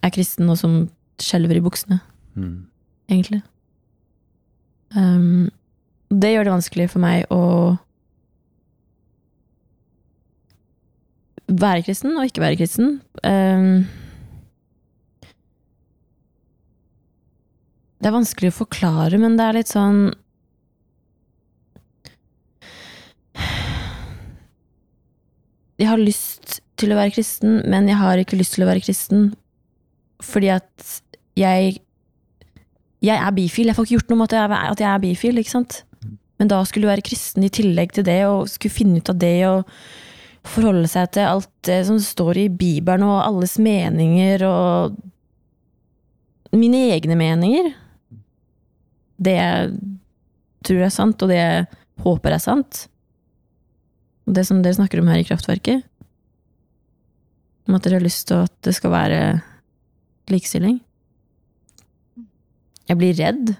er 0.02 0.12
kristen, 0.14 0.50
og 0.50 0.58
som 0.60 0.84
skjelver 1.22 1.58
i 1.58 1.64
buksene, 1.64 2.00
Mm. 2.34 2.66
egentlig. 3.10 3.42
Um, 4.96 5.50
det 6.10 6.32
gjør 6.32 6.44
det 6.44 6.52
vanskelig 6.52 6.86
for 6.92 7.00
meg 7.00 7.26
å 7.32 7.78
være 11.52 11.82
kristen 11.86 12.16
og 12.16 12.28
ikke 12.28 12.42
være 12.44 12.58
kristen. 12.60 13.00
Um, 13.24 13.84
det 18.02 18.10
er 18.10 18.16
vanskelig 18.16 18.50
å 18.50 18.58
forklare, 18.64 19.18
men 19.22 19.36
det 19.38 19.44
er 19.46 19.56
litt 19.60 19.70
sånn 19.70 20.00
Jeg 25.80 25.88
har 25.88 25.98
lyst 25.98 26.60
til 26.78 26.92
å 26.92 26.98
være 26.98 27.14
kristen, 27.14 27.62
men 27.66 27.88
jeg 27.90 27.98
har 27.98 28.20
ikke 28.20 28.36
lyst 28.38 28.54
til 28.54 28.64
å 28.64 28.68
være 28.68 28.82
kristen 28.84 29.32
fordi 30.22 30.52
at 30.54 30.68
jeg 31.38 31.80
Jeg 33.02 33.18
er 33.18 33.32
bifil. 33.34 33.66
Jeg 33.66 33.74
får 33.74 33.86
ikke 33.88 33.96
gjort 33.96 34.10
noe 34.12 34.20
med 34.20 34.34
at 34.38 34.78
jeg 34.78 34.86
er, 34.86 34.98
bifil, 35.02 35.38
ikke 35.40 35.50
sant? 35.56 35.80
Men 36.38 36.46
da 36.50 36.60
skulle 36.62 36.86
du 36.86 36.92
være 36.92 37.02
kristen 37.02 37.42
i 37.42 37.50
tillegg 37.50 37.90
til 37.96 38.06
det, 38.06 38.20
og 38.30 38.46
skulle 38.50 38.70
finne 38.74 39.02
ut 39.02 39.10
av 39.10 39.18
det, 39.18 39.46
og 39.48 39.66
forholde 40.46 40.86
seg 40.90 41.10
til 41.16 41.26
alt 41.26 41.50
det 41.66 41.80
som 41.88 41.98
står 41.98 42.44
i 42.44 42.46
Bibelen, 42.46 43.02
og 43.02 43.24
alles 43.24 43.58
meninger, 43.58 44.46
og 44.46 44.94
mine 46.54 46.84
egne 46.94 47.18
meninger. 47.18 47.72
Det 49.22 49.34
jeg 49.36 49.72
tror 50.66 50.84
er 50.86 50.94
sant, 50.94 51.22
og 51.22 51.30
det 51.30 51.38
jeg 51.38 51.66
håper 52.02 52.34
er 52.34 52.42
sant. 52.42 52.84
Og 54.26 54.36
det 54.36 54.46
som 54.48 54.62
dere 54.62 54.78
snakker 54.78 55.02
om 55.02 55.10
her 55.10 55.22
i 55.22 55.26
Kraftverket. 55.26 55.82
Om 57.68 57.76
at 57.78 57.84
dere 57.86 57.98
har 57.98 58.06
lyst 58.06 58.28
til 58.30 58.44
at 58.46 58.54
det 58.66 58.74
skal 58.76 58.94
være 58.94 59.20
likestilling. 60.30 60.80
Jeg 62.90 62.98
blir 62.98 63.18
redd. 63.18 63.54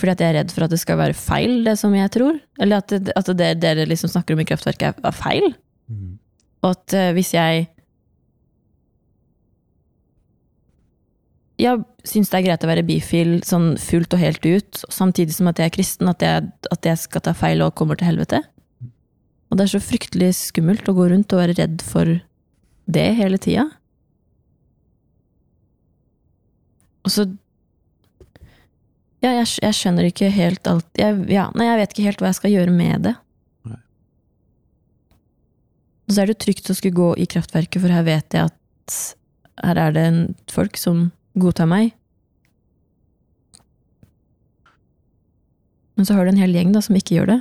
Fordi 0.00 0.14
at 0.14 0.22
jeg 0.22 0.32
er 0.32 0.38
redd 0.40 0.54
for 0.54 0.64
at 0.64 0.72
det 0.72 0.80
skal 0.80 1.00
være 1.00 1.16
feil, 1.16 1.58
det 1.66 1.76
som 1.80 1.92
jeg 1.96 2.12
tror. 2.14 2.38
Eller 2.60 2.80
at 2.80 2.92
det, 2.92 3.12
at 3.16 3.28
det 3.36 3.50
dere 3.60 3.88
liksom 3.88 4.12
snakker 4.12 4.36
om 4.36 4.40
i 4.40 4.48
Kraftverket, 4.48 4.96
er, 4.96 5.04
er 5.04 5.16
feil. 5.16 5.52
Mm. 5.92 6.16
Og 6.64 6.72
at 6.72 6.96
eh, 6.96 7.12
hvis 7.16 7.34
jeg 7.36 7.68
Jeg 11.60 11.82
syns 12.08 12.30
det 12.32 12.38
er 12.38 12.46
greit 12.46 12.62
å 12.64 12.70
være 12.70 12.86
bifil 12.88 13.34
sånn 13.44 13.74
fullt 13.80 14.14
og 14.16 14.22
helt 14.22 14.46
ut, 14.46 14.80
samtidig 14.88 15.34
som 15.36 15.50
at 15.50 15.60
jeg 15.60 15.68
er 15.68 15.74
kristen, 15.74 16.08
at 16.08 16.24
jeg, 16.24 16.48
at 16.72 16.88
jeg 16.88 17.00
skal 17.02 17.24
ta 17.26 17.34
feil 17.36 17.60
og 17.64 17.74
kommer 17.76 18.00
til 18.00 18.08
helvete. 18.08 18.40
Og 19.50 19.58
det 19.58 19.66
er 19.66 19.72
så 19.74 19.82
fryktelig 19.82 20.30
skummelt 20.38 20.88
å 20.88 20.94
gå 20.96 21.10
rundt 21.10 21.34
og 21.34 21.42
være 21.42 21.58
redd 21.58 21.84
for 21.84 22.14
det 22.90 23.06
hele 23.18 23.40
tida. 23.42 23.68
Og 27.04 27.14
så 27.14 27.28
Ja, 29.20 29.34
jeg, 29.36 29.50
jeg 29.60 29.76
skjønner 29.76 30.06
ikke 30.08 30.30
helt 30.32 30.68
alt 30.68 30.86
jeg, 30.96 31.16
ja, 31.28 31.50
Nei, 31.52 31.66
jeg 31.66 31.80
vet 31.80 31.90
ikke 31.92 32.04
helt 32.06 32.22
hva 32.22 32.30
jeg 32.30 32.38
skal 32.38 32.54
gjøre 32.54 32.72
med 32.72 33.02
det. 33.04 33.14
Nei. 33.68 33.80
Og 36.08 36.14
så 36.14 36.22
er 36.22 36.30
det 36.30 36.38
trygt 36.40 36.70
å 36.72 36.76
skulle 36.78 36.96
gå 36.96 37.10
i 37.20 37.28
kraftverket, 37.28 37.82
for 37.82 37.92
her 37.92 38.06
vet 38.06 38.36
jeg 38.36 38.48
at 38.48 39.00
her 39.60 39.80
er 39.82 39.92
det 39.92 40.04
en 40.08 40.22
folk 40.48 40.80
som 40.80 41.10
godtar 41.34 41.66
meg. 41.70 41.92
Men 45.94 46.06
så 46.06 46.14
har 46.16 46.24
du 46.24 46.32
en 46.32 46.40
hel 46.40 46.54
gjeng 46.56 46.72
da, 46.72 46.80
som 46.82 46.96
ikke 46.96 47.18
gjør 47.18 47.26
det. 47.34 47.40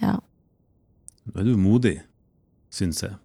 Ja. 0.00 0.20
Nå 1.24 1.40
er 1.40 1.44
du 1.50 1.56
modig, 1.60 1.96
syns 2.72 3.02
jeg, 3.04 3.16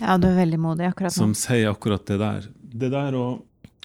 Ja, 0.00 0.18
du 0.20 0.26
er 0.28 0.36
veldig 0.36 0.58
modig 0.60 0.90
akkurat 0.90 1.14
nå. 1.14 1.16
som 1.22 1.34
sier 1.34 1.70
akkurat 1.72 2.04
det 2.06 2.18
der. 2.20 2.48
Det 2.60 2.90
der 2.92 3.16
å 3.16 3.26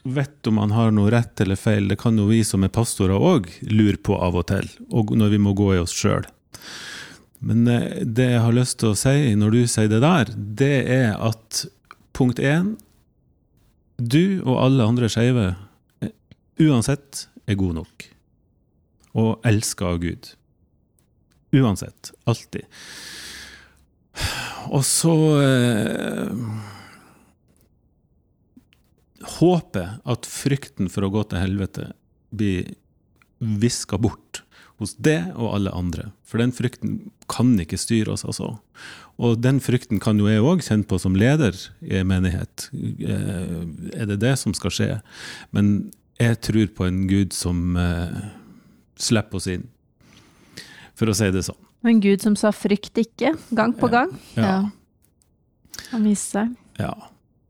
vite 0.06 0.52
om 0.52 0.60
man 0.60 0.74
har 0.76 0.92
noe 0.94 1.10
rett 1.14 1.40
eller 1.42 1.56
feil, 1.58 1.88
det 1.90 1.98
kan 2.02 2.18
jo 2.20 2.28
vi 2.30 2.44
som 2.46 2.64
er 2.68 2.74
pastorer 2.74 3.16
òg 3.18 3.48
lure 3.72 3.98
på 3.98 4.18
av 4.22 4.36
og 4.36 4.48
til, 4.52 4.68
og 4.92 5.16
når 5.18 5.32
vi 5.34 5.40
må 5.42 5.56
gå 5.58 5.72
i 5.76 5.80
oss 5.82 5.96
sjøl. 5.96 6.28
Men 7.46 7.68
eh, 7.70 8.02
det 8.02 8.32
jeg 8.34 8.44
har 8.46 8.58
lyst 8.58 8.80
til 8.82 8.94
å 8.94 8.98
si 9.00 9.36
når 9.38 9.56
du 9.56 9.62
sier 9.70 9.92
det 9.92 10.02
der, 10.04 10.34
det 10.36 10.76
er 10.96 11.14
at 11.22 11.66
punkt 12.16 12.40
én 12.40 12.76
Du 13.96 14.42
og 14.44 14.58
alle 14.60 14.84
andre 14.84 15.08
skeive 15.12 15.54
uansett 16.60 17.28
er 17.48 17.58
god 17.60 17.78
nok. 17.80 18.06
Og 19.16 19.48
elska 19.48 19.88
av 19.94 20.02
Gud. 20.04 20.32
Uansett. 21.56 22.12
Alltid. 22.28 22.68
Og 24.72 24.84
så 24.88 25.16
eh, 25.44 26.46
Håper 29.36 29.98
at 30.06 30.28
frykten 30.30 30.88
for 30.92 31.08
å 31.08 31.12
gå 31.12 31.24
til 31.28 31.42
helvete 31.42 31.90
blir 32.36 32.70
viska 33.40 33.98
bort 34.00 34.45
hos 34.82 34.96
det 35.00 35.20
og 35.36 35.54
alle 35.56 35.74
andre. 35.76 36.10
For 36.28 36.42
den 36.42 36.52
frykten 36.56 36.98
kan 37.32 37.54
ikke 37.62 37.80
styre 37.80 38.16
oss, 38.16 38.26
altså. 38.28 38.58
Og 39.16 39.38
den 39.40 39.62
frykten 39.64 40.02
kan 40.04 40.20
jo 40.20 40.28
jeg 40.28 40.44
òg 40.44 40.64
kjenne 40.66 40.88
på 40.88 41.00
som 41.00 41.16
leder 41.16 41.56
i 41.86 42.02
en 42.02 42.10
menighet. 42.10 42.68
Eh, 42.74 43.62
er 43.96 44.10
det 44.12 44.20
det 44.24 44.34
som 44.42 44.56
skal 44.58 44.74
skje? 44.76 44.90
Men 45.56 45.92
jeg 46.20 46.42
tror 46.44 46.74
på 46.76 46.88
en 46.88 47.06
Gud 47.08 47.36
som 47.36 47.78
eh, 47.80 48.20
slipper 49.00 49.40
oss 49.40 49.48
inn, 49.52 49.68
for 50.96 51.12
å 51.12 51.16
si 51.16 51.32
det 51.32 51.46
sånn. 51.48 51.60
En 51.86 52.00
gud 52.02 52.24
som 52.24 52.36
sa 52.40 52.50
'frykt 52.50 52.98
ikke', 52.98 53.36
gang 53.54 53.74
på 53.78 53.88
gang. 53.92 54.10
Ja. 54.34 54.72
Han 55.92 56.08
viste 56.08 56.40
seg. 56.40 56.56
Ja. 56.80 56.94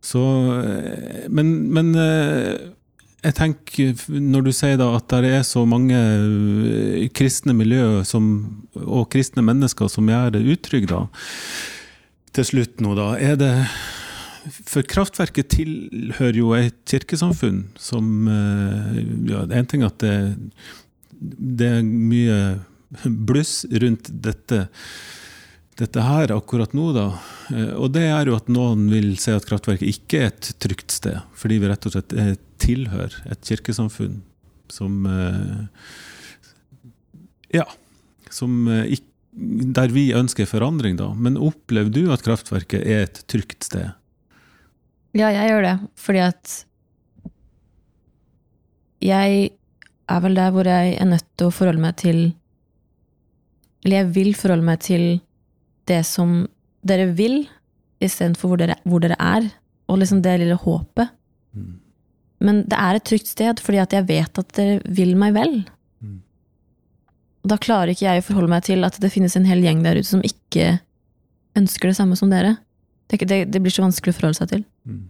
Så 0.05 0.21
eh, 0.61 1.29
Men, 1.29 1.71
men 1.73 1.95
eh, 1.95 2.74
jeg 3.25 3.35
tenker, 3.37 3.93
når 4.21 4.45
du 4.45 4.51
sier 4.53 4.77
da 4.79 4.91
at 4.97 5.09
det 5.25 5.31
er 5.39 5.45
så 5.47 5.63
mange 5.67 5.97
eh, 5.97 7.05
kristne 7.15 7.55
miljø 7.57 8.03
som, 8.07 8.27
og 8.83 9.07
kristne 9.13 9.43
mennesker 9.45 9.89
som 9.91 10.09
gjør 10.11 10.35
det 10.35 10.43
utrygge, 10.55 10.91
da, 10.91 11.01
til 12.35 12.49
slutt 12.51 12.83
nå, 12.83 12.93
da, 12.97 13.13
er 13.17 13.39
det 13.39 13.53
For 14.67 14.85
Kraftverket 14.85 15.47
tilhører 15.55 16.37
jo 16.37 16.51
et 16.57 16.77
kirkesamfunn 16.91 17.63
som 17.81 18.27
eh, 18.29 18.99
ja, 19.31 19.45
En 19.57 19.69
ting 19.71 19.85
at 19.87 19.97
det, 20.03 20.15
det 21.09 21.69
er 21.79 21.85
mye 21.85 22.39
bluss 23.05 23.63
rundt 23.71 24.11
dette 24.11 24.67
dette 25.75 25.99
her 25.99 26.31
akkurat 26.31 26.71
nå, 26.71 26.91
da. 26.95 27.09
Eh, 27.51 27.73
Og 27.75 27.89
det 27.95 28.05
er 28.07 28.29
jo 28.29 28.37
at 28.37 28.47
noen 28.51 28.85
vil 28.91 29.15
si 29.19 29.33
at 29.35 29.47
kraftverket 29.47 29.89
ikke 29.91 30.21
er 30.21 30.29
et 30.31 30.51
trygt 30.63 30.93
sted, 30.95 31.17
fordi 31.35 31.57
vi 31.59 31.71
rett 31.71 31.87
og 31.89 31.95
slett 31.95 32.15
er, 32.15 32.35
tilhører 32.61 33.15
et 33.31 33.41
kirkesamfunn 33.45 34.21
som 34.71 35.05
eh, 35.05 35.65
Ja. 37.53 37.65
Som 38.33 38.67
eh, 38.67 38.85
ikk- 38.97 39.11
der 39.75 39.91
vi 39.91 40.09
ønsker 40.15 40.47
forandring, 40.47 40.95
da. 40.97 41.09
Men 41.13 41.35
opplever 41.37 41.91
du 41.91 42.05
at 42.13 42.23
kraftverket 42.23 42.81
er 42.87 43.03
et 43.03 43.19
trygt 43.27 43.63
sted? 43.67 43.91
Ja, 45.15 45.27
jeg 45.31 45.49
gjør 45.51 45.61
det, 45.63 45.73
fordi 45.99 46.19
at 46.23 46.53
jeg 49.05 49.51
er 50.09 50.19
vel 50.23 50.35
der 50.37 50.51
hvor 50.55 50.67
jeg 50.69 50.95
er 50.99 51.07
nødt 51.09 51.25
til 51.37 51.49
å 51.49 51.53
forholde 51.53 51.81
meg 51.83 51.95
til 51.99 52.19
Eller 53.85 54.01
jeg 54.03 54.11
vil 54.15 54.31
forholde 54.37 54.65
meg 54.65 54.79
til 54.81 55.03
det 55.85 55.99
som 56.09 56.47
dere 56.85 57.11
vil, 57.17 57.43
istedenfor 58.01 58.49
hvor, 58.49 58.57
dere- 58.61 58.79
hvor 58.85 59.01
dere 59.03 59.17
er, 59.21 59.45
og 59.89 59.99
liksom 60.01 60.23
det 60.25 60.39
lille 60.41 60.55
håpet. 60.57 61.11
Mm. 61.53 61.75
Men 62.43 62.63
det 62.69 62.77
er 62.77 62.97
et 62.97 63.05
trygt 63.07 63.29
sted, 63.31 63.61
fordi 63.63 63.79
at 63.83 63.93
jeg 63.95 64.07
vet 64.09 64.41
at 64.41 64.51
dere 64.57 64.79
vil 64.97 65.15
meg 65.19 65.35
vel. 65.37 65.55
Mm. 66.03 66.19
Og 67.45 67.51
da 67.53 67.59
klarer 67.61 67.93
ikke 67.93 68.07
jeg 68.07 68.23
å 68.23 68.25
forholde 68.27 68.51
meg 68.51 68.65
til 68.67 68.87
at 68.87 68.99
det 69.01 69.11
finnes 69.13 69.37
en 69.37 69.47
hel 69.47 69.63
gjeng 69.63 69.83
der 69.85 69.99
ute 69.99 70.09
som 70.09 70.23
ikke 70.25 70.79
ønsker 71.55 71.91
det 71.91 71.97
samme 71.99 72.17
som 72.19 72.31
dere. 72.33 72.57
Det, 73.07 73.21
det, 73.23 73.45
det 73.53 73.61
blir 73.61 73.73
så 73.73 73.85
vanskelig 73.85 74.15
å 74.15 74.17
forholde 74.17 74.39
seg 74.41 74.51
til. 74.51 74.65
Mm. 74.89 75.05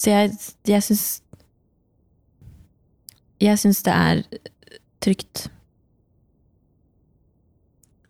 Så 0.00 0.12
jeg, 0.12 0.36
jeg 0.68 0.84
syns 0.86 1.06
Jeg 3.40 3.56
syns 3.60 3.78
det 3.86 3.92
er 3.94 4.18
trygt. 5.00 5.46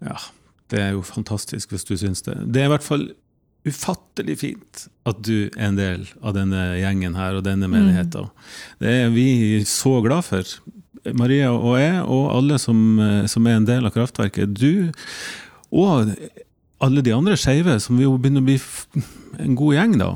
Ja, 0.02 0.16
det 0.72 0.80
er 0.82 0.94
jo 0.96 1.04
fantastisk 1.06 1.70
hvis 1.70 1.86
du 1.86 1.94
syns 2.00 2.24
det. 2.26 2.34
Det 2.50 2.64
er 2.64 2.66
i 2.66 2.72
hvert 2.72 2.86
fall 2.86 3.04
ufattelig 3.68 4.38
fint 4.40 4.84
at 5.08 5.20
du 5.26 5.50
er 5.50 5.66
en 5.68 5.78
del 5.78 6.06
av 6.24 6.34
denne 6.36 6.60
gjengen 6.80 7.16
her 7.18 7.38
og 7.38 7.44
denne 7.46 7.68
menigheten. 7.70 8.30
Det 8.80 8.94
er 9.04 9.10
vi 9.14 9.60
så 9.68 9.98
glad 10.04 10.24
for. 10.28 10.54
Maria 11.16 11.50
og 11.52 11.78
jeg, 11.80 12.00
og 12.04 12.24
alle 12.34 12.58
som, 12.60 12.78
eh, 13.00 13.26
som 13.30 13.46
er 13.46 13.58
en 13.58 13.68
del 13.68 13.86
av 13.88 13.94
kraftverket. 13.94 14.52
Du 14.56 14.92
og 15.70 16.14
alle 16.80 17.04
de 17.04 17.12
andre 17.14 17.36
skeive, 17.38 17.78
som 17.80 17.96
vi 17.96 18.06
jo 18.06 18.16
begynner 18.18 18.42
å 18.42 18.48
bli 18.48 18.58
en 19.44 19.56
god 19.58 19.76
gjeng, 19.76 19.98
da, 20.00 20.10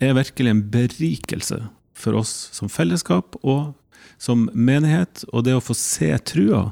er 0.00 0.16
virkelig 0.16 0.52
en 0.52 0.64
berikelse 0.72 1.60
for 1.94 2.20
oss 2.20 2.32
som 2.56 2.72
fellesskap 2.72 3.38
og 3.42 3.74
som 4.20 4.48
menighet. 4.52 5.24
Og 5.32 5.46
det 5.46 5.56
å 5.56 5.64
få 5.64 5.76
se 5.76 6.12
trua 6.28 6.68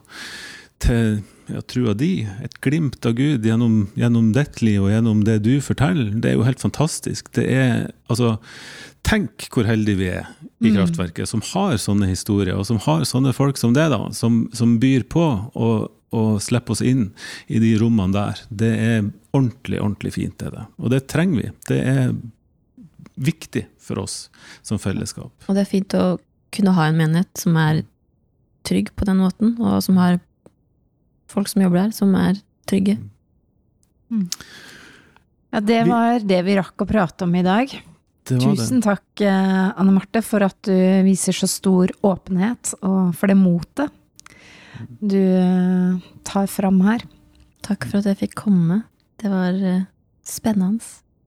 til 0.82 1.20
ja, 1.50 1.62
trua 1.68 1.94
di, 1.98 2.24
et 2.44 2.54
glimt 2.64 3.04
av 3.06 3.16
Gud 3.18 3.46
gjennom, 3.46 3.86
gjennom 3.98 4.30
ditt 4.34 4.62
liv 4.62 4.82
og 4.84 4.92
gjennom 4.92 5.22
det 5.26 5.40
du 5.44 5.56
forteller, 5.64 6.12
det 6.22 6.32
er 6.32 6.38
jo 6.38 6.46
helt 6.46 6.62
fantastisk. 6.62 7.32
Det 7.36 7.46
er, 7.50 7.88
altså, 8.12 8.36
tenk 9.06 9.48
hvor 9.52 9.66
heldige 9.68 10.00
vi 10.00 10.10
er 10.12 10.28
i 10.62 10.72
Kraftverket, 10.74 11.28
som 11.28 11.42
har 11.52 11.74
sånne 11.82 12.10
historier, 12.12 12.54
og 12.58 12.66
som 12.68 12.78
har 12.84 13.04
sånne 13.08 13.34
folk 13.36 13.58
som 13.60 13.74
det, 13.76 13.88
da, 13.92 14.04
som, 14.16 14.44
som 14.54 14.76
byr 14.82 15.06
på 15.10 15.24
og, 15.58 15.88
og 16.14 16.36
slipper 16.44 16.76
oss 16.76 16.84
inn 16.86 17.08
i 17.50 17.60
de 17.62 17.74
rommene 17.80 18.14
der. 18.14 18.44
Det 18.48 18.72
er 18.76 18.98
ordentlig, 19.32 19.80
ordentlig 19.80 20.14
fint, 20.18 20.36
det 20.38 20.52
er 20.52 20.58
det. 20.60 20.66
Og 20.78 20.94
det 20.94 21.04
trenger 21.10 21.42
vi. 21.42 21.54
Det 21.68 21.80
er 21.94 22.12
viktig 23.22 23.66
for 23.82 24.04
oss 24.04 24.26
som 24.64 24.80
fellesskap. 24.80 25.32
Og 25.48 25.56
det 25.56 25.64
er 25.64 25.72
fint 25.72 25.96
å 25.98 26.16
kunne 26.52 26.74
ha 26.76 26.88
en 26.88 26.98
menighet 27.00 27.32
som 27.40 27.56
er 27.60 27.82
trygg 28.66 28.92
på 28.94 29.08
den 29.08 29.18
måten, 29.24 29.56
og 29.58 29.80
som 29.84 29.98
har 29.98 30.20
folk 31.32 31.50
som 31.50 31.64
jobber 31.64 31.84
der, 31.84 31.94
som 31.96 32.12
er 32.18 32.38
trygge. 32.68 32.98
Ja, 35.52 35.60
det 35.60 35.80
var 35.88 36.20
det 36.24 36.42
vi 36.46 36.58
rakk 36.58 36.84
å 36.84 36.88
prate 36.88 37.26
om 37.26 37.34
i 37.36 37.44
dag. 37.44 37.72
Det 38.22 38.38
var 38.38 38.54
det. 38.54 38.60
Tusen 38.60 38.82
takk, 38.84 39.06
eh, 39.20 39.72
Anne 39.76 39.92
Marte, 39.92 40.22
for 40.24 40.44
at 40.46 40.56
du 40.68 40.76
viser 41.06 41.36
så 41.36 41.48
stor 41.50 41.92
åpenhet, 42.06 42.74
og 42.82 43.12
for 43.18 43.32
det 43.32 43.36
motet 43.40 43.92
du 45.00 45.18
eh, 45.18 45.98
tar 46.24 46.46
fram 46.46 46.80
her. 46.86 47.04
Takk 47.62 47.86
for 47.88 48.00
at 48.00 48.10
jeg 48.10 48.20
fikk 48.24 48.38
komme. 48.44 48.82
Det 49.20 49.30
var 49.30 49.54
eh, 49.54 49.84
spennende 50.26 50.82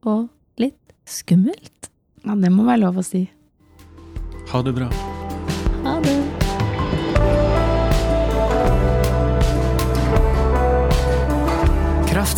og 0.05 0.29
litt 0.61 0.95
skummelt. 1.07 1.91
Ja, 2.25 2.35
det 2.35 2.51
må 2.53 2.65
være 2.67 2.85
lov 2.87 3.01
å 3.01 3.05
si. 3.05 3.27
Ha 4.51 4.63
det 4.65 4.75
bra. 4.77 4.89
Ha 5.85 5.99
det. 6.05 6.34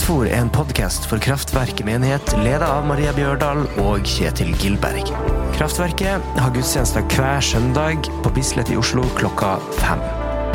Kraftfor 0.08 0.32
er 0.32 0.39
en 0.39 0.47
podkast 0.47 1.03
for 1.12 1.20
Kraftverket 1.20 1.84
menighet, 1.84 2.24
ledet 2.39 2.64
av 2.64 2.88
Maria 2.88 3.12
Bjørdal 3.12 3.68
og 3.84 4.08
Kjetil 4.08 4.55
Gilberg. 4.55 5.03
Kraftverket 5.58 6.24
har 6.39 6.53
gudstjenester 6.55 7.03
hver 7.12 7.43
søndag 7.43 8.08
på 8.24 8.32
Bislett 8.32 8.72
i 8.72 8.80
Oslo 8.80 9.03
klokka 9.18 9.60
fem. 9.82 9.99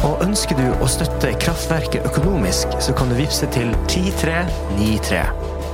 Og 0.08 0.24
ønsker 0.24 0.56
du 0.56 0.72
å 0.72 0.88
støtte 0.88 1.36
Kraftverket 1.44 2.00
økonomisk, 2.08 2.64
så 2.80 2.96
kan 2.96 3.12
du 3.12 3.14
vippse 3.20 3.44
til 3.52 3.76
10393. 3.92 5.20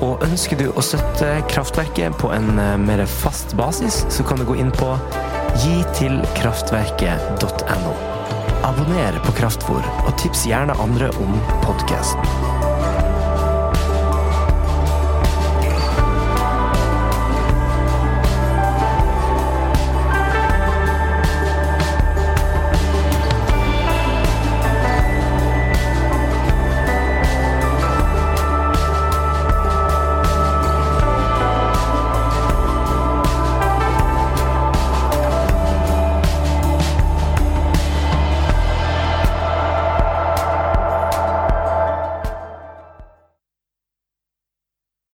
Og 0.08 0.26
ønsker 0.26 0.58
du 0.58 0.74
å 0.74 0.82
støtte 0.82 1.46
Kraftverket 1.54 2.18
på 2.18 2.34
en 2.34 2.58
eh, 2.58 2.74
mer 2.82 3.06
fast 3.06 3.54
basis, 3.62 4.02
så 4.10 4.26
kan 4.26 4.42
du 4.42 4.44
gå 4.50 4.58
inn 4.58 4.74
på 4.74 4.90
gitilkraftverket.no. 5.68 7.94
Abonner 8.66 9.22
på 9.22 9.30
Kraftfor, 9.38 9.86
og 10.02 10.10
tips 10.18 10.50
gjerne 10.50 10.74
andre 10.82 11.14
om 11.22 11.38
podkasten. 11.62 12.47